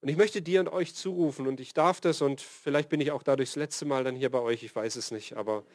Und 0.00 0.08
ich 0.08 0.16
möchte 0.16 0.40
dir 0.40 0.60
und 0.60 0.68
euch 0.68 0.94
zurufen, 0.94 1.46
und 1.46 1.60
ich 1.60 1.74
darf 1.74 2.00
das, 2.00 2.22
und 2.22 2.40
vielleicht 2.40 2.88
bin 2.88 3.02
ich 3.02 3.10
auch 3.10 3.22
dadurch 3.22 3.50
das 3.50 3.56
letzte 3.56 3.84
Mal 3.84 4.04
dann 4.04 4.16
hier 4.16 4.30
bei 4.30 4.40
euch, 4.40 4.62
ich 4.62 4.74
weiß 4.74 4.96
es 4.96 5.10
nicht, 5.10 5.34
aber 5.34 5.66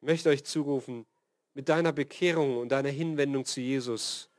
ich 0.00 0.06
möchte 0.06 0.30
euch 0.30 0.44
zurufen, 0.44 1.04
mit 1.52 1.68
deiner 1.68 1.92
Bekehrung 1.92 2.56
und 2.56 2.70
deiner 2.70 2.88
Hinwendung 2.88 3.44
zu 3.44 3.60
Jesus, 3.60 4.30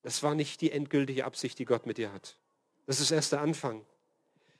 das 0.00 0.22
war 0.22 0.34
nicht 0.34 0.62
die 0.62 0.70
endgültige 0.70 1.26
Absicht, 1.26 1.58
die 1.58 1.66
Gott 1.66 1.84
mit 1.84 1.98
dir 1.98 2.10
hat. 2.10 2.38
Das 2.86 3.00
ist 3.00 3.10
erst 3.10 3.32
der 3.32 3.40
Anfang. 3.40 3.84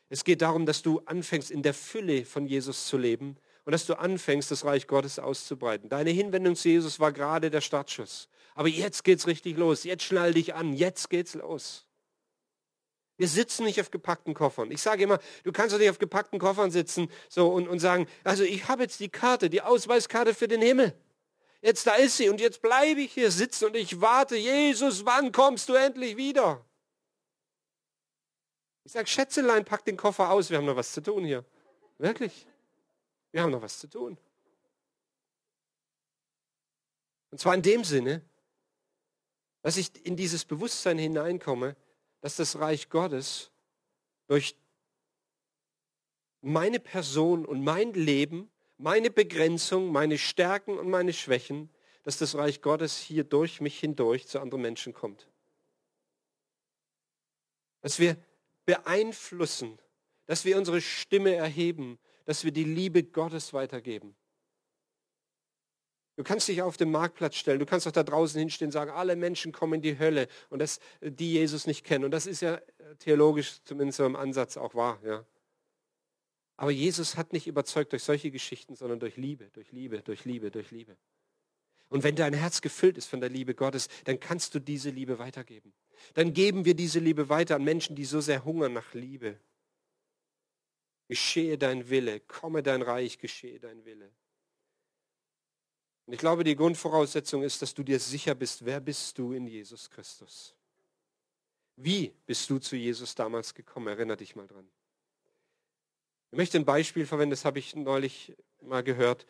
Es 0.08 0.24
geht 0.24 0.42
darum, 0.42 0.66
dass 0.66 0.82
du 0.82 1.00
anfängst, 1.06 1.50
in 1.50 1.62
der 1.62 1.74
Fülle 1.74 2.24
von 2.24 2.46
Jesus 2.46 2.86
zu 2.86 2.98
leben 2.98 3.36
und 3.64 3.72
dass 3.72 3.86
du 3.86 3.98
anfängst, 3.98 4.50
das 4.50 4.64
Reich 4.64 4.86
Gottes 4.86 5.18
auszubreiten. 5.18 5.88
Deine 5.88 6.10
Hinwendung 6.10 6.56
zu 6.56 6.68
Jesus 6.68 7.00
war 7.00 7.12
gerade 7.12 7.50
der 7.50 7.60
Startschuss. 7.60 8.28
Aber 8.54 8.68
jetzt 8.68 9.04
geht's 9.04 9.26
richtig 9.26 9.56
los. 9.56 9.84
Jetzt 9.84 10.04
schnall 10.04 10.34
dich 10.34 10.54
an. 10.54 10.74
Jetzt 10.74 11.08
geht's 11.10 11.34
los. 11.34 11.86
Wir 13.16 13.28
sitzen 13.28 13.64
nicht 13.64 13.80
auf 13.80 13.90
gepackten 13.90 14.34
Koffern. 14.34 14.70
Ich 14.70 14.82
sage 14.82 15.04
immer, 15.04 15.18
du 15.44 15.52
kannst 15.52 15.74
doch 15.74 15.78
nicht 15.78 15.90
auf 15.90 15.98
gepackten 15.98 16.38
Koffern 16.38 16.70
sitzen 16.70 17.08
so, 17.28 17.48
und, 17.48 17.68
und 17.68 17.78
sagen, 17.78 18.08
also 18.24 18.42
ich 18.42 18.68
habe 18.68 18.82
jetzt 18.82 19.00
die 19.00 19.08
Karte, 19.08 19.48
die 19.48 19.62
Ausweiskarte 19.62 20.34
für 20.34 20.48
den 20.48 20.60
Himmel. 20.60 20.92
Jetzt 21.60 21.86
da 21.86 21.94
ist 21.94 22.16
sie 22.16 22.28
und 22.28 22.40
jetzt 22.40 22.60
bleibe 22.60 23.00
ich 23.00 23.12
hier 23.12 23.30
sitzen 23.30 23.66
und 23.66 23.76
ich 23.76 24.00
warte, 24.00 24.36
Jesus, 24.36 25.06
wann 25.06 25.30
kommst 25.30 25.68
du 25.68 25.74
endlich 25.74 26.16
wieder? 26.16 26.64
Ich 28.84 28.92
sage, 28.92 29.06
Schätzelein, 29.06 29.64
pack 29.64 29.84
den 29.84 29.96
Koffer 29.96 30.30
aus, 30.30 30.50
wir 30.50 30.58
haben 30.58 30.66
noch 30.66 30.76
was 30.76 30.92
zu 30.92 31.00
tun 31.00 31.24
hier. 31.24 31.44
Wirklich. 31.98 32.46
Wir 33.30 33.42
haben 33.42 33.50
noch 33.50 33.62
was 33.62 33.78
zu 33.78 33.88
tun. 33.88 34.18
Und 37.30 37.38
zwar 37.38 37.54
in 37.54 37.62
dem 37.62 37.84
Sinne, 37.84 38.22
dass 39.62 39.76
ich 39.76 40.04
in 40.04 40.16
dieses 40.16 40.44
Bewusstsein 40.44 40.98
hineinkomme, 40.98 41.76
dass 42.20 42.36
das 42.36 42.58
Reich 42.58 42.90
Gottes 42.90 43.50
durch 44.26 44.56
meine 46.42 46.80
Person 46.80 47.46
und 47.46 47.62
mein 47.62 47.92
Leben, 47.94 48.50
meine 48.76 49.10
Begrenzung, 49.10 49.92
meine 49.92 50.18
Stärken 50.18 50.76
und 50.76 50.90
meine 50.90 51.12
Schwächen, 51.12 51.70
dass 52.02 52.18
das 52.18 52.34
Reich 52.34 52.60
Gottes 52.62 52.98
hier 52.98 53.22
durch 53.24 53.60
mich 53.60 53.78
hindurch 53.78 54.26
zu 54.26 54.40
anderen 54.40 54.62
Menschen 54.62 54.92
kommt. 54.92 55.28
Dass 57.80 58.00
wir 58.00 58.16
beeinflussen, 58.64 59.78
dass 60.26 60.44
wir 60.44 60.56
unsere 60.56 60.80
Stimme 60.80 61.34
erheben, 61.34 61.98
dass 62.24 62.44
wir 62.44 62.52
die 62.52 62.64
Liebe 62.64 63.02
Gottes 63.02 63.52
weitergeben. 63.52 64.14
Du 66.16 66.24
kannst 66.24 66.46
dich 66.46 66.60
auf 66.60 66.76
den 66.76 66.90
Marktplatz 66.90 67.36
stellen, 67.36 67.58
du 67.58 67.66
kannst 67.66 67.88
auch 67.88 67.92
da 67.92 68.02
draußen 68.02 68.38
hinstehen 68.38 68.68
und 68.68 68.72
sagen, 68.72 68.90
alle 68.90 69.16
Menschen 69.16 69.50
kommen 69.50 69.74
in 69.74 69.82
die 69.82 69.98
Hölle 69.98 70.28
und 70.50 70.58
das, 70.58 70.78
die 71.00 71.32
Jesus 71.32 71.66
nicht 71.66 71.84
kennen. 71.84 72.04
Und 72.04 72.10
das 72.10 72.26
ist 72.26 72.42
ja 72.42 72.60
theologisch 72.98 73.62
zumindest 73.64 73.96
so 73.96 74.04
im 74.04 74.14
Ansatz 74.14 74.56
auch 74.56 74.74
wahr. 74.74 75.00
Ja. 75.04 75.24
Aber 76.56 76.70
Jesus 76.70 77.16
hat 77.16 77.32
nicht 77.32 77.46
überzeugt 77.46 77.92
durch 77.92 78.04
solche 78.04 78.30
Geschichten, 78.30 78.76
sondern 78.76 79.00
durch 79.00 79.16
Liebe, 79.16 79.48
durch 79.54 79.72
Liebe, 79.72 80.02
durch 80.02 80.24
Liebe, 80.24 80.50
durch 80.50 80.70
Liebe. 80.70 80.96
Und 81.88 82.04
wenn 82.04 82.14
dein 82.14 82.34
Herz 82.34 82.60
gefüllt 82.60 82.98
ist 82.98 83.06
von 83.06 83.20
der 83.20 83.30
Liebe 83.30 83.54
Gottes, 83.54 83.88
dann 84.04 84.20
kannst 84.20 84.54
du 84.54 84.60
diese 84.60 84.90
Liebe 84.90 85.18
weitergeben. 85.18 85.72
Dann 86.14 86.32
geben 86.32 86.64
wir 86.64 86.74
diese 86.74 86.98
Liebe 86.98 87.28
weiter 87.28 87.56
an 87.56 87.64
Menschen, 87.64 87.96
die 87.96 88.04
so 88.04 88.20
sehr 88.20 88.44
hungern 88.44 88.72
nach 88.72 88.94
Liebe. 88.94 89.38
Geschehe 91.08 91.58
dein 91.58 91.88
Wille, 91.90 92.20
komme 92.20 92.62
dein 92.62 92.82
Reich, 92.82 93.18
geschehe 93.18 93.60
dein 93.60 93.84
Wille. 93.84 94.10
Und 96.06 96.14
ich 96.14 96.18
glaube, 96.18 96.44
die 96.44 96.56
Grundvoraussetzung 96.56 97.42
ist, 97.42 97.62
dass 97.62 97.74
du 97.74 97.82
dir 97.82 97.98
sicher 98.00 98.34
bist, 98.34 98.64
wer 98.64 98.80
bist 98.80 99.18
du 99.18 99.32
in 99.32 99.46
Jesus 99.46 99.88
Christus? 99.90 100.54
Wie 101.76 102.12
bist 102.26 102.48
du 102.50 102.58
zu 102.58 102.76
Jesus 102.76 103.14
damals 103.14 103.54
gekommen? 103.54 103.88
Erinner 103.88 104.16
dich 104.16 104.36
mal 104.36 104.46
dran. 104.46 104.68
Ich 106.30 106.36
möchte 106.36 106.58
ein 106.58 106.64
Beispiel 106.64 107.06
verwenden, 107.06 107.30
das 107.30 107.44
habe 107.44 107.58
ich 107.58 107.74
neulich 107.76 108.34
mal 108.60 108.82
gehört. 108.82 109.26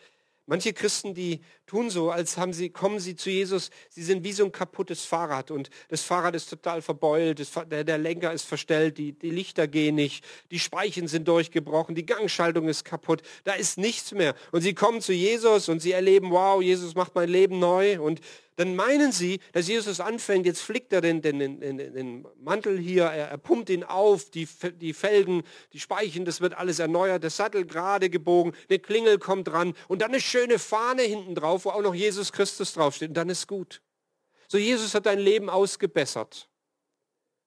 Manche 0.52 0.74
Christen, 0.74 1.14
die 1.14 1.40
tun 1.64 1.88
so, 1.88 2.10
als 2.10 2.36
haben 2.36 2.52
sie, 2.52 2.68
kommen 2.68 3.00
sie 3.00 3.16
zu 3.16 3.30
Jesus, 3.30 3.70
sie 3.88 4.02
sind 4.02 4.22
wie 4.22 4.32
so 4.32 4.44
ein 4.44 4.52
kaputtes 4.52 5.02
Fahrrad 5.02 5.50
und 5.50 5.70
das 5.88 6.02
Fahrrad 6.02 6.34
ist 6.34 6.50
total 6.50 6.82
verbeult, 6.82 7.40
das, 7.40 7.52
der, 7.70 7.84
der, 7.84 7.96
Lenker 7.96 8.34
ist 8.34 8.44
verstellt, 8.44 8.98
die, 8.98 9.14
die 9.14 9.30
Lichter 9.30 9.66
gehen 9.66 9.94
nicht, 9.94 10.22
die 10.50 10.58
Speichen 10.58 11.08
sind 11.08 11.26
durchgebrochen, 11.26 11.94
die 11.94 12.04
Gangschaltung 12.04 12.68
ist 12.68 12.84
kaputt, 12.84 13.22
da 13.44 13.54
ist 13.54 13.78
nichts 13.78 14.12
mehr. 14.12 14.34
Und 14.50 14.60
sie 14.60 14.74
kommen 14.74 15.00
zu 15.00 15.14
Jesus 15.14 15.70
und 15.70 15.80
sie 15.80 15.92
erleben, 15.92 16.30
wow, 16.32 16.60
Jesus 16.60 16.94
macht 16.94 17.14
mein 17.14 17.30
Leben 17.30 17.58
neu 17.58 17.98
und 17.98 18.20
dann 18.56 18.76
meinen 18.76 19.12
sie, 19.12 19.40
dass 19.52 19.68
Jesus 19.68 20.00
anfängt, 20.00 20.46
jetzt 20.46 20.60
flickt 20.60 20.92
er 20.92 21.00
den, 21.00 21.22
den, 21.22 21.38
den, 21.38 21.78
den 21.78 22.26
Mantel 22.38 22.78
hier, 22.78 23.04
er, 23.04 23.28
er, 23.28 23.38
pumpt 23.38 23.70
ihn 23.70 23.84
auf, 23.84 24.30
die, 24.30 24.46
die 24.80 24.92
Felgen, 24.92 25.42
die 25.72 25.80
Speichen, 25.80 26.24
das 26.24 26.40
wird 26.40 26.54
alles 26.54 26.78
erneuert, 26.78 27.22
der 27.22 27.30
Sattel 27.30 27.64
gerade 27.64 28.10
gebogen, 28.10 28.52
eine 28.68 28.78
Klingel 28.78 29.18
kommt 29.18 29.48
dran 29.48 29.74
und 29.88 30.02
dann 30.02 30.10
eine 30.10 30.20
schöne 30.20 30.58
Fahne 30.58 31.02
hinten 31.02 31.34
drauf, 31.34 31.64
wo 31.64 31.70
auch 31.70 31.82
noch 31.82 31.94
Jesus 31.94 32.32
Christus 32.32 32.72
draufsteht 32.74 33.08
und 33.08 33.16
dann 33.16 33.30
ist 33.30 33.46
gut. 33.46 33.80
So, 34.48 34.58
Jesus 34.58 34.94
hat 34.94 35.06
dein 35.06 35.18
Leben 35.18 35.48
ausgebessert. 35.48 36.48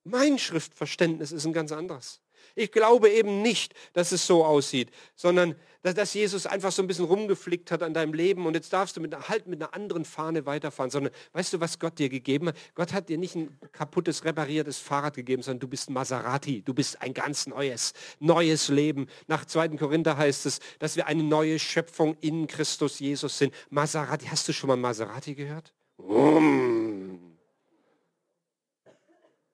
Mein 0.03 0.39
Schriftverständnis 0.39 1.31
ist 1.31 1.45
ein 1.45 1.53
ganz 1.53 1.71
anderes. 1.71 2.21
Ich 2.55 2.71
glaube 2.71 3.09
eben 3.09 3.41
nicht, 3.41 3.73
dass 3.93 4.11
es 4.11 4.25
so 4.25 4.45
aussieht, 4.45 4.89
sondern 5.15 5.55
dass 5.93 6.13
Jesus 6.13 6.47
einfach 6.47 6.71
so 6.71 6.81
ein 6.81 6.87
bisschen 6.87 7.05
rumgeflickt 7.05 7.69
hat 7.69 7.83
an 7.83 7.93
deinem 7.93 8.13
Leben 8.13 8.47
und 8.47 8.55
jetzt 8.55 8.73
darfst 8.73 8.97
du 8.97 9.01
mit, 9.01 9.15
halt 9.29 9.45
mit 9.45 9.61
einer 9.61 9.73
anderen 9.75 10.03
Fahne 10.03 10.47
weiterfahren, 10.47 10.89
sondern 10.89 11.13
weißt 11.33 11.53
du, 11.53 11.59
was 11.59 11.77
Gott 11.77 11.99
dir 11.99 12.09
gegeben 12.09 12.47
hat? 12.47 12.57
Gott 12.73 12.91
hat 12.91 13.09
dir 13.09 13.19
nicht 13.19 13.35
ein 13.35 13.55
kaputtes, 13.71 14.25
repariertes 14.25 14.79
Fahrrad 14.79 15.15
gegeben, 15.15 15.43
sondern 15.43 15.59
du 15.59 15.67
bist 15.67 15.91
Maserati, 15.91 16.63
du 16.63 16.73
bist 16.73 17.01
ein 17.01 17.13
ganz 17.13 17.45
neues, 17.45 17.93
neues 18.19 18.69
Leben. 18.69 19.07
Nach 19.27 19.45
2. 19.45 19.69
Korinther 19.69 20.17
heißt 20.17 20.47
es, 20.47 20.59
dass 20.79 20.95
wir 20.95 21.05
eine 21.05 21.23
neue 21.23 21.59
Schöpfung 21.59 22.17
in 22.21 22.47
Christus 22.47 22.99
Jesus 22.99 23.37
sind. 23.37 23.53
Maserati, 23.69 24.25
hast 24.25 24.47
du 24.47 24.53
schon 24.53 24.69
mal 24.69 24.77
Maserati 24.77 25.35
gehört? 25.35 25.71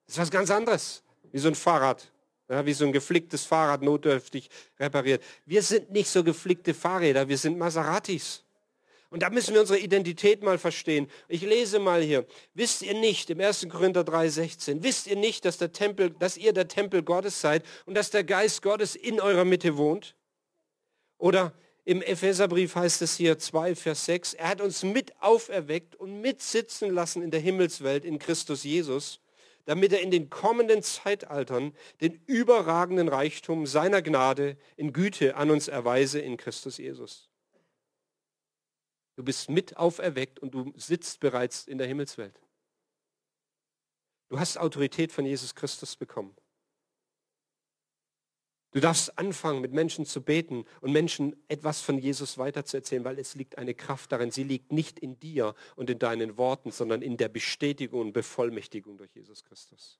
Das 0.05 0.15
ist 0.15 0.17
was 0.17 0.31
ganz 0.31 0.49
anderes, 0.49 1.03
wie 1.31 1.39
so 1.39 1.49
ein 1.49 1.55
Fahrrad 1.55 2.11
ja, 2.51 2.65
wie 2.65 2.73
so 2.73 2.85
ein 2.85 2.91
geflicktes 2.91 3.45
Fahrrad 3.45 3.81
notdürftig 3.81 4.49
repariert. 4.77 5.23
Wir 5.45 5.63
sind 5.63 5.89
nicht 5.91 6.09
so 6.09 6.21
geflickte 6.21 6.73
Fahrräder, 6.73 7.29
wir 7.29 7.37
sind 7.37 7.57
Maseratis. 7.57 8.43
Und 9.09 9.23
da 9.23 9.29
müssen 9.29 9.53
wir 9.53 9.61
unsere 9.61 9.79
Identität 9.79 10.43
mal 10.43 10.57
verstehen. 10.57 11.09
Ich 11.29 11.41
lese 11.41 11.79
mal 11.79 12.01
hier. 12.01 12.25
Wisst 12.53 12.81
ihr 12.81 12.93
nicht, 12.93 13.29
im 13.29 13.39
1. 13.39 13.67
Korinther 13.69 14.01
3,16, 14.01 14.83
wisst 14.83 15.07
ihr 15.07 15.15
nicht, 15.15 15.45
dass, 15.45 15.57
der 15.57 15.71
Tempel, 15.71 16.11
dass 16.11 16.37
ihr 16.37 16.51
der 16.51 16.67
Tempel 16.67 17.03
Gottes 17.03 17.39
seid 17.39 17.63
und 17.85 17.95
dass 17.95 18.09
der 18.09 18.25
Geist 18.25 18.61
Gottes 18.61 18.95
in 18.95 19.21
eurer 19.21 19.45
Mitte 19.45 19.77
wohnt? 19.77 20.15
Oder 21.17 21.53
im 21.85 22.01
Epheserbrief 22.01 22.75
heißt 22.75 23.01
es 23.01 23.15
hier 23.15 23.39
2, 23.39 23.75
Vers 23.75 24.05
6, 24.05 24.33
er 24.33 24.49
hat 24.49 24.61
uns 24.61 24.83
mit 24.83 25.13
auferweckt 25.21 25.95
und 25.95 26.19
mitsitzen 26.19 26.93
lassen 26.93 27.21
in 27.21 27.31
der 27.31 27.39
Himmelswelt 27.39 28.03
in 28.03 28.19
Christus 28.19 28.63
Jesus 28.63 29.21
damit 29.65 29.93
er 29.93 30.01
in 30.01 30.11
den 30.11 30.29
kommenden 30.29 30.83
Zeitaltern 30.83 31.73
den 32.01 32.21
überragenden 32.25 33.07
Reichtum 33.07 33.65
seiner 33.65 34.01
Gnade 34.01 34.57
in 34.77 34.93
Güte 34.93 35.35
an 35.35 35.51
uns 35.51 35.67
erweise 35.67 36.19
in 36.19 36.37
Christus 36.37 36.77
Jesus. 36.77 37.29
Du 39.15 39.23
bist 39.23 39.49
mit 39.49 39.77
auferweckt 39.77 40.39
und 40.39 40.53
du 40.53 40.73
sitzt 40.75 41.19
bereits 41.19 41.67
in 41.67 41.77
der 41.77 41.87
Himmelswelt. 41.87 42.39
Du 44.29 44.39
hast 44.39 44.57
Autorität 44.57 45.11
von 45.11 45.25
Jesus 45.25 45.53
Christus 45.53 45.95
bekommen. 45.95 46.35
Du 48.71 48.79
darfst 48.79 49.17
anfangen, 49.19 49.59
mit 49.59 49.73
Menschen 49.73 50.05
zu 50.05 50.21
beten 50.21 50.65
und 50.79 50.93
Menschen 50.93 51.35
etwas 51.49 51.81
von 51.81 51.97
Jesus 51.97 52.37
weiterzuerzählen, 52.37 53.03
weil 53.03 53.19
es 53.19 53.35
liegt 53.35 53.57
eine 53.57 53.73
Kraft 53.73 54.13
darin. 54.13 54.31
Sie 54.31 54.43
liegt 54.43 54.71
nicht 54.71 54.97
in 54.97 55.19
dir 55.19 55.55
und 55.75 55.89
in 55.89 55.99
deinen 55.99 56.37
Worten, 56.37 56.71
sondern 56.71 57.01
in 57.01 57.17
der 57.17 57.27
Bestätigung 57.27 57.99
und 57.99 58.13
Bevollmächtigung 58.13 58.97
durch 58.97 59.13
Jesus 59.13 59.43
Christus. 59.43 59.99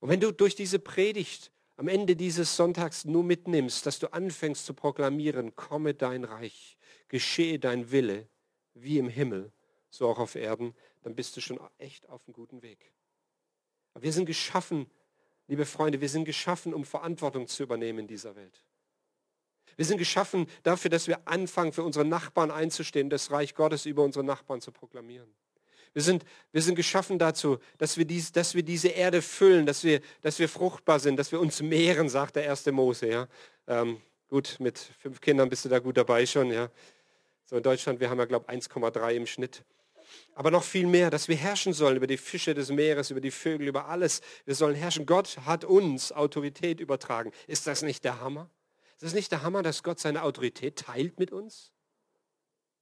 Und 0.00 0.08
wenn 0.08 0.20
du 0.20 0.32
durch 0.32 0.56
diese 0.56 0.80
Predigt 0.80 1.52
am 1.76 1.86
Ende 1.86 2.16
dieses 2.16 2.56
Sonntags 2.56 3.04
nur 3.04 3.22
mitnimmst, 3.22 3.86
dass 3.86 4.00
du 4.00 4.12
anfängst 4.12 4.66
zu 4.66 4.74
proklamieren, 4.74 5.54
komme 5.54 5.94
dein 5.94 6.24
Reich, 6.24 6.76
geschehe 7.08 7.60
dein 7.60 7.90
Wille, 7.92 8.28
wie 8.74 8.98
im 8.98 9.08
Himmel, 9.08 9.52
so 9.88 10.08
auch 10.08 10.18
auf 10.18 10.34
Erden, 10.34 10.74
dann 11.02 11.14
bist 11.14 11.36
du 11.36 11.40
schon 11.40 11.60
echt 11.78 12.08
auf 12.08 12.26
einem 12.26 12.34
guten 12.34 12.62
Weg. 12.62 12.92
Aber 13.92 14.02
wir 14.02 14.12
sind 14.12 14.26
geschaffen, 14.26 14.90
Liebe 15.46 15.66
Freunde, 15.66 16.00
wir 16.00 16.08
sind 16.08 16.24
geschaffen, 16.24 16.72
um 16.72 16.84
Verantwortung 16.84 17.46
zu 17.46 17.62
übernehmen 17.62 18.00
in 18.00 18.06
dieser 18.06 18.34
Welt. 18.36 18.64
Wir 19.76 19.84
sind 19.84 19.98
geschaffen 19.98 20.46
dafür, 20.62 20.90
dass 20.90 21.08
wir 21.08 21.26
anfangen, 21.26 21.72
für 21.72 21.82
unsere 21.82 22.04
Nachbarn 22.04 22.50
einzustehen, 22.50 23.10
das 23.10 23.30
Reich 23.30 23.54
Gottes 23.54 23.86
über 23.86 24.04
unsere 24.04 24.24
Nachbarn 24.24 24.60
zu 24.60 24.72
proklamieren. 24.72 25.28
Wir 25.92 26.02
sind, 26.02 26.24
wir 26.50 26.62
sind 26.62 26.74
geschaffen 26.74 27.18
dazu, 27.18 27.58
dass 27.78 27.96
wir, 27.96 28.04
dies, 28.04 28.32
dass 28.32 28.54
wir 28.54 28.62
diese 28.62 28.88
Erde 28.88 29.22
füllen, 29.22 29.64
dass 29.64 29.84
wir, 29.84 30.00
dass 30.22 30.38
wir 30.38 30.48
fruchtbar 30.48 30.98
sind, 30.98 31.16
dass 31.16 31.30
wir 31.30 31.40
uns 31.40 31.62
mehren, 31.62 32.08
sagt 32.08 32.36
der 32.36 32.44
erste 32.44 32.72
Mose. 32.72 33.08
Ja? 33.08 33.28
Ähm, 33.68 34.00
gut, 34.28 34.56
mit 34.58 34.78
fünf 34.78 35.20
Kindern 35.20 35.48
bist 35.48 35.64
du 35.64 35.68
da 35.68 35.78
gut 35.78 35.96
dabei 35.96 36.26
schon. 36.26 36.50
Ja? 36.50 36.68
So 37.44 37.56
in 37.56 37.62
Deutschland, 37.62 38.00
wir 38.00 38.10
haben 38.10 38.18
ja, 38.18 38.24
glaube 38.24 38.46
ich, 38.52 38.58
1,3 38.58 39.12
im 39.12 39.26
Schnitt. 39.26 39.64
Aber 40.34 40.50
noch 40.50 40.64
viel 40.64 40.86
mehr, 40.86 41.10
dass 41.10 41.28
wir 41.28 41.36
herrschen 41.36 41.72
sollen 41.72 41.96
über 41.96 42.06
die 42.06 42.16
Fische 42.16 42.54
des 42.54 42.70
Meeres, 42.70 43.10
über 43.10 43.20
die 43.20 43.30
Vögel, 43.30 43.68
über 43.68 43.88
alles. 43.88 44.20
Wir 44.44 44.54
sollen 44.54 44.74
herrschen. 44.74 45.06
Gott 45.06 45.38
hat 45.44 45.64
uns 45.64 46.12
Autorität 46.12 46.80
übertragen. 46.80 47.32
Ist 47.46 47.66
das 47.66 47.82
nicht 47.82 48.04
der 48.04 48.20
Hammer? 48.20 48.50
Ist 48.94 49.02
das 49.02 49.14
nicht 49.14 49.32
der 49.32 49.42
Hammer, 49.42 49.62
dass 49.62 49.82
Gott 49.82 49.98
seine 49.98 50.22
Autorität 50.22 50.76
teilt 50.76 51.18
mit 51.18 51.30
uns? 51.30 51.72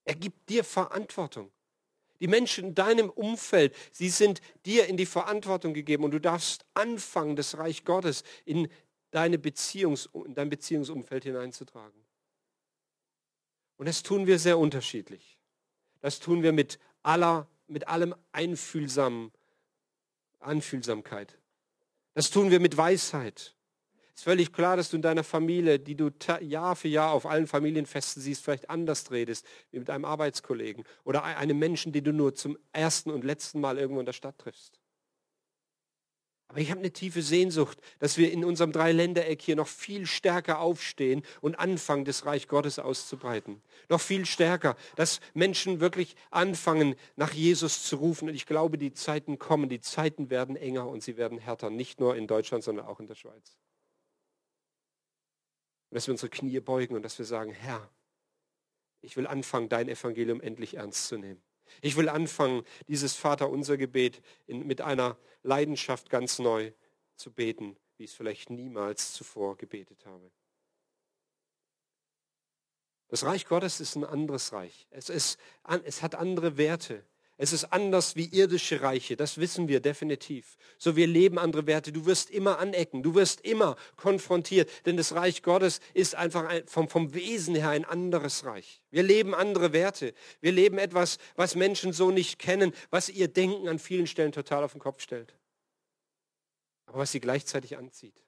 Er 0.04 0.14
gibt 0.14 0.48
dir 0.48 0.64
Verantwortung. 0.64 1.50
Die 2.20 2.28
Menschen 2.28 2.68
in 2.68 2.74
deinem 2.74 3.10
Umfeld, 3.10 3.74
sie 3.90 4.08
sind 4.08 4.40
dir 4.64 4.86
in 4.86 4.96
die 4.96 5.06
Verantwortung 5.06 5.74
gegeben 5.74 6.04
und 6.04 6.12
du 6.12 6.20
darfst 6.20 6.64
anfangen, 6.74 7.34
das 7.34 7.58
Reich 7.58 7.84
Gottes 7.84 8.22
in, 8.44 8.68
deine 9.12 9.38
Beziehungs, 9.38 10.08
in 10.26 10.34
dein 10.34 10.48
Beziehungsumfeld 10.48 11.24
hineinzutragen. 11.24 12.02
Und 13.76 13.86
das 13.86 14.02
tun 14.02 14.26
wir 14.26 14.38
sehr 14.38 14.58
unterschiedlich. 14.58 15.38
Das 16.00 16.18
tun 16.18 16.42
wir 16.42 16.52
mit 16.52 16.78
aller, 17.02 17.48
mit 17.66 17.88
allem 17.88 18.14
Einfühlsam, 18.32 19.32
Anfühlsamkeit. 20.40 21.38
Das 22.14 22.30
tun 22.30 22.50
wir 22.50 22.60
mit 22.60 22.76
Weisheit. 22.76 23.54
Es 24.14 24.20
ist 24.20 24.24
völlig 24.24 24.52
klar, 24.52 24.76
dass 24.76 24.90
du 24.90 24.96
in 24.96 25.02
deiner 25.02 25.24
Familie, 25.24 25.78
die 25.78 25.94
du 25.94 26.10
Jahr 26.40 26.76
für 26.76 26.88
Jahr 26.88 27.12
auf 27.12 27.24
allen 27.24 27.46
Familienfesten 27.46 28.22
siehst, 28.22 28.44
vielleicht 28.44 28.68
anders 28.68 29.10
redest, 29.10 29.46
wie 29.70 29.78
mit 29.78 29.88
einem 29.88 30.04
Arbeitskollegen 30.04 30.84
oder 31.04 31.24
einem 31.24 31.58
Menschen, 31.58 31.92
den 31.92 32.04
du 32.04 32.12
nur 32.12 32.34
zum 32.34 32.58
ersten 32.72 33.10
und 33.10 33.24
letzten 33.24 33.60
Mal 33.60 33.78
irgendwo 33.78 34.00
in 34.00 34.06
der 34.06 34.12
Stadt 34.12 34.38
triffst. 34.38 34.81
Aber 36.52 36.60
ich 36.60 36.70
habe 36.70 36.80
eine 36.80 36.92
tiefe 36.92 37.22
Sehnsucht, 37.22 37.78
dass 37.98 38.18
wir 38.18 38.30
in 38.30 38.44
unserem 38.44 38.72
Dreiländereck 38.72 39.40
hier 39.40 39.56
noch 39.56 39.68
viel 39.68 40.04
stärker 40.04 40.60
aufstehen 40.60 41.22
und 41.40 41.58
anfangen, 41.58 42.04
das 42.04 42.26
Reich 42.26 42.46
Gottes 42.46 42.78
auszubreiten. 42.78 43.62
Noch 43.88 44.02
viel 44.02 44.26
stärker, 44.26 44.76
dass 44.94 45.20
Menschen 45.32 45.80
wirklich 45.80 46.14
anfangen, 46.30 46.94
nach 47.16 47.32
Jesus 47.32 47.84
zu 47.84 47.96
rufen. 47.96 48.28
Und 48.28 48.34
ich 48.34 48.44
glaube, 48.44 48.76
die 48.76 48.92
Zeiten 48.92 49.38
kommen, 49.38 49.70
die 49.70 49.80
Zeiten 49.80 50.28
werden 50.28 50.54
enger 50.54 50.86
und 50.88 51.02
sie 51.02 51.16
werden 51.16 51.38
härter, 51.38 51.70
nicht 51.70 52.00
nur 52.00 52.16
in 52.16 52.26
Deutschland, 52.26 52.62
sondern 52.62 52.84
auch 52.84 53.00
in 53.00 53.06
der 53.06 53.14
Schweiz. 53.14 53.56
Und 55.88 55.94
dass 55.94 56.06
wir 56.06 56.12
unsere 56.12 56.28
Knie 56.28 56.60
beugen 56.60 56.96
und 56.96 57.02
dass 57.02 57.18
wir 57.18 57.24
sagen, 57.24 57.52
Herr, 57.52 57.88
ich 59.00 59.16
will 59.16 59.26
anfangen, 59.26 59.70
dein 59.70 59.88
Evangelium 59.88 60.42
endlich 60.42 60.74
ernst 60.74 61.08
zu 61.08 61.16
nehmen. 61.16 61.42
Ich 61.80 61.96
will 61.96 62.08
anfangen, 62.08 62.64
dieses 62.88 63.14
Vaterunser 63.16 63.76
Gebet 63.76 64.22
in, 64.46 64.66
mit 64.66 64.80
einer 64.80 65.16
Leidenschaft 65.42 66.10
ganz 66.10 66.38
neu 66.38 66.72
zu 67.16 67.32
beten, 67.32 67.76
wie 67.96 68.04
ich 68.04 68.10
es 68.10 68.16
vielleicht 68.16 68.50
niemals 68.50 69.12
zuvor 69.12 69.56
gebetet 69.56 70.04
habe. 70.06 70.30
Das 73.08 73.24
Reich 73.24 73.46
Gottes 73.46 73.80
ist 73.80 73.94
ein 73.96 74.04
anderes 74.04 74.52
Reich. 74.52 74.86
Es, 74.90 75.10
ist, 75.10 75.38
es 75.84 76.00
hat 76.00 76.14
andere 76.14 76.56
Werte. 76.56 77.04
Es 77.42 77.52
ist 77.52 77.72
anders 77.72 78.14
wie 78.14 78.26
irdische 78.26 78.82
Reiche, 78.82 79.16
das 79.16 79.38
wissen 79.38 79.66
wir 79.66 79.80
definitiv. 79.80 80.56
So 80.78 80.94
wir 80.94 81.08
leben 81.08 81.40
andere 81.40 81.66
Werte. 81.66 81.90
Du 81.90 82.06
wirst 82.06 82.30
immer 82.30 82.60
anecken, 82.60 83.02
du 83.02 83.16
wirst 83.16 83.40
immer 83.40 83.74
konfrontiert, 83.96 84.70
denn 84.86 84.96
das 84.96 85.12
Reich 85.12 85.42
Gottes 85.42 85.80
ist 85.92 86.14
einfach 86.14 86.44
ein, 86.44 86.64
vom, 86.68 86.88
vom 86.88 87.14
Wesen 87.14 87.56
her 87.56 87.70
ein 87.70 87.84
anderes 87.84 88.44
Reich. 88.44 88.80
Wir 88.92 89.02
leben 89.02 89.34
andere 89.34 89.72
Werte. 89.72 90.14
Wir 90.40 90.52
leben 90.52 90.78
etwas, 90.78 91.18
was 91.34 91.56
Menschen 91.56 91.92
so 91.92 92.12
nicht 92.12 92.38
kennen, 92.38 92.72
was 92.90 93.08
ihr 93.08 93.26
Denken 93.26 93.66
an 93.66 93.80
vielen 93.80 94.06
Stellen 94.06 94.30
total 94.30 94.62
auf 94.62 94.70
den 94.70 94.80
Kopf 94.80 95.00
stellt. 95.00 95.34
Aber 96.86 96.98
was 97.00 97.10
sie 97.10 97.20
gleichzeitig 97.20 97.76
anzieht. 97.76 98.22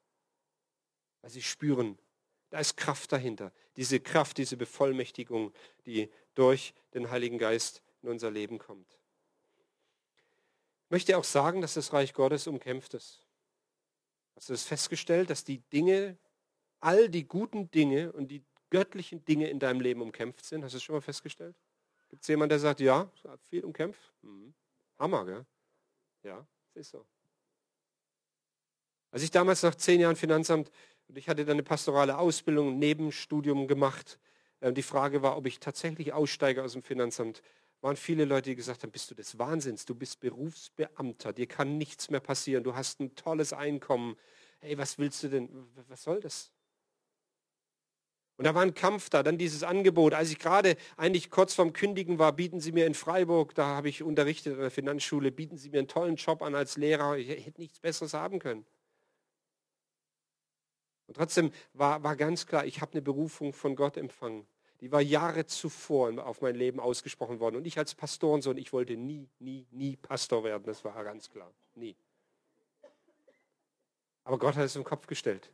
Weil 1.22 1.30
sie 1.30 1.42
spüren, 1.42 2.00
da 2.50 2.58
ist 2.58 2.76
Kraft 2.76 3.12
dahinter. 3.12 3.52
Diese 3.76 4.00
Kraft, 4.00 4.38
diese 4.38 4.56
Bevollmächtigung, 4.56 5.52
die 5.86 6.10
durch 6.34 6.74
den 6.94 7.12
Heiligen 7.12 7.38
Geist 7.38 7.80
in 8.02 8.08
unser 8.08 8.32
Leben 8.32 8.58
kommt 8.58 8.98
möchte 10.94 11.18
auch 11.18 11.24
sagen, 11.24 11.60
dass 11.60 11.74
das 11.74 11.92
Reich 11.92 12.14
Gottes 12.14 12.46
umkämpft 12.46 12.94
ist. 12.94 13.26
Hast 14.36 14.48
du 14.48 14.52
das 14.52 14.62
festgestellt, 14.62 15.28
dass 15.28 15.42
die 15.42 15.58
Dinge, 15.58 16.16
all 16.78 17.08
die 17.08 17.26
guten 17.26 17.68
Dinge 17.68 18.12
und 18.12 18.28
die 18.28 18.44
göttlichen 18.70 19.24
Dinge 19.24 19.50
in 19.50 19.58
deinem 19.58 19.80
Leben 19.80 20.02
umkämpft 20.02 20.44
sind? 20.44 20.62
Hast 20.62 20.72
du 20.72 20.76
das 20.76 20.84
schon 20.84 20.94
mal 20.94 21.00
festgestellt? 21.00 21.56
Gibt 22.10 22.22
es 22.22 22.28
jemanden, 22.28 22.50
der 22.50 22.60
sagt, 22.60 22.78
ja, 22.78 23.10
viel 23.50 23.64
umkämpft? 23.64 24.12
Mhm. 24.22 24.54
Hammer, 24.96 25.24
gell? 25.24 25.44
Ja, 26.22 26.46
ist 26.74 26.90
so. 26.90 27.04
Als 29.10 29.24
ich 29.24 29.32
damals 29.32 29.64
nach 29.64 29.74
zehn 29.74 29.98
Jahren 29.98 30.14
Finanzamt, 30.14 30.70
und 31.08 31.18
ich 31.18 31.28
hatte 31.28 31.44
dann 31.44 31.54
eine 31.54 31.64
pastorale 31.64 32.18
Ausbildung, 32.18 32.68
ein 32.68 32.78
Nebenstudium 32.78 33.66
gemacht, 33.66 34.20
äh, 34.60 34.72
die 34.72 34.82
Frage 34.82 35.22
war, 35.22 35.36
ob 35.36 35.46
ich 35.46 35.58
tatsächlich 35.58 36.12
aussteige 36.12 36.62
aus 36.62 36.74
dem 36.74 36.84
Finanzamt 36.84 37.42
waren 37.84 37.96
viele 37.96 38.24
Leute, 38.24 38.48
die 38.48 38.56
gesagt 38.56 38.82
haben, 38.82 38.90
bist 38.90 39.10
du 39.10 39.14
des 39.14 39.38
Wahnsinns, 39.38 39.84
du 39.84 39.94
bist 39.94 40.20
Berufsbeamter, 40.20 41.34
dir 41.34 41.46
kann 41.46 41.76
nichts 41.76 42.08
mehr 42.08 42.20
passieren, 42.20 42.64
du 42.64 42.74
hast 42.74 42.98
ein 42.98 43.14
tolles 43.14 43.52
Einkommen. 43.52 44.16
Hey, 44.60 44.78
was 44.78 44.98
willst 44.98 45.22
du 45.22 45.28
denn, 45.28 45.50
was 45.88 46.02
soll 46.02 46.18
das? 46.20 46.50
Und 48.38 48.46
da 48.46 48.54
war 48.54 48.62
ein 48.62 48.72
Kampf 48.72 49.10
da, 49.10 49.22
dann 49.22 49.36
dieses 49.36 49.62
Angebot. 49.62 50.14
Als 50.14 50.30
ich 50.30 50.38
gerade 50.38 50.76
eigentlich 50.96 51.30
kurz 51.30 51.52
vorm 51.52 51.74
Kündigen 51.74 52.18
war, 52.18 52.32
bieten 52.32 52.58
Sie 52.58 52.72
mir 52.72 52.86
in 52.86 52.94
Freiburg, 52.94 53.54
da 53.54 53.66
habe 53.66 53.90
ich 53.90 54.02
unterrichtet 54.02 54.54
an 54.54 54.60
der 54.60 54.70
Finanzschule, 54.70 55.30
bieten 55.30 55.58
Sie 55.58 55.68
mir 55.68 55.80
einen 55.80 55.88
tollen 55.88 56.16
Job 56.16 56.40
an 56.40 56.54
als 56.54 56.78
Lehrer. 56.78 57.18
Ich 57.18 57.28
hätte 57.28 57.60
nichts 57.60 57.80
Besseres 57.80 58.14
haben 58.14 58.38
können. 58.38 58.64
Und 61.06 61.18
trotzdem 61.18 61.52
war, 61.74 62.02
war 62.02 62.16
ganz 62.16 62.46
klar, 62.46 62.64
ich 62.64 62.80
habe 62.80 62.92
eine 62.92 63.02
Berufung 63.02 63.52
von 63.52 63.76
Gott 63.76 63.98
empfangen 63.98 64.46
die 64.84 64.92
war 64.92 65.00
Jahre 65.00 65.46
zuvor 65.46 66.12
auf 66.26 66.42
mein 66.42 66.54
Leben 66.54 66.78
ausgesprochen 66.78 67.40
worden. 67.40 67.56
Und 67.56 67.66
ich 67.66 67.78
als 67.78 67.94
Pastorensohn, 67.94 68.58
ich 68.58 68.70
wollte 68.74 68.98
nie, 68.98 69.30
nie, 69.38 69.66
nie 69.70 69.96
Pastor 69.96 70.44
werden. 70.44 70.64
Das 70.66 70.84
war 70.84 71.02
ganz 71.02 71.30
klar. 71.30 71.50
Nie. 71.74 71.96
Aber 74.24 74.38
Gott 74.38 74.56
hat 74.56 74.64
es 74.66 74.76
im 74.76 74.84
Kopf 74.84 75.06
gestellt. 75.06 75.50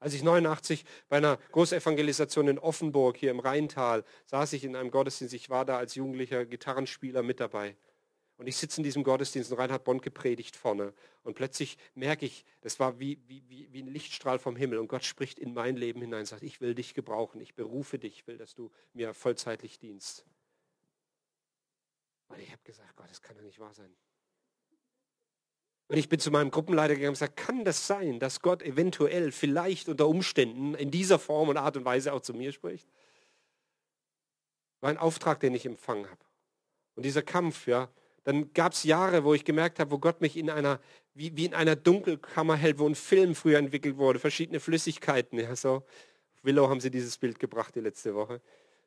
Als 0.00 0.14
ich 0.14 0.22
89 0.22 0.86
bei 1.10 1.18
einer 1.18 1.36
Großevangelisation 1.52 2.48
in 2.48 2.58
Offenburg 2.58 3.18
hier 3.18 3.32
im 3.32 3.40
Rheintal 3.40 4.02
saß 4.24 4.54
ich 4.54 4.64
in 4.64 4.76
einem 4.76 4.90
Gottesdienst. 4.90 5.34
Ich 5.34 5.50
war 5.50 5.66
da 5.66 5.76
als 5.76 5.94
jugendlicher 5.94 6.46
Gitarrenspieler 6.46 7.22
mit 7.22 7.40
dabei. 7.40 7.76
Und 8.36 8.48
ich 8.48 8.56
sitze 8.56 8.80
in 8.80 8.84
diesem 8.84 9.04
Gottesdienst 9.04 9.52
und 9.52 9.58
Reinhard 9.58 9.84
Bonn 9.84 10.00
gepredigt 10.00 10.56
vorne. 10.56 10.92
Und 11.22 11.34
plötzlich 11.34 11.78
merke 11.94 12.26
ich, 12.26 12.44
das 12.62 12.80
war 12.80 12.98
wie, 12.98 13.20
wie, 13.28 13.68
wie, 13.70 13.82
ein 13.82 13.86
Lichtstrahl 13.86 14.40
vom 14.40 14.56
Himmel. 14.56 14.78
Und 14.78 14.88
Gott 14.88 15.04
spricht 15.04 15.38
in 15.38 15.54
mein 15.54 15.76
Leben 15.76 16.00
hinein 16.00 16.20
und 16.20 16.26
sagt, 16.26 16.42
ich 16.42 16.60
will 16.60 16.74
dich 16.74 16.94
gebrauchen, 16.94 17.40
ich 17.40 17.54
berufe 17.54 17.98
dich, 17.98 18.14
ich 18.14 18.26
will, 18.26 18.36
dass 18.36 18.54
du 18.54 18.72
mir 18.92 19.14
vollzeitlich 19.14 19.78
dienst. 19.78 20.24
Und 22.28 22.40
ich 22.40 22.50
habe 22.50 22.62
gesagt, 22.64 22.96
Gott, 22.96 23.08
das 23.08 23.22
kann 23.22 23.36
doch 23.36 23.44
nicht 23.44 23.60
wahr 23.60 23.72
sein. 23.72 23.94
Und 25.86 25.98
ich 25.98 26.08
bin 26.08 26.18
zu 26.18 26.30
meinem 26.30 26.50
Gruppenleiter 26.50 26.94
gegangen 26.94 27.10
und 27.10 27.14
gesagt, 27.14 27.36
kann 27.36 27.64
das 27.64 27.86
sein, 27.86 28.18
dass 28.18 28.40
Gott 28.40 28.62
eventuell 28.62 29.30
vielleicht 29.30 29.88
unter 29.88 30.08
Umständen 30.08 30.74
in 30.74 30.90
dieser 30.90 31.18
Form 31.20 31.50
und 31.50 31.56
Art 31.56 31.76
und 31.76 31.84
Weise 31.84 32.12
auch 32.12 32.22
zu 32.22 32.34
mir 32.34 32.52
spricht? 32.52 32.88
War 34.80 34.90
ein 34.90 34.98
Auftrag, 34.98 35.40
den 35.40 35.54
ich 35.54 35.66
empfangen 35.66 36.10
habe. 36.10 36.24
Und 36.96 37.04
dieser 37.04 37.22
Kampf, 37.22 37.66
ja, 37.66 37.90
dann 38.24 38.52
gab 38.52 38.72
es 38.72 38.84
Jahre, 38.84 39.24
wo 39.24 39.34
ich 39.34 39.44
gemerkt 39.44 39.78
habe, 39.78 39.90
wo 39.90 39.98
Gott 39.98 40.20
mich 40.20 40.36
in 40.36 40.50
einer, 40.50 40.80
wie, 41.14 41.36
wie 41.36 41.44
in 41.44 41.54
einer 41.54 41.76
Dunkelkammer 41.76 42.56
hält, 42.56 42.78
wo 42.78 42.88
ein 42.88 42.94
Film 42.94 43.34
früher 43.34 43.58
entwickelt 43.58 43.96
wurde, 43.96 44.18
verschiedene 44.18 44.60
Flüssigkeiten. 44.60 45.38
Ja, 45.38 45.54
so. 45.54 45.82
Willow 46.42 46.68
haben 46.68 46.80
sie 46.80 46.90
dieses 46.90 47.16
Bild 47.16 47.38
gebracht 47.38 47.74
die 47.74 47.80
letzte 47.80 48.14
Woche. 48.14 48.40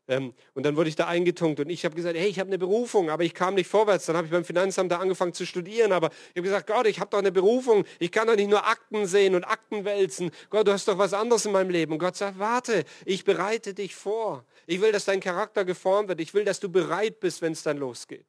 Ähm, 0.10 0.34
und 0.54 0.66
dann 0.66 0.76
wurde 0.78 0.90
ich 0.90 0.96
da 0.96 1.08
eingetunkt 1.08 1.60
und 1.60 1.70
ich 1.70 1.84
habe 1.84 1.94
gesagt, 1.94 2.16
hey, 2.18 2.30
ich 2.30 2.40
habe 2.40 2.48
eine 2.48 2.58
Berufung, 2.58 3.10
aber 3.10 3.24
ich 3.24 3.34
kam 3.34 3.56
nicht 3.56 3.68
vorwärts. 3.68 4.06
Dann 4.06 4.16
habe 4.16 4.26
ich 4.26 4.32
beim 4.32 4.46
Finanzamt 4.46 4.92
da 4.92 5.00
angefangen 5.00 5.34
zu 5.34 5.46
studieren, 5.46 5.92
aber 5.92 6.12
ich 6.30 6.38
habe 6.38 6.44
gesagt, 6.44 6.68
Gott, 6.68 6.88
ich 6.88 7.00
habe 7.00 7.10
doch 7.10 7.20
eine 7.20 7.32
Berufung. 7.32 7.84
Ich 8.00 8.12
kann 8.12 8.28
doch 8.28 8.36
nicht 8.36 8.50
nur 8.50 8.66
Akten 8.66 9.06
sehen 9.06 9.36
und 9.36 9.44
Akten 9.44 9.84
wälzen. 9.84 10.32
Gott, 10.50 10.68
du 10.68 10.72
hast 10.72 10.88
doch 10.88 10.98
was 10.98 11.14
anderes 11.14 11.46
in 11.46 11.52
meinem 11.52 11.70
Leben. 11.70 11.92
Und 11.92 12.00
Gott 12.00 12.16
sagt, 12.16 12.40
warte, 12.40 12.86
ich 13.06 13.26
bereite 13.26 13.74
dich 13.74 13.96
vor. 13.96 14.46
Ich 14.66 14.80
will, 14.80 14.94
dass 14.94 15.06
dein 15.06 15.20
Charakter 15.20 15.66
geformt 15.66 16.08
wird. 16.08 16.22
Ich 16.22 16.34
will, 16.34 16.46
dass 16.46 16.62
du 16.62 16.70
bereit 16.70 17.20
bist, 17.20 17.42
wenn 17.42 17.52
es 17.52 17.64
dann 17.64 17.78
losgeht. 17.78 18.26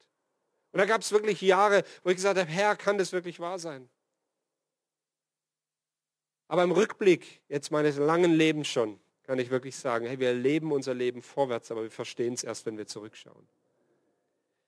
Und 0.71 0.77
da 0.79 0.85
gab 0.85 1.01
es 1.01 1.11
wirklich 1.11 1.41
Jahre, 1.41 1.83
wo 2.03 2.09
ich 2.09 2.15
gesagt 2.15 2.39
habe, 2.39 2.49
Herr, 2.49 2.75
kann 2.75 2.97
das 2.97 3.11
wirklich 3.11 3.39
wahr 3.39 3.59
sein? 3.59 3.89
Aber 6.47 6.63
im 6.63 6.71
Rückblick 6.71 7.41
jetzt 7.47 7.71
meines 7.71 7.97
langen 7.97 8.33
Lebens 8.33 8.67
schon, 8.67 8.99
kann 9.23 9.37
ich 9.39 9.51
wirklich 9.51 9.75
sagen, 9.75 10.07
hey, 10.07 10.19
wir 10.19 10.33
leben 10.33 10.71
unser 10.71 10.93
Leben 10.95 11.21
vorwärts, 11.21 11.69
aber 11.71 11.83
wir 11.83 11.91
verstehen 11.91 12.33
es 12.33 12.43
erst, 12.43 12.65
wenn 12.65 12.77
wir 12.77 12.87
zurückschauen. 12.87 13.47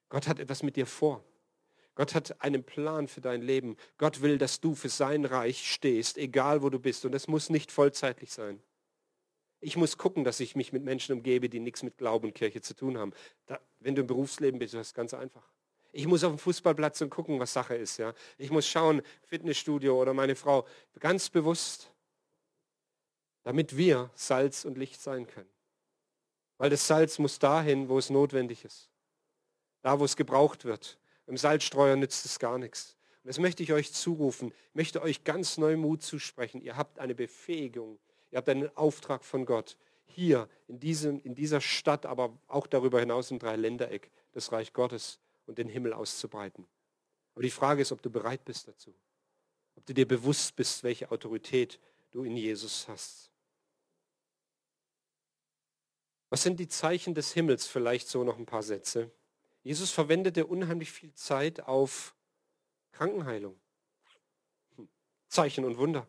Gott 0.09 0.27
hat 0.27 0.39
etwas 0.39 0.61
mit 0.61 0.75
dir 0.75 0.85
vor. 0.85 1.23
Gott 1.95 2.13
hat 2.13 2.41
einen 2.41 2.63
Plan 2.63 3.07
für 3.07 3.21
dein 3.21 3.41
Leben. 3.41 3.77
Gott 3.97 4.21
will, 4.21 4.37
dass 4.37 4.61
du 4.61 4.75
für 4.75 4.89
sein 4.89 5.25
Reich 5.25 5.71
stehst, 5.71 6.17
egal 6.17 6.61
wo 6.61 6.69
du 6.69 6.79
bist. 6.79 7.05
Und 7.05 7.15
es 7.15 7.27
muss 7.27 7.49
nicht 7.49 7.71
vollzeitlich 7.71 8.31
sein. 8.31 8.61
Ich 9.59 9.77
muss 9.77 9.97
gucken, 9.97 10.23
dass 10.23 10.39
ich 10.39 10.55
mich 10.55 10.73
mit 10.73 10.83
Menschen 10.83 11.13
umgebe, 11.13 11.49
die 11.49 11.59
nichts 11.59 11.83
mit 11.83 11.97
Glauben 11.97 12.27
und 12.27 12.33
Kirche 12.33 12.61
zu 12.61 12.75
tun 12.75 12.97
haben. 12.97 13.13
Da, 13.45 13.59
wenn 13.79 13.95
du 13.95 14.01
im 14.01 14.07
Berufsleben 14.07 14.59
bist, 14.59 14.73
ist 14.73 14.79
das 14.79 14.93
ganz 14.93 15.13
einfach. 15.13 15.47
Ich 15.91 16.07
muss 16.07 16.23
auf 16.23 16.31
dem 16.31 16.39
Fußballplatz 16.39 17.01
und 17.01 17.09
gucken, 17.09 17.39
was 17.39 17.51
Sache 17.51 17.75
ist. 17.75 17.97
Ja? 17.97 18.13
Ich 18.37 18.49
muss 18.49 18.67
schauen, 18.67 19.01
Fitnessstudio 19.23 19.99
oder 19.99 20.13
meine 20.13 20.35
Frau, 20.35 20.65
ganz 20.99 21.29
bewusst, 21.29 21.91
damit 23.43 23.75
wir 23.75 24.09
Salz 24.15 24.63
und 24.63 24.77
Licht 24.77 25.01
sein 25.01 25.27
können. 25.27 25.49
Weil 26.57 26.69
das 26.69 26.87
Salz 26.87 27.19
muss 27.19 27.39
dahin, 27.39 27.89
wo 27.89 27.97
es 27.97 28.09
notwendig 28.09 28.63
ist. 28.63 28.89
Da, 29.81 29.99
wo 29.99 30.05
es 30.05 30.15
gebraucht 30.15 30.63
wird. 30.63 30.99
Im 31.27 31.35
Salzstreuer 31.35 31.95
nützt 31.95 32.25
es 32.25 32.39
gar 32.39 32.57
nichts. 32.57 32.95
Und 33.23 33.29
das 33.29 33.39
möchte 33.39 33.63
ich 33.63 33.73
euch 33.73 33.91
zurufen. 33.91 34.53
Ich 34.69 34.75
möchte 34.75 35.01
euch 35.01 35.23
ganz 35.23 35.57
neu 35.57 35.75
Mut 35.75 36.03
zusprechen. 36.03 36.61
Ihr 36.61 36.77
habt 36.77 36.99
eine 36.99 37.15
Befähigung. 37.15 37.99
Ihr 38.29 38.37
habt 38.37 38.49
einen 38.49 38.75
Auftrag 38.77 39.25
von 39.25 39.45
Gott. 39.45 39.77
Hier 40.05 40.47
in, 40.67 40.79
diesem, 40.79 41.19
in 41.21 41.35
dieser 41.35 41.61
Stadt, 41.61 42.05
aber 42.05 42.37
auch 42.47 42.67
darüber 42.67 42.99
hinaus 42.99 43.31
im 43.31 43.39
Dreiländereck, 43.39 44.11
das 44.33 44.51
Reich 44.51 44.73
Gottes 44.73 45.19
und 45.45 45.57
den 45.57 45.67
Himmel 45.67 45.93
auszubreiten. 45.93 46.67
Aber 47.33 47.43
die 47.43 47.51
Frage 47.51 47.81
ist, 47.81 47.91
ob 47.91 48.01
du 48.01 48.09
bereit 48.09 48.43
bist 48.45 48.67
dazu. 48.67 48.93
Ob 49.75 49.85
du 49.85 49.93
dir 49.93 50.07
bewusst 50.07 50.55
bist, 50.55 50.83
welche 50.83 51.11
Autorität 51.11 51.79
du 52.11 52.23
in 52.23 52.35
Jesus 52.35 52.87
hast. 52.87 53.31
Was 56.29 56.43
sind 56.43 56.59
die 56.59 56.67
Zeichen 56.67 57.13
des 57.13 57.33
Himmels? 57.33 57.67
Vielleicht 57.67 58.07
so 58.07 58.23
noch 58.23 58.37
ein 58.37 58.45
paar 58.45 58.63
Sätze. 58.63 59.11
Jesus 59.63 59.91
verwendete 59.91 60.45
unheimlich 60.45 60.91
viel 60.91 61.13
Zeit 61.13 61.61
auf 61.61 62.15
Krankenheilung, 62.93 63.59
hm. 64.75 64.89
Zeichen 65.27 65.65
und 65.65 65.77
Wunder. 65.77 66.07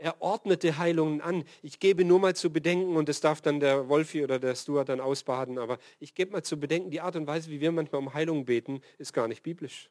Er 0.00 0.22
ordnete 0.22 0.78
Heilungen 0.78 1.20
an. 1.20 1.44
Ich 1.62 1.78
gebe 1.78 2.06
nur 2.06 2.18
mal 2.18 2.34
zu 2.34 2.50
bedenken, 2.50 2.96
und 2.96 3.08
das 3.10 3.20
darf 3.20 3.42
dann 3.42 3.60
der 3.60 3.90
Wolfi 3.90 4.24
oder 4.24 4.38
der 4.38 4.54
Stuart 4.54 4.88
dann 4.88 4.98
ausbaden, 4.98 5.58
aber 5.58 5.78
ich 5.98 6.14
gebe 6.14 6.32
mal 6.32 6.42
zu 6.42 6.58
bedenken, 6.58 6.90
die 6.90 7.02
Art 7.02 7.16
und 7.16 7.26
Weise, 7.26 7.50
wie 7.50 7.60
wir 7.60 7.70
manchmal 7.70 8.00
um 8.00 8.14
Heilung 8.14 8.46
beten, 8.46 8.80
ist 8.96 9.12
gar 9.12 9.28
nicht 9.28 9.42
biblisch. 9.42 9.90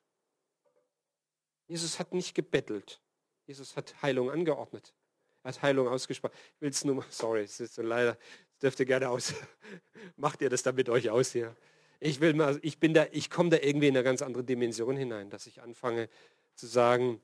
Jesus 1.68 2.00
hat 2.00 2.14
nicht 2.14 2.34
gebettelt. 2.34 3.00
Jesus 3.46 3.76
hat 3.76 4.02
Heilung 4.02 4.32
angeordnet. 4.32 4.96
Er 5.44 5.50
hat 5.50 5.62
Heilung 5.62 5.88
ausgesprochen. 5.88 6.34
Ich 6.56 6.62
will 6.62 6.70
es 6.72 6.84
nur 6.84 6.96
mal, 6.96 7.06
sorry, 7.12 7.42
es 7.44 7.60
ist 7.60 7.76
so 7.76 7.84
leider, 7.84 8.18
das 8.60 8.76
dürft 8.76 8.88
gerne 8.88 9.10
aus. 9.10 9.36
Macht 10.16 10.42
ihr 10.42 10.50
das 10.50 10.64
dann 10.64 10.74
mit 10.76 10.90
euch 10.90 11.12
aus 11.12 11.32
hier? 11.32 11.56
Ich 12.00 12.20
will 12.20 12.34
mal, 12.34 12.58
ich 12.64 12.80
bin 12.80 12.96
da, 12.96 13.06
ich 13.12 13.30
komme 13.30 13.52
da 13.52 13.58
irgendwie 13.58 13.88
in 13.88 13.96
eine 13.96 14.04
ganz 14.04 14.24
andere 14.24 14.44
Dimension 14.44 14.98
hinein, 14.98 15.30
dass 15.30 15.46
ich 15.46 15.62
anfange 15.62 16.10
zu 16.56 16.66
sagen, 16.66 17.22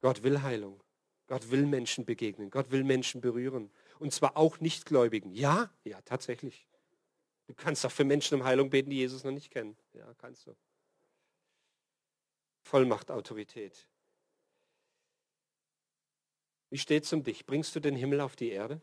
Gott 0.00 0.22
will 0.22 0.40
Heilung. 0.42 0.81
Gott 1.32 1.50
will 1.50 1.64
Menschen 1.64 2.04
begegnen. 2.04 2.50
Gott 2.50 2.70
will 2.72 2.84
Menschen 2.84 3.22
berühren. 3.22 3.70
Und 3.98 4.12
zwar 4.12 4.36
auch 4.36 4.60
Nichtgläubigen. 4.60 5.32
Ja, 5.32 5.70
ja, 5.82 5.98
tatsächlich. 6.02 6.68
Du 7.46 7.54
kannst 7.54 7.86
auch 7.86 7.90
für 7.90 8.04
Menschen 8.04 8.34
um 8.34 8.44
Heilung 8.44 8.68
beten, 8.68 8.90
die 8.90 8.98
Jesus 8.98 9.24
noch 9.24 9.30
nicht 9.30 9.50
kennen. 9.50 9.74
Ja, 9.94 10.12
kannst 10.18 10.46
du. 10.46 10.54
Vollmacht, 12.60 13.10
Autorität. 13.10 13.88
Wie 16.68 16.76
steht 16.76 17.04
es 17.04 17.12
um 17.14 17.24
dich? 17.24 17.46
Bringst 17.46 17.74
du 17.74 17.80
den 17.80 17.96
Himmel 17.96 18.20
auf 18.20 18.36
die 18.36 18.50
Erde 18.50 18.82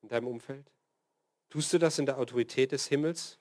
in 0.00 0.08
deinem 0.08 0.28
Umfeld? 0.28 0.72
Tust 1.50 1.70
du 1.74 1.78
das 1.78 1.98
in 1.98 2.06
der 2.06 2.16
Autorität 2.16 2.72
des 2.72 2.86
Himmels? 2.86 3.38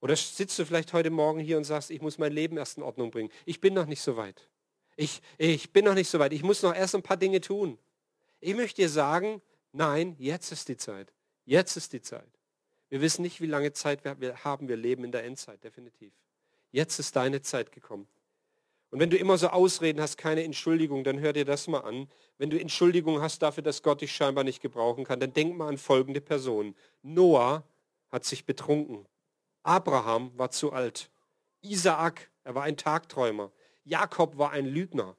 Oder 0.00 0.14
sitzt 0.14 0.56
du 0.60 0.64
vielleicht 0.64 0.92
heute 0.92 1.10
Morgen 1.10 1.40
hier 1.40 1.56
und 1.56 1.64
sagst, 1.64 1.90
ich 1.90 2.02
muss 2.02 2.18
mein 2.18 2.32
Leben 2.32 2.56
erst 2.56 2.76
in 2.76 2.84
Ordnung 2.84 3.10
bringen. 3.10 3.30
Ich 3.46 3.60
bin 3.60 3.74
noch 3.74 3.86
nicht 3.86 4.00
so 4.00 4.16
weit. 4.16 4.49
Ich, 5.00 5.22
ich 5.38 5.72
bin 5.72 5.86
noch 5.86 5.94
nicht 5.94 6.10
so 6.10 6.18
weit. 6.18 6.34
Ich 6.34 6.42
muss 6.42 6.62
noch 6.62 6.74
erst 6.74 6.94
ein 6.94 7.02
paar 7.02 7.16
Dinge 7.16 7.40
tun. 7.40 7.78
Ich 8.38 8.54
möchte 8.54 8.82
dir 8.82 8.90
sagen, 8.90 9.40
nein, 9.72 10.14
jetzt 10.18 10.52
ist 10.52 10.68
die 10.68 10.76
Zeit. 10.76 11.10
Jetzt 11.46 11.74
ist 11.78 11.94
die 11.94 12.02
Zeit. 12.02 12.28
Wir 12.90 13.00
wissen 13.00 13.22
nicht, 13.22 13.40
wie 13.40 13.46
lange 13.46 13.72
Zeit 13.72 14.04
wir 14.04 14.44
haben. 14.44 14.68
Wir 14.68 14.76
leben 14.76 15.02
in 15.04 15.10
der 15.10 15.24
Endzeit, 15.24 15.64
definitiv. 15.64 16.12
Jetzt 16.70 16.98
ist 16.98 17.16
deine 17.16 17.40
Zeit 17.40 17.72
gekommen. 17.72 18.08
Und 18.90 19.00
wenn 19.00 19.08
du 19.08 19.16
immer 19.16 19.38
so 19.38 19.48
Ausreden 19.48 20.02
hast, 20.02 20.18
keine 20.18 20.44
Entschuldigung, 20.44 21.02
dann 21.02 21.18
hör 21.18 21.32
dir 21.32 21.46
das 21.46 21.66
mal 21.66 21.80
an. 21.80 22.10
Wenn 22.36 22.50
du 22.50 22.60
Entschuldigung 22.60 23.22
hast 23.22 23.40
dafür, 23.40 23.62
dass 23.62 23.82
Gott 23.82 24.02
dich 24.02 24.12
scheinbar 24.12 24.44
nicht 24.44 24.60
gebrauchen 24.60 25.04
kann, 25.04 25.18
dann 25.18 25.32
denk 25.32 25.56
mal 25.56 25.68
an 25.68 25.78
folgende 25.78 26.20
Personen. 26.20 26.76
Noah 27.00 27.64
hat 28.10 28.26
sich 28.26 28.44
betrunken. 28.44 29.06
Abraham 29.62 30.30
war 30.36 30.50
zu 30.50 30.74
alt. 30.74 31.08
Isaak, 31.62 32.30
er 32.44 32.54
war 32.54 32.64
ein 32.64 32.76
Tagträumer. 32.76 33.50
Jakob 33.90 34.38
war 34.38 34.52
ein 34.52 34.66
Lügner. 34.66 35.16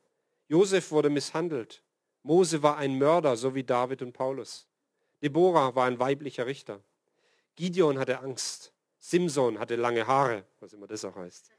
Josef 0.48 0.92
wurde 0.92 1.10
misshandelt. 1.10 1.84
Mose 2.24 2.64
war 2.64 2.78
ein 2.78 2.98
Mörder, 2.98 3.36
so 3.36 3.54
wie 3.54 3.66
David 3.66 4.02
und 4.02 4.14
Paulus. 4.14 4.66
Deborah 5.22 5.76
war 5.76 5.88
ein 5.88 6.00
weiblicher 6.00 6.46
Richter. 6.46 6.80
Gideon 7.56 8.00
hatte 8.00 8.22
Angst. 8.22 8.72
Simson 8.98 9.60
hatte 9.60 9.76
lange 9.76 10.08
Haare, 10.08 10.46
was 10.62 10.72
immer 10.72 10.88
das 10.88 11.04
auch 11.04 11.18
heißt. 11.18 11.50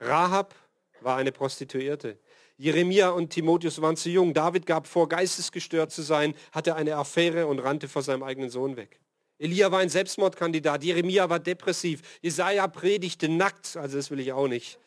Rahab 0.00 0.54
war 1.02 1.18
eine 1.18 1.30
Prostituierte. 1.30 2.18
Jeremia 2.56 3.10
und 3.10 3.28
Timotheus 3.28 3.82
waren 3.82 3.96
zu 3.96 4.08
jung. 4.08 4.32
David 4.32 4.64
gab 4.64 4.86
vor, 4.86 5.10
geistesgestört 5.10 5.90
zu 5.90 6.00
sein, 6.00 6.34
hatte 6.52 6.74
eine 6.74 6.96
Affäre 6.96 7.46
und 7.46 7.58
rannte 7.58 7.86
vor 7.86 8.02
seinem 8.02 8.22
eigenen 8.22 8.48
Sohn 8.48 8.76
weg. 8.76 8.98
Elia 9.38 9.70
war 9.70 9.80
ein 9.80 9.90
Selbstmordkandidat. 9.90 10.84
Jeremia 10.84 11.28
war 11.28 11.38
depressiv. 11.38 12.00
Jesaja 12.22 12.66
predigte 12.66 13.28
nackt. 13.28 13.76
Also 13.76 13.98
das 13.98 14.10
will 14.10 14.20
ich 14.20 14.32
auch 14.32 14.48
nicht. 14.48 14.78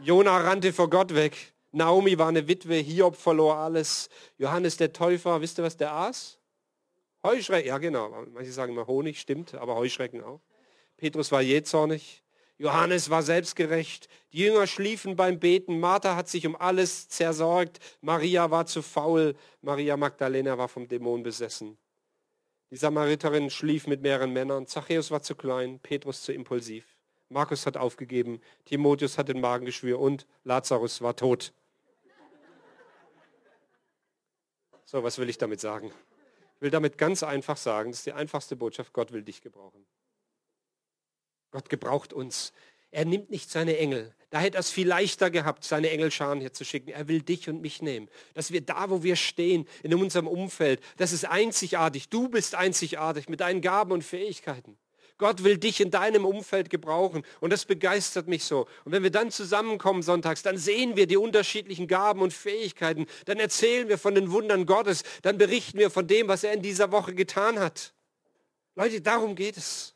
Jona 0.00 0.38
rannte 0.38 0.72
vor 0.72 0.90
Gott 0.90 1.14
weg. 1.14 1.52
Naomi 1.72 2.18
war 2.18 2.28
eine 2.28 2.48
Witwe. 2.48 2.76
Hiob 2.76 3.16
verlor 3.16 3.56
alles. 3.56 4.08
Johannes 4.38 4.76
der 4.76 4.92
Täufer, 4.92 5.40
wisst 5.40 5.58
ihr, 5.58 5.64
was 5.64 5.76
der 5.76 5.92
aß? 5.92 6.38
Heuschrecken. 7.24 7.68
Ja, 7.68 7.78
genau. 7.78 8.10
Manche 8.32 8.52
sagen 8.52 8.72
immer 8.72 8.86
Honig, 8.86 9.20
stimmt, 9.20 9.54
aber 9.54 9.76
Heuschrecken 9.76 10.22
auch. 10.22 10.40
Petrus 10.96 11.32
war 11.32 11.42
jähzornig. 11.42 12.22
Johannes 12.58 13.10
war 13.10 13.22
selbstgerecht. 13.22 14.08
Die 14.32 14.38
Jünger 14.38 14.66
schliefen 14.66 15.16
beim 15.16 15.40
Beten. 15.40 15.80
Martha 15.80 16.14
hat 16.14 16.28
sich 16.28 16.46
um 16.46 16.54
alles 16.54 17.08
zersorgt. 17.08 17.80
Maria 18.00 18.50
war 18.50 18.66
zu 18.66 18.82
faul. 18.82 19.34
Maria 19.62 19.96
Magdalena 19.96 20.58
war 20.58 20.68
vom 20.68 20.86
Dämon 20.86 21.22
besessen. 21.22 21.78
Die 22.70 22.76
Samariterin 22.76 23.50
schlief 23.50 23.86
mit 23.86 24.02
mehreren 24.02 24.32
Männern. 24.32 24.66
Zachäus 24.66 25.10
war 25.10 25.22
zu 25.22 25.34
klein, 25.34 25.80
Petrus 25.80 26.22
zu 26.22 26.32
impulsiv. 26.32 26.91
Markus 27.32 27.66
hat 27.66 27.76
aufgegeben, 27.76 28.40
Timotheus 28.64 29.18
hat 29.18 29.28
den 29.28 29.40
Magengeschwür 29.40 29.98
und 29.98 30.26
Lazarus 30.44 31.00
war 31.00 31.16
tot. 31.16 31.52
So, 34.84 35.02
was 35.02 35.18
will 35.18 35.30
ich 35.30 35.38
damit 35.38 35.60
sagen? 35.60 35.90
Ich 36.56 36.60
will 36.60 36.70
damit 36.70 36.98
ganz 36.98 37.22
einfach 37.22 37.56
sagen, 37.56 37.90
das 37.90 38.00
ist 38.00 38.06
die 38.06 38.12
einfachste 38.12 38.56
Botschaft, 38.56 38.92
Gott 38.92 39.12
will 39.12 39.22
dich 39.22 39.40
gebrauchen. 39.40 39.86
Gott 41.50 41.68
gebraucht 41.68 42.12
uns. 42.12 42.52
Er 42.90 43.06
nimmt 43.06 43.30
nicht 43.30 43.50
seine 43.50 43.78
Engel. 43.78 44.14
Da 44.28 44.38
hätte 44.38 44.58
er 44.58 44.60
es 44.60 44.70
viel 44.70 44.86
leichter 44.86 45.30
gehabt, 45.30 45.64
seine 45.64 45.90
Engelscharen 45.90 46.40
hier 46.40 46.52
zu 46.52 46.64
schicken. 46.64 46.90
Er 46.90 47.08
will 47.08 47.22
dich 47.22 47.48
und 47.48 47.62
mich 47.62 47.80
nehmen. 47.80 48.08
Dass 48.34 48.52
wir 48.52 48.60
da, 48.60 48.90
wo 48.90 49.02
wir 49.02 49.16
stehen, 49.16 49.66
in 49.82 49.94
unserem 49.94 50.28
Umfeld, 50.28 50.82
das 50.98 51.12
ist 51.12 51.24
einzigartig. 51.24 52.10
Du 52.10 52.28
bist 52.28 52.54
einzigartig 52.54 53.30
mit 53.30 53.40
deinen 53.40 53.62
Gaben 53.62 53.92
und 53.92 54.04
Fähigkeiten. 54.04 54.76
Gott 55.22 55.44
will 55.44 55.56
dich 55.56 55.80
in 55.80 55.92
deinem 55.92 56.24
Umfeld 56.24 56.68
gebrauchen 56.68 57.22
und 57.38 57.52
das 57.52 57.64
begeistert 57.64 58.26
mich 58.26 58.42
so. 58.42 58.66
Und 58.84 58.90
wenn 58.90 59.04
wir 59.04 59.12
dann 59.12 59.30
zusammenkommen 59.30 60.02
sonntags, 60.02 60.42
dann 60.42 60.58
sehen 60.58 60.96
wir 60.96 61.06
die 61.06 61.16
unterschiedlichen 61.16 61.86
Gaben 61.86 62.22
und 62.22 62.32
Fähigkeiten, 62.32 63.06
dann 63.26 63.38
erzählen 63.38 63.88
wir 63.88 63.98
von 63.98 64.16
den 64.16 64.32
Wundern 64.32 64.66
Gottes, 64.66 65.04
dann 65.22 65.38
berichten 65.38 65.78
wir 65.78 65.90
von 65.92 66.08
dem, 66.08 66.26
was 66.26 66.42
er 66.42 66.54
in 66.54 66.60
dieser 66.60 66.90
Woche 66.90 67.14
getan 67.14 67.60
hat. 67.60 67.92
Leute, 68.74 69.00
darum 69.00 69.36
geht 69.36 69.56
es 69.56 69.94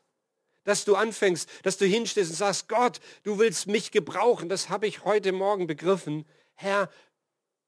dass 0.63 0.83
du 0.83 0.95
anfängst, 0.95 1.49
dass 1.63 1.77
du 1.77 1.85
hinstehst 1.85 2.29
und 2.29 2.35
sagst, 2.35 2.67
Gott, 2.67 2.99
du 3.23 3.39
willst 3.39 3.67
mich 3.67 3.91
gebrauchen. 3.91 4.49
Das 4.49 4.67
habe 4.67 4.85
ich 4.85 5.05
heute 5.05 5.31
Morgen 5.31 5.65
begriffen. 5.65 6.25
Herr, 6.55 6.89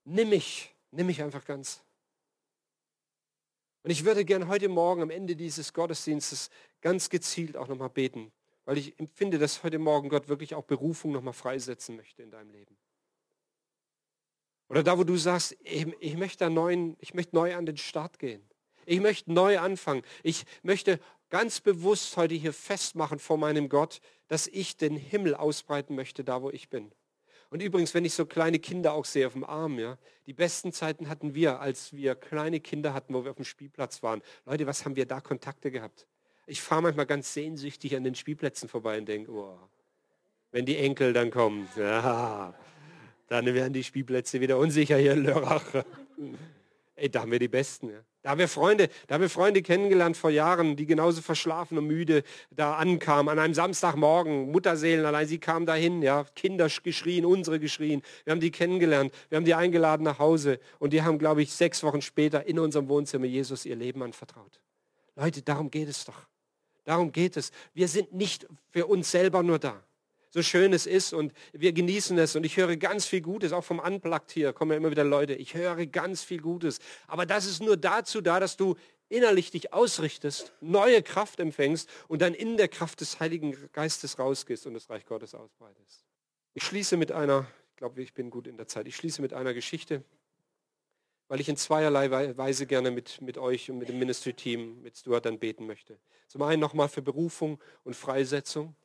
nimm 0.03 0.29
mich, 0.29 0.75
nimm 0.91 1.07
mich 1.07 1.23
einfach 1.23 1.45
ganz. 1.45 1.81
Und 3.83 3.91
ich 3.91 4.03
würde 4.03 4.25
gern 4.25 4.47
heute 4.47 4.67
Morgen 4.67 5.01
am 5.01 5.09
Ende 5.09 5.35
dieses 5.35 5.73
Gottesdienstes 5.73 6.49
ganz 6.81 7.09
gezielt 7.09 7.55
auch 7.55 7.67
nochmal 7.67 7.89
beten, 7.89 8.31
weil 8.65 8.77
ich 8.77 8.99
empfinde, 8.99 9.37
dass 9.37 9.63
heute 9.63 9.79
Morgen 9.79 10.09
Gott 10.09 10.27
wirklich 10.27 10.55
auch 10.55 10.65
Berufung 10.65 11.11
nochmal 11.11 11.33
freisetzen 11.33 11.95
möchte 11.95 12.21
in 12.21 12.31
deinem 12.31 12.51
Leben. 12.51 12.77
Oder 14.67 14.83
da, 14.83 14.97
wo 14.97 15.03
du 15.03 15.15
sagst, 15.15 15.57
ich, 15.63 15.87
ich 15.99 16.15
möchte, 16.15 16.49
neuen, 16.49 16.95
ich 16.99 17.13
möchte 17.13 17.35
neu 17.35 17.55
an 17.55 17.65
den 17.65 17.77
Start 17.77 18.19
gehen. 18.19 18.47
Ich 18.85 18.99
möchte 18.99 19.31
neu 19.31 19.59
anfangen. 19.59 20.03
Ich 20.23 20.45
möchte 20.61 20.99
ganz 21.29 21.61
bewusst 21.61 22.17
heute 22.17 22.35
hier 22.35 22.53
festmachen 22.53 23.19
vor 23.19 23.37
meinem 23.37 23.69
Gott, 23.69 24.01
dass 24.27 24.47
ich 24.47 24.77
den 24.77 24.95
Himmel 24.95 25.35
ausbreiten 25.35 25.95
möchte, 25.95 26.23
da 26.23 26.41
wo 26.41 26.49
ich 26.49 26.69
bin. 26.69 26.91
Und 27.49 27.63
übrigens, 27.63 27.93
wenn 27.93 28.05
ich 28.05 28.13
so 28.13 28.25
kleine 28.25 28.59
Kinder 28.59 28.93
auch 28.93 29.05
sehe 29.05 29.25
auf 29.25 29.33
dem 29.33 29.43
Arm, 29.43 29.79
ja, 29.79 29.97
die 30.27 30.33
besten 30.33 30.71
Zeiten 30.71 31.09
hatten 31.09 31.33
wir, 31.33 31.59
als 31.59 31.93
wir 31.93 32.15
kleine 32.15 32.59
Kinder 32.59 32.93
hatten, 32.93 33.13
wo 33.13 33.23
wir 33.23 33.31
auf 33.31 33.37
dem 33.37 33.45
Spielplatz 33.45 34.03
waren. 34.03 34.21
Leute, 34.45 34.67
was 34.67 34.85
haben 34.85 34.95
wir 34.95 35.05
da 35.05 35.19
Kontakte 35.19 35.71
gehabt? 35.71 36.05
Ich 36.45 36.61
fahre 36.61 36.83
manchmal 36.83 37.07
ganz 37.07 37.33
sehnsüchtig 37.33 37.95
an 37.95 38.03
den 38.03 38.15
Spielplätzen 38.15 38.69
vorbei 38.69 38.99
und 38.99 39.07
denke, 39.07 39.31
oh, 39.31 39.57
wenn 40.51 40.65
die 40.65 40.77
Enkel 40.77 41.13
dann 41.13 41.31
kommen, 41.31 41.67
ja, 41.75 42.53
dann 43.27 43.45
werden 43.45 43.73
die 43.73 43.83
Spielplätze 43.83 44.41
wieder 44.41 44.57
unsicher 44.57 44.97
hier 44.97 45.13
in 45.13 45.23
Lörrach. 45.23 45.83
Ey, 46.99 47.09
da 47.09 47.21
haben 47.21 47.31
wir 47.31 47.39
die 47.39 47.47
Besten. 47.47 47.89
Ja. 47.89 47.99
Da 48.21 48.31
haben 48.31 48.39
wir 48.39 48.49
Freunde, 48.49 48.89
da 49.07 49.15
haben 49.15 49.21
wir 49.21 49.29
Freunde 49.29 49.61
kennengelernt 49.61 50.17
vor 50.17 50.29
Jahren, 50.29 50.75
die 50.75 50.85
genauso 50.85 51.21
verschlafen 51.21 51.77
und 51.77 51.87
müde 51.87 52.23
da 52.51 52.75
ankamen. 52.75 53.29
An 53.29 53.39
einem 53.39 53.53
Samstagmorgen, 53.53 54.51
Mutterseelen 54.51 55.05
allein, 55.05 55.25
sie 55.25 55.39
kamen 55.39 55.65
dahin, 55.65 56.01
ja, 56.01 56.25
Kinder 56.35 56.67
geschrien, 56.83 57.25
unsere 57.25 57.59
geschrien. 57.59 58.01
Wir 58.25 58.31
haben 58.31 58.41
die 58.41 58.51
kennengelernt, 58.51 59.13
wir 59.29 59.37
haben 59.37 59.45
die 59.45 59.55
eingeladen 59.55 60.03
nach 60.03 60.19
Hause 60.19 60.59
und 60.79 60.91
die 60.91 61.01
haben, 61.01 61.17
glaube 61.17 61.41
ich, 61.41 61.53
sechs 61.53 61.81
Wochen 61.81 62.01
später 62.01 62.45
in 62.45 62.59
unserem 62.59 62.89
Wohnzimmer 62.89 63.25
Jesus 63.25 63.65
ihr 63.65 63.77
Leben 63.77 64.03
anvertraut. 64.03 64.59
Leute, 65.15 65.41
darum 65.41 65.71
geht 65.71 65.87
es 65.87 66.03
doch. 66.03 66.27
Darum 66.83 67.11
geht 67.13 67.37
es. 67.37 67.51
Wir 67.73 67.87
sind 67.87 68.13
nicht 68.13 68.47
für 68.69 68.87
uns 68.87 69.11
selber 69.11 69.43
nur 69.43 69.59
da. 69.59 69.81
So 70.31 70.43
schön 70.43 70.73
es 70.73 70.85
ist 70.85 71.11
und 71.13 71.33
wir 71.53 71.73
genießen 71.73 72.17
es 72.19 72.35
und 72.35 72.43
ich 72.43 72.55
höre 72.57 72.75
ganz 72.77 73.05
viel 73.05 73.21
Gutes, 73.21 73.51
auch 73.51 73.63
vom 73.63 73.79
Unplugged 73.79 74.31
hier 74.31 74.53
kommen 74.53 74.71
ja 74.71 74.77
immer 74.77 74.91
wieder 74.91 75.03
Leute. 75.03 75.33
Ich 75.33 75.55
höre 75.55 75.87
ganz 75.87 76.23
viel 76.23 76.39
Gutes. 76.39 76.79
Aber 77.07 77.25
das 77.25 77.45
ist 77.45 77.61
nur 77.61 77.77
dazu 77.77 78.21
da, 78.21 78.39
dass 78.39 78.55
du 78.55 78.75
innerlich 79.09 79.49
dich 79.49 79.73
ausrichtest, 79.73 80.53
neue 80.61 81.01
Kraft 81.01 81.39
empfängst 81.39 81.89
und 82.07 82.21
dann 82.21 82.35
in 82.35 82.57
der 82.57 82.67
Kraft 82.67 83.01
des 83.01 83.19
Heiligen 83.19 83.57
Geistes 83.73 84.19
rausgehst 84.19 84.67
und 84.67 84.75
das 84.75 84.89
Reich 84.89 85.05
Gottes 85.05 85.33
ausbreitest. 85.33 86.05
Ich 86.53 86.63
schließe 86.63 86.95
mit 86.95 87.11
einer, 87.11 87.47
ich 87.71 87.77
glaube, 87.77 88.01
ich 88.01 88.13
bin 88.13 88.29
gut 88.29 88.45
in 88.45 88.57
der 88.57 88.67
Zeit, 88.67 88.87
ich 88.87 88.95
schließe 88.95 89.23
mit 89.23 89.33
einer 89.33 89.55
Geschichte, 89.55 90.03
weil 91.27 91.39
ich 91.39 91.49
in 91.49 91.57
zweierlei 91.57 92.37
Weise 92.37 92.67
gerne 92.67 92.91
mit, 92.91 93.21
mit 93.21 93.37
euch 93.39 93.69
und 93.71 93.79
mit 93.79 93.89
dem 93.89 93.97
Ministry-Team, 93.97 94.81
mit 94.81 94.97
Stuart 94.97 95.25
dann 95.25 95.39
beten 95.39 95.65
möchte. 95.65 95.99
Zum 96.27 96.43
einen 96.43 96.59
nochmal 96.59 96.89
für 96.89 97.01
Berufung 97.01 97.59
und 97.83 97.95
Freisetzung. 97.95 98.75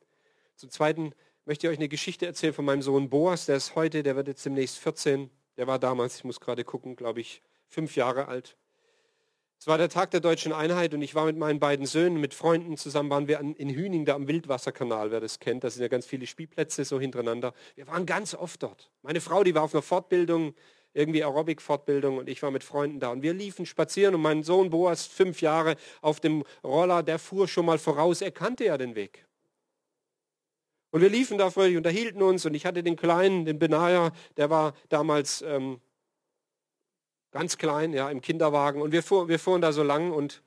Zum 0.55 0.69
zweiten 0.69 1.13
möchte 1.45 1.67
ich 1.67 1.71
euch 1.71 1.77
eine 1.77 1.87
Geschichte 1.87 2.25
erzählen 2.25 2.53
von 2.53 2.65
meinem 2.65 2.81
Sohn 2.81 3.09
Boas, 3.09 3.45
der 3.45 3.55
ist 3.55 3.75
heute, 3.75 4.03
der 4.03 4.15
wird 4.15 4.27
jetzt 4.27 4.45
demnächst 4.45 4.79
14. 4.79 5.29
Der 5.57 5.67
war 5.67 5.79
damals, 5.79 6.17
ich 6.17 6.23
muss 6.23 6.39
gerade 6.39 6.63
gucken, 6.63 6.95
glaube 6.95 7.21
ich, 7.21 7.41
fünf 7.67 7.95
Jahre 7.95 8.27
alt. 8.27 8.57
Es 9.57 9.67
war 9.67 9.77
der 9.77 9.89
Tag 9.89 10.11
der 10.11 10.19
deutschen 10.19 10.51
Einheit 10.51 10.93
und 10.93 11.01
ich 11.01 11.15
war 11.15 11.25
mit 11.25 11.37
meinen 11.37 11.59
beiden 11.59 11.85
Söhnen, 11.85 12.19
mit 12.19 12.33
Freunden 12.33 12.77
zusammen, 12.77 13.09
waren 13.09 13.27
wir 13.27 13.39
in 13.39 13.69
Hüning, 13.69 14.05
da 14.05 14.15
am 14.15 14.27
Wildwasserkanal, 14.27 15.11
wer 15.11 15.21
das 15.21 15.39
kennt. 15.39 15.63
Da 15.63 15.69
sind 15.69 15.81
ja 15.81 15.87
ganz 15.87 16.05
viele 16.05 16.27
Spielplätze 16.27 16.83
so 16.83 16.99
hintereinander. 16.99 17.53
Wir 17.75 17.87
waren 17.87 18.05
ganz 18.05 18.35
oft 18.35 18.61
dort. 18.61 18.91
Meine 19.01 19.21
Frau, 19.21 19.43
die 19.43 19.55
war 19.55 19.63
auf 19.63 19.73
einer 19.73 19.81
Fortbildung, 19.81 20.55
irgendwie 20.93 21.23
Aerobic-Fortbildung 21.23 22.17
und 22.17 22.29
ich 22.29 22.41
war 22.41 22.51
mit 22.51 22.63
Freunden 22.63 22.99
da. 22.99 23.09
Und 23.09 23.21
wir 23.21 23.33
liefen 23.33 23.65
spazieren 23.65 24.15
und 24.15 24.21
mein 24.21 24.43
Sohn 24.43 24.69
Boas, 24.69 25.05
fünf 25.05 25.41
Jahre, 25.41 25.75
auf 26.01 26.19
dem 26.19 26.43
Roller, 26.63 27.03
der 27.03 27.19
fuhr 27.19 27.47
schon 27.47 27.65
mal 27.65 27.77
voraus, 27.77 28.21
er 28.21 28.31
kannte 28.31 28.65
ja 28.65 28.77
den 28.77 28.95
Weg. 28.95 29.25
Und 30.95 31.01
wir 31.01 31.09
liefen 31.09 31.37
da 31.37 31.51
fröhlich, 31.51 31.75
unterhielten 31.75 32.21
uns 32.21 32.45
und 32.45 32.53
ich 32.53 32.65
hatte 32.65 32.81
den 32.81 32.95
Kleinen, 32.95 33.43
den 33.43 33.59
Benaya, 33.59 34.13
der 34.37 34.49
war 34.49 34.73
damals 34.87 35.41
ähm, 35.41 35.81
ganz 37.31 37.57
klein, 37.57 37.91
ja, 37.91 38.09
im 38.09 38.21
Kinderwagen. 38.21 38.81
Und 38.81 38.93
wir, 38.93 39.03
fuhr, 39.03 39.27
wir 39.27 39.37
fuhren 39.37 39.61
da 39.61 39.73
so 39.73 39.83
lang 39.83 40.13
und 40.13 40.41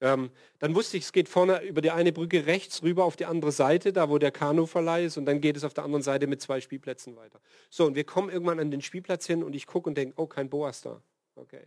ähm, 0.00 0.30
dann 0.58 0.74
wusste 0.74 0.96
ich, 0.96 1.04
es 1.04 1.12
geht 1.12 1.28
vorne 1.28 1.62
über 1.62 1.80
die 1.80 1.92
eine 1.92 2.10
Brücke 2.10 2.46
rechts 2.46 2.82
rüber 2.82 3.04
auf 3.04 3.14
die 3.14 3.26
andere 3.26 3.52
Seite, 3.52 3.92
da 3.92 4.10
wo 4.10 4.18
der 4.18 4.32
Kanuverleih 4.32 5.04
ist, 5.04 5.16
und 5.16 5.26
dann 5.26 5.40
geht 5.40 5.56
es 5.56 5.62
auf 5.62 5.74
der 5.74 5.84
anderen 5.84 6.02
Seite 6.02 6.26
mit 6.26 6.42
zwei 6.42 6.60
Spielplätzen 6.60 7.14
weiter. 7.14 7.38
So, 7.70 7.86
und 7.86 7.94
wir 7.94 8.02
kommen 8.02 8.30
irgendwann 8.30 8.58
an 8.58 8.72
den 8.72 8.82
Spielplatz 8.82 9.28
hin 9.28 9.44
und 9.44 9.54
ich 9.54 9.68
gucke 9.68 9.88
und 9.88 9.96
denke, 9.96 10.14
oh, 10.16 10.26
kein 10.26 10.50
Boas 10.50 10.80
da. 10.80 11.00
Okay. 11.36 11.62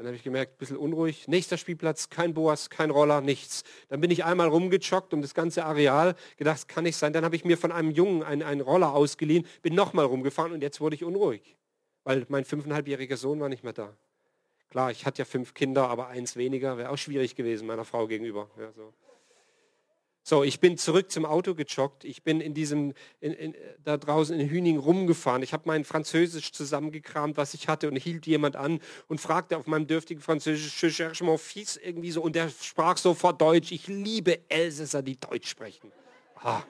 Dann 0.00 0.08
habe 0.08 0.16
ich 0.16 0.24
gemerkt, 0.24 0.54
ein 0.54 0.58
bisschen 0.58 0.76
unruhig. 0.76 1.28
Nächster 1.28 1.58
Spielplatz, 1.58 2.08
kein 2.08 2.34
Boas, 2.34 2.70
kein 2.70 2.90
Roller, 2.90 3.20
nichts. 3.20 3.64
Dann 3.88 4.00
bin 4.00 4.10
ich 4.10 4.24
einmal 4.24 4.48
rumgejoggt 4.48 5.12
um 5.12 5.22
das 5.22 5.34
ganze 5.34 5.64
Areal, 5.64 6.14
gedacht, 6.36 6.68
kann 6.68 6.84
nicht 6.84 6.96
sein. 6.96 7.12
Dann 7.12 7.24
habe 7.24 7.36
ich 7.36 7.44
mir 7.44 7.58
von 7.58 7.70
einem 7.70 7.90
Jungen 7.90 8.22
einen, 8.22 8.42
einen 8.42 8.62
Roller 8.62 8.94
ausgeliehen, 8.94 9.46
bin 9.62 9.74
nochmal 9.74 10.06
rumgefahren 10.06 10.52
und 10.52 10.62
jetzt 10.62 10.80
wurde 10.80 10.96
ich 10.96 11.04
unruhig 11.04 11.56
weil 12.04 12.26
mein 12.28 12.44
fünfeinhalbjähriger 12.44 13.16
Sohn 13.16 13.40
war 13.40 13.48
nicht 13.48 13.64
mehr 13.64 13.72
da. 13.72 13.96
Klar, 14.70 14.90
ich 14.90 15.04
hatte 15.04 15.20
ja 15.20 15.24
fünf 15.24 15.54
Kinder, 15.54 15.88
aber 15.88 16.08
eins 16.08 16.36
weniger 16.36 16.78
wäre 16.78 16.90
auch 16.90 16.98
schwierig 16.98 17.34
gewesen 17.34 17.66
meiner 17.66 17.84
Frau 17.84 18.06
gegenüber. 18.06 18.50
Ja, 18.58 18.72
so. 18.72 18.92
So. 20.22 20.44
ich 20.44 20.60
bin 20.60 20.78
zurück 20.78 21.10
zum 21.10 21.24
Auto 21.24 21.54
gejoggt. 21.54 22.04
Ich 22.04 22.22
bin 22.22 22.40
in 22.40 22.54
diesem, 22.54 22.94
in, 23.20 23.32
in, 23.32 23.54
da 23.84 23.96
draußen 23.96 24.38
in 24.38 24.48
Hüning 24.48 24.78
rumgefahren. 24.78 25.42
Ich 25.42 25.52
habe 25.52 25.64
mein 25.66 25.84
Französisch 25.84 26.52
zusammengekramt, 26.52 27.36
was 27.36 27.54
ich 27.54 27.68
hatte, 27.68 27.88
und 27.88 27.96
hielt 27.96 28.26
jemand 28.26 28.56
an 28.56 28.80
und 29.08 29.20
fragte 29.20 29.56
auf 29.56 29.66
meinem 29.66 29.86
dürftigen 29.86 30.20
Französisch, 30.20 30.82
Je 30.82 30.90
cherche 30.90 31.24
mon 31.24 31.38
fils, 31.38 31.76
irgendwie 31.76 32.10
so, 32.10 32.22
und 32.22 32.36
der 32.36 32.48
sprach 32.48 32.96
sofort 32.96 33.40
Deutsch. 33.40 33.72
Ich 33.72 33.86
liebe 33.86 34.40
Elsässer, 34.48 35.02
die 35.02 35.18
Deutsch 35.18 35.48
sprechen. 35.48 35.92
Ah. 36.36 36.62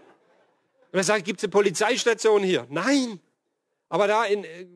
Und 0.92 0.98
er 0.98 1.04
sagt, 1.04 1.24
gibt 1.24 1.40
es 1.40 1.44
eine 1.44 1.50
Polizeistation 1.50 2.42
hier? 2.42 2.66
Nein. 2.68 3.20
Aber 3.92 4.06
da 4.06 4.24
in 4.24 4.44
äh, 4.44 4.66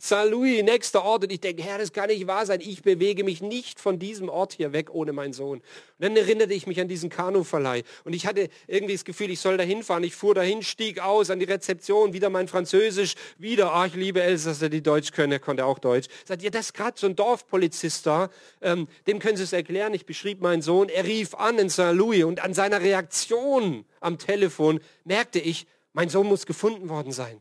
St. 0.00 0.28
Louis, 0.28 0.60
nächster 0.64 1.04
Ort, 1.04 1.22
und 1.22 1.30
ich 1.30 1.40
denke, 1.40 1.62
Herr, 1.62 1.78
das 1.78 1.92
kann 1.92 2.08
nicht 2.08 2.26
wahr 2.26 2.44
sein. 2.46 2.60
Ich 2.60 2.82
bewege 2.82 3.22
mich 3.22 3.40
nicht 3.40 3.78
von 3.78 4.00
diesem 4.00 4.28
Ort 4.28 4.54
hier 4.54 4.72
weg 4.72 4.92
ohne 4.92 5.12
meinen 5.12 5.32
Sohn. 5.32 5.60
Und 5.60 5.64
dann 6.00 6.16
erinnerte 6.16 6.52
ich 6.52 6.66
mich 6.66 6.80
an 6.80 6.88
diesen 6.88 7.08
Kanuverleih. 7.08 7.84
Und 8.02 8.12
ich 8.12 8.26
hatte 8.26 8.48
irgendwie 8.66 8.94
das 8.94 9.04
Gefühl, 9.04 9.30
ich 9.30 9.38
soll 9.38 9.56
da 9.56 9.62
hinfahren. 9.62 10.02
Ich 10.02 10.16
fuhr 10.16 10.34
dahin, 10.34 10.62
stieg 10.62 11.00
aus 11.00 11.30
an 11.30 11.38
die 11.38 11.44
Rezeption, 11.44 12.12
wieder 12.12 12.28
mein 12.28 12.48
Französisch, 12.48 13.14
wieder, 13.38 13.72
ach, 13.72 13.86
ich 13.86 13.94
liebe 13.94 14.20
Elsässer, 14.20 14.68
die 14.68 14.82
Deutsch 14.82 15.12
können. 15.12 15.30
Er 15.30 15.38
konnte 15.38 15.64
auch 15.64 15.78
Deutsch. 15.78 16.08
Sagt 16.24 16.42
ihr, 16.42 16.50
das 16.50 16.66
ist 16.66 16.74
gerade 16.74 16.98
so 16.98 17.06
ein 17.06 17.14
Dorfpolizist 17.14 18.04
da. 18.04 18.30
Ähm, 18.60 18.88
dem 19.06 19.20
können 19.20 19.36
Sie 19.36 19.44
es 19.44 19.52
erklären. 19.52 19.94
Ich 19.94 20.06
beschrieb 20.06 20.40
meinen 20.40 20.60
Sohn. 20.60 20.88
Er 20.88 21.04
rief 21.04 21.34
an 21.34 21.60
in 21.60 21.70
St. 21.70 21.92
Louis 21.92 22.24
und 22.24 22.42
an 22.42 22.52
seiner 22.52 22.80
Reaktion 22.80 23.84
am 24.00 24.18
Telefon 24.18 24.80
merkte 25.04 25.38
ich, 25.38 25.68
mein 25.92 26.08
Sohn 26.08 26.26
muss 26.26 26.46
gefunden 26.46 26.88
worden 26.88 27.12
sein. 27.12 27.40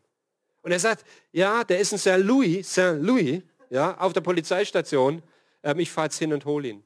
Und 0.65 0.71
er 0.71 0.79
sagt, 0.79 1.05
ja, 1.31 1.63
der 1.63 1.79
ist 1.79 1.91
in 1.91 1.99
St. 1.99 2.17
Louis, 2.17 2.67
St. 2.67 2.97
Louis, 2.97 3.43
ja, 3.69 3.95
auf 3.99 4.13
der 4.13 4.21
Polizeistation. 4.21 5.21
Ähm, 5.61 5.77
ich 5.77 5.91
fahre 5.91 6.07
jetzt 6.07 6.17
hin 6.17 6.33
und 6.33 6.43
hole 6.43 6.69
ihn. 6.69 6.83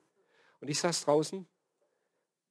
Und 0.60 0.68
ich 0.68 0.78
saß 0.82 1.06
draußen. 1.06 1.48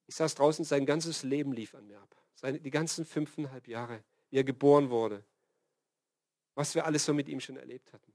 Ich 0.07 0.15
saß 0.15 0.33
draußen, 0.33 0.65
sein 0.65 0.87
ganzes 0.87 1.21
Leben 1.21 1.53
lief 1.53 1.75
an 1.75 1.85
mir 1.85 1.99
ab. 1.99 2.15
Seine, 2.33 2.59
die 2.59 2.71
ganzen 2.71 3.05
fünfeinhalb 3.05 3.67
Jahre, 3.67 4.03
wie 4.31 4.37
er 4.37 4.43
geboren 4.43 4.89
wurde. 4.89 5.23
Was 6.55 6.73
wir 6.73 6.87
alles 6.87 7.05
so 7.05 7.13
mit 7.13 7.29
ihm 7.29 7.39
schon 7.39 7.57
erlebt 7.57 7.93
hatten. 7.93 8.11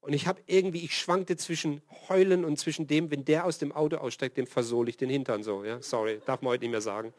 Und 0.00 0.12
ich 0.12 0.26
habe 0.26 0.42
irgendwie, 0.44 0.84
ich 0.84 0.94
schwankte 0.94 1.38
zwischen 1.38 1.80
Heulen 2.10 2.44
und 2.44 2.58
zwischen 2.58 2.86
dem, 2.86 3.10
wenn 3.10 3.24
der 3.24 3.46
aus 3.46 3.56
dem 3.56 3.72
Auto 3.72 3.96
aussteigt, 3.96 4.36
dem 4.36 4.46
versohle 4.46 4.90
ich 4.90 4.98
den 4.98 5.08
Hintern 5.08 5.42
so. 5.42 5.64
Ja? 5.64 5.80
Sorry, 5.80 6.20
darf 6.26 6.42
man 6.42 6.50
heute 6.50 6.64
nicht 6.64 6.72
mehr 6.72 6.82
sagen. 6.82 7.14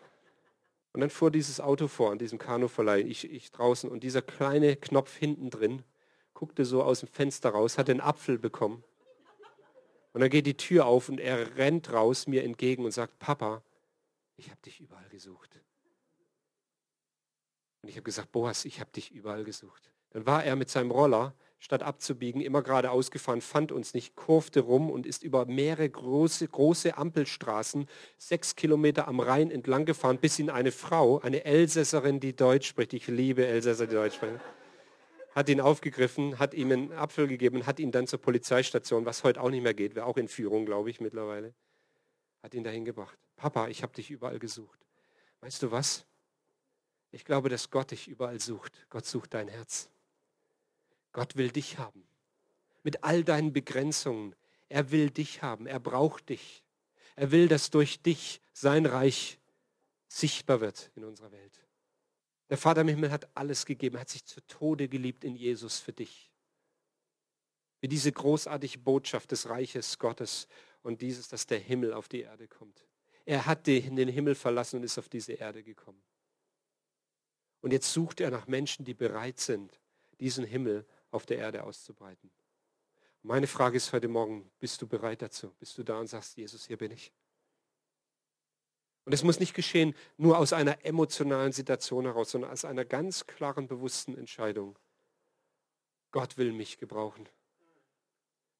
Und 0.97 1.01
dann 1.01 1.11
fuhr 1.11 1.29
dieses 1.29 1.59
Auto 1.59 1.87
vor 1.87 2.09
an 2.09 2.17
diesem 2.17 2.39
Kanuverleih, 2.39 3.01
ich, 3.01 3.31
ich 3.31 3.51
draußen 3.51 3.87
und 3.87 3.99
dieser 3.99 4.23
kleine 4.23 4.75
Knopf 4.75 5.15
hinten 5.15 5.51
drin 5.51 5.83
guckte 6.33 6.65
so 6.65 6.81
aus 6.81 7.01
dem 7.01 7.07
Fenster 7.07 7.51
raus, 7.51 7.77
hat 7.77 7.87
den 7.87 8.01
Apfel 8.01 8.39
bekommen. 8.39 8.83
Und 10.13 10.21
dann 10.21 10.31
geht 10.31 10.47
die 10.47 10.57
Tür 10.57 10.87
auf 10.87 11.07
und 11.07 11.19
er 11.19 11.55
rennt 11.55 11.93
raus 11.93 12.25
mir 12.25 12.43
entgegen 12.43 12.83
und 12.83 12.89
sagt, 12.89 13.19
Papa, 13.19 13.61
ich 14.37 14.49
habe 14.49 14.59
dich 14.65 14.79
überall 14.79 15.07
gesucht. 15.09 15.61
Und 17.83 17.89
ich 17.89 17.95
habe 17.95 18.03
gesagt, 18.03 18.31
Boas, 18.31 18.65
ich 18.65 18.79
habe 18.79 18.89
dich 18.89 19.11
überall 19.11 19.43
gesucht. 19.43 19.91
Dann 20.09 20.25
war 20.25 20.43
er 20.43 20.55
mit 20.55 20.71
seinem 20.71 20.89
Roller 20.89 21.35
statt 21.59 21.83
abzubiegen, 21.83 22.41
immer 22.41 22.61
geradeaus 22.61 23.11
gefahren, 23.11 23.41
fand 23.41 23.71
uns 23.71 23.93
nicht, 23.93 24.15
kurfte 24.15 24.61
rum 24.61 24.89
und 24.89 25.05
ist 25.05 25.23
über 25.23 25.45
mehrere 25.45 25.89
große, 25.89 26.47
große 26.47 26.97
Ampelstraßen, 26.97 27.87
sechs 28.17 28.55
Kilometer 28.55 29.07
am 29.07 29.19
Rhein 29.19 29.49
entlang 29.49 29.85
gefahren, 29.85 30.19
bis 30.19 30.39
ihn 30.39 30.49
eine 30.49 30.71
Frau, 30.71 31.19
eine 31.19 31.45
Elsässerin, 31.45 32.19
die 32.19 32.35
Deutsch 32.35 32.67
spricht, 32.67 32.93
ich 32.93 33.07
liebe 33.07 33.45
Elsässer, 33.45 33.87
die 33.87 33.95
Deutsch 33.95 34.15
sprechen, 34.15 34.39
hat 35.33 35.49
ihn 35.49 35.61
aufgegriffen, 35.61 36.39
hat 36.39 36.53
ihm 36.53 36.71
einen 36.71 36.93
Apfel 36.93 37.27
gegeben, 37.27 37.65
hat 37.65 37.79
ihn 37.79 37.91
dann 37.91 38.07
zur 38.07 38.19
Polizeistation, 38.19 39.05
was 39.05 39.23
heute 39.23 39.41
auch 39.41 39.49
nicht 39.49 39.63
mehr 39.63 39.73
geht, 39.73 39.95
wäre 39.95 40.05
auch 40.05 40.17
in 40.17 40.27
Führung, 40.27 40.65
glaube 40.65 40.89
ich, 40.89 41.01
mittlerweile, 41.01 41.53
hat 42.43 42.53
ihn 42.53 42.63
dahin 42.63 42.85
gebracht. 42.85 43.17
Papa, 43.35 43.67
ich 43.67 43.83
habe 43.83 43.93
dich 43.93 44.09
überall 44.09 44.39
gesucht. 44.39 44.79
Weißt 45.41 45.61
du 45.61 45.71
was? 45.71 46.05
Ich 47.11 47.23
glaube, 47.23 47.49
dass 47.49 47.69
Gott 47.69 47.91
dich 47.91 48.07
überall 48.07 48.39
sucht. 48.39 48.85
Gott 48.89 49.05
sucht 49.05 49.33
dein 49.33 49.47
Herz. 49.47 49.89
Gott 51.17 51.35
will 51.35 51.49
dich 51.49 51.79
haben. 51.79 52.07
Mit 52.83 53.03
all 53.03 53.23
deinen 53.23 53.51
Begrenzungen. 53.51 54.35
Er 54.69 54.91
will 54.91 55.09
dich 55.09 55.41
haben. 55.41 55.65
Er 55.65 55.79
braucht 55.79 56.29
dich. 56.29 56.63
Er 57.15 57.31
will, 57.31 57.47
dass 57.47 57.71
durch 57.71 58.03
dich 58.03 58.39
sein 58.53 58.85
Reich 58.85 59.39
sichtbar 60.07 60.61
wird 60.61 60.91
in 60.93 61.03
unserer 61.03 61.31
Welt. 61.31 61.65
Der 62.51 62.57
Vater 62.59 62.81
im 62.81 62.89
Himmel 62.89 63.09
hat 63.09 63.35
alles 63.35 63.65
gegeben, 63.65 63.99
hat 63.99 64.09
sich 64.09 64.25
zu 64.25 64.45
Tode 64.45 64.87
geliebt 64.87 65.23
in 65.23 65.35
Jesus 65.35 65.79
für 65.79 65.91
dich. 65.91 66.31
Für 67.79 67.87
diese 67.87 68.11
großartige 68.11 68.77
Botschaft 68.77 69.31
des 69.31 69.49
Reiches 69.49 69.97
Gottes 69.97 70.47
und 70.83 71.01
dieses, 71.01 71.27
dass 71.29 71.47
der 71.47 71.57
Himmel 71.57 71.93
auf 71.93 72.07
die 72.07 72.21
Erde 72.21 72.47
kommt. 72.47 72.85
Er 73.25 73.47
hat 73.47 73.65
den 73.65 74.07
Himmel 74.07 74.35
verlassen 74.35 74.75
und 74.75 74.83
ist 74.83 74.99
auf 74.99 75.09
diese 75.09 75.33
Erde 75.33 75.63
gekommen. 75.63 76.03
Und 77.61 77.73
jetzt 77.73 77.91
sucht 77.91 78.21
er 78.21 78.29
nach 78.29 78.45
Menschen, 78.45 78.85
die 78.85 78.93
bereit 78.93 79.39
sind, 79.39 79.81
diesen 80.19 80.45
Himmel 80.45 80.85
auf 81.11 81.25
der 81.25 81.37
Erde 81.37 81.63
auszubreiten. 81.63 82.31
Meine 83.23 83.47
Frage 83.47 83.77
ist 83.77 83.91
heute 83.93 84.07
Morgen, 84.07 84.49
bist 84.59 84.81
du 84.81 84.87
bereit 84.87 85.21
dazu? 85.21 85.53
Bist 85.59 85.77
du 85.77 85.83
da 85.83 85.99
und 85.99 86.07
sagst, 86.07 86.37
Jesus, 86.37 86.65
hier 86.65 86.77
bin 86.77 86.91
ich? 86.91 87.11
Und 89.05 89.13
es 89.13 89.23
muss 89.23 89.39
nicht 89.39 89.53
geschehen 89.53 89.95
nur 90.17 90.37
aus 90.37 90.53
einer 90.53 90.85
emotionalen 90.85 91.53
Situation 91.53 92.05
heraus, 92.05 92.31
sondern 92.31 92.51
aus 92.51 92.65
einer 92.65 92.85
ganz 92.85 93.25
klaren, 93.25 93.67
bewussten 93.67 94.17
Entscheidung. 94.17 94.77
Gott 96.11 96.37
will 96.37 96.51
mich 96.51 96.77
gebrauchen. 96.77 97.27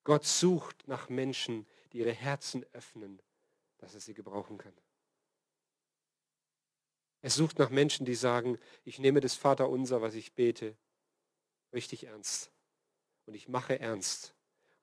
Gott 0.04 0.24
sucht 0.24 0.88
nach 0.88 1.10
Menschen, 1.10 1.68
die 1.92 2.00
ihre 2.00 2.14
Herzen 2.14 2.66
öffnen, 2.72 3.22
dass 3.78 3.94
er 3.94 4.00
sie 4.00 4.14
gebrauchen 4.14 4.58
kann. 4.58 4.74
Er 7.22 7.30
sucht 7.30 7.60
nach 7.60 7.70
Menschen, 7.70 8.06
die 8.06 8.16
sagen, 8.16 8.58
ich 8.86 9.00
nehme 9.00 9.20
das 9.20 9.36
Vaterunser, 9.36 10.02
was 10.02 10.14
ich 10.14 10.34
bete, 10.34 10.78
richtig 11.74 12.06
ernst. 12.06 12.52
Und 13.26 13.34
ich 13.34 13.48
mache 13.48 13.80
ernst. 13.80 14.34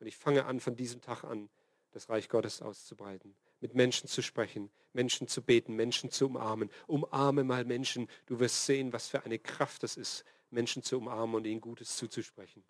Und 0.01 0.07
ich 0.07 0.17
fange 0.17 0.45
an, 0.45 0.61
von 0.61 0.77
diesem 0.77 1.01
Tag 1.01 1.25
an 1.25 1.49
das 1.93 2.09
Reich 2.09 2.29
Gottes 2.29 2.61
auszubreiten. 2.61 3.37
mit 3.61 3.75
Menschen 3.75 4.09
zu 4.09 4.21
sprechen, 4.21 4.71
Menschen 4.93 5.27
zu 5.27 5.41
beten, 5.41 5.75
Menschen 5.75 6.11
zu 6.11 6.27
umarmen. 6.27 6.71
Umarme 6.87 7.45
mal 7.45 7.65
Menschen. 7.65 8.11
Du 8.27 8.39
wirst 8.39 8.67
sehen, 8.67 8.93
was 8.93 9.09
für 9.09 9.25
eine 9.25 9.39
Kraft 9.39 9.85
es 9.85 9.97
ist, 9.97 10.27
Menschen 10.51 10.83
zu 10.83 10.99
umarmen 10.99 11.37
und 11.37 11.47
ihnen 11.47 11.63
Gutes 11.63 11.97
zuzusprechen. 11.97 12.63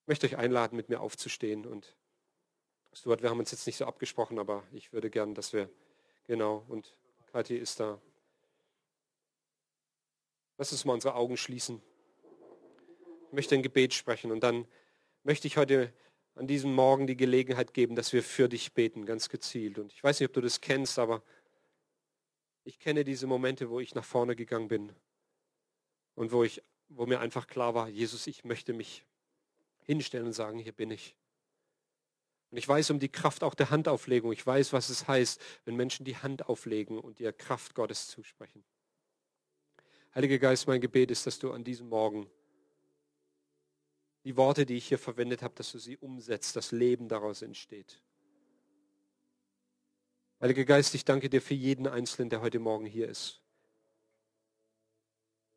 Ich 0.00 0.08
möchte 0.08 0.26
euch 0.26 0.38
einladen, 0.38 0.76
mit 0.76 0.88
mir 0.88 1.00
aufzustehen. 1.00 1.66
Und 1.66 1.94
Stuart, 2.94 3.20
wir 3.20 3.28
haben 3.28 3.38
uns 3.38 3.50
jetzt 3.50 3.66
nicht 3.66 3.76
so 3.76 3.84
abgesprochen, 3.84 4.38
aber 4.38 4.64
ich 4.72 4.94
würde 4.94 5.10
gern, 5.10 5.34
dass 5.34 5.52
wir, 5.52 5.68
genau, 6.24 6.64
und 6.68 6.96
Kathi 7.32 7.56
ist 7.56 7.80
da. 7.80 8.00
Lass 10.56 10.72
uns 10.72 10.86
mal 10.86 10.94
unsere 10.94 11.16
Augen 11.16 11.36
schließen. 11.36 11.82
Möchte 13.32 13.54
ein 13.54 13.62
Gebet 13.62 13.94
sprechen 13.94 14.30
und 14.30 14.40
dann 14.40 14.66
möchte 15.24 15.46
ich 15.46 15.56
heute 15.56 15.92
an 16.34 16.46
diesem 16.46 16.74
Morgen 16.74 17.06
die 17.06 17.16
Gelegenheit 17.16 17.74
geben, 17.74 17.94
dass 17.94 18.12
wir 18.12 18.22
für 18.22 18.48
dich 18.48 18.72
beten, 18.72 19.06
ganz 19.06 19.28
gezielt. 19.28 19.78
Und 19.78 19.92
ich 19.92 20.02
weiß 20.02 20.20
nicht, 20.20 20.28
ob 20.28 20.34
du 20.34 20.40
das 20.40 20.60
kennst, 20.60 20.98
aber 20.98 21.22
ich 22.64 22.78
kenne 22.78 23.04
diese 23.04 23.26
Momente, 23.26 23.70
wo 23.70 23.80
ich 23.80 23.94
nach 23.94 24.04
vorne 24.04 24.36
gegangen 24.36 24.68
bin 24.68 24.92
und 26.14 26.32
wo, 26.32 26.44
ich, 26.44 26.62
wo 26.88 27.06
mir 27.06 27.20
einfach 27.20 27.46
klar 27.46 27.74
war, 27.74 27.88
Jesus, 27.88 28.26
ich 28.26 28.44
möchte 28.44 28.72
mich 28.72 29.04
hinstellen 29.82 30.26
und 30.26 30.32
sagen, 30.32 30.58
hier 30.58 30.72
bin 30.72 30.90
ich. 30.90 31.16
Und 32.50 32.58
ich 32.58 32.68
weiß 32.68 32.90
um 32.90 32.98
die 32.98 33.08
Kraft 33.08 33.42
auch 33.42 33.54
der 33.54 33.70
Handauflegung. 33.70 34.30
Ich 34.32 34.46
weiß, 34.46 34.72
was 34.72 34.90
es 34.90 35.08
heißt, 35.08 35.40
wenn 35.64 35.74
Menschen 35.74 36.04
die 36.04 36.18
Hand 36.18 36.48
auflegen 36.48 36.98
und 36.98 37.18
dir 37.18 37.32
Kraft 37.32 37.74
Gottes 37.74 38.08
zusprechen. 38.08 38.62
Heiliger 40.14 40.38
Geist, 40.38 40.66
mein 40.66 40.82
Gebet 40.82 41.10
ist, 41.10 41.26
dass 41.26 41.38
du 41.38 41.52
an 41.52 41.64
diesem 41.64 41.88
Morgen 41.88 42.30
die 44.24 44.36
Worte, 44.36 44.66
die 44.66 44.76
ich 44.76 44.86
hier 44.86 44.98
verwendet 44.98 45.42
habe, 45.42 45.54
dass 45.54 45.72
du 45.72 45.78
sie 45.78 45.96
umsetzt, 45.96 46.54
das 46.56 46.72
Leben 46.72 47.08
daraus 47.08 47.42
entsteht. 47.42 48.00
Heiliger 50.40 50.64
Geist, 50.64 50.94
ich 50.94 51.04
danke 51.04 51.28
dir 51.28 51.40
für 51.40 51.54
jeden 51.54 51.86
Einzelnen, 51.86 52.30
der 52.30 52.40
heute 52.40 52.58
Morgen 52.58 52.86
hier 52.86 53.08
ist. 53.08 53.40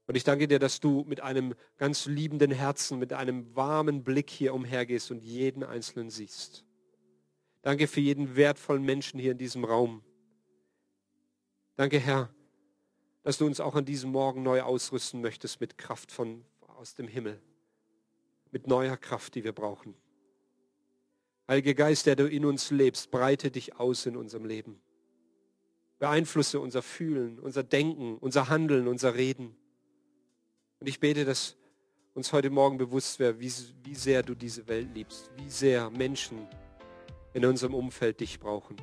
Und 0.07 0.15
ich 0.15 0.23
danke 0.23 0.47
dir, 0.47 0.59
dass 0.59 0.79
du 0.79 1.03
mit 1.07 1.21
einem 1.21 1.55
ganz 1.77 2.05
liebenden 2.05 2.51
Herzen, 2.51 2.99
mit 2.99 3.11
einem 3.11 3.55
warmen 3.55 4.03
Blick 4.03 4.29
hier 4.29 4.53
umhergehst 4.53 5.09
und 5.09 5.23
jeden 5.23 5.63
Einzelnen 5.63 6.11
siehst. 6.11 6.63
Danke 7.63 7.87
für 7.87 8.01
jeden 8.01 8.35
wertvollen 8.35 8.83
Menschen 8.83 9.19
hier 9.19 9.31
in 9.31 9.39
diesem 9.39 9.65
Raum. 9.65 10.03
Danke, 11.75 11.97
Herr, 11.97 12.29
dass 13.23 13.39
du 13.39 13.47
uns 13.47 13.59
auch 13.59 13.73
an 13.73 13.85
diesem 13.85 14.11
Morgen 14.11 14.43
neu 14.43 14.61
ausrüsten 14.61 15.21
möchtest 15.21 15.59
mit 15.59 15.79
Kraft 15.79 16.11
von, 16.11 16.45
aus 16.77 16.93
dem 16.93 17.07
Himmel 17.07 17.41
mit 18.55 18.67
neuer 18.67 18.95
Kraft, 18.95 19.35
die 19.35 19.43
wir 19.43 19.51
brauchen. 19.51 19.93
Heiliger 21.45 21.73
Geist, 21.73 22.05
der 22.05 22.15
du 22.15 22.25
in 22.25 22.45
uns 22.45 22.71
lebst, 22.71 23.11
breite 23.11 23.51
dich 23.51 23.75
aus 23.77 24.05
in 24.05 24.15
unserem 24.15 24.45
Leben. 24.45 24.79
Beeinflusse 25.99 26.61
unser 26.61 26.81
Fühlen, 26.81 27.37
unser 27.37 27.63
Denken, 27.63 28.17
unser 28.17 28.47
Handeln, 28.47 28.87
unser 28.87 29.13
Reden. 29.15 29.57
Und 30.79 30.87
ich 30.87 31.01
bete, 31.01 31.25
dass 31.25 31.57
uns 32.13 32.31
heute 32.31 32.49
Morgen 32.49 32.77
bewusst 32.77 33.19
wäre, 33.19 33.41
wie, 33.41 33.51
wie 33.83 33.95
sehr 33.95 34.23
du 34.23 34.35
diese 34.35 34.65
Welt 34.69 34.87
liebst, 34.95 35.29
wie 35.35 35.49
sehr 35.49 35.89
Menschen 35.89 36.47
in 37.33 37.43
unserem 37.43 37.73
Umfeld 37.73 38.21
dich 38.21 38.39
brauchen. 38.39 38.77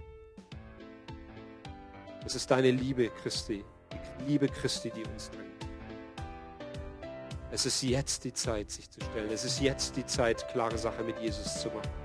Es 2.27 2.35
ist 2.35 2.51
deine 2.51 2.73
Liebe, 2.73 3.09
Christi, 3.09 3.65
die 4.21 4.33
Liebe 4.33 4.49
Christi, 4.49 4.91
die 4.91 5.05
uns 5.05 5.31
drängt. 5.31 5.52
Es 7.55 7.67
ist 7.67 7.83
jetzt 7.83 8.25
die 8.25 8.33
Zeit, 8.33 8.71
sich 8.71 8.91
zu 8.91 8.99
stellen. 9.03 9.31
Es 9.31 9.45
ist 9.45 9.61
jetzt 9.61 9.95
die 9.95 10.07
Zeit, 10.07 10.49
klare 10.49 10.79
Sache 10.79 11.03
mit 11.05 11.21
Jesus 11.21 11.61
zu 11.61 11.69
machen. 11.69 12.02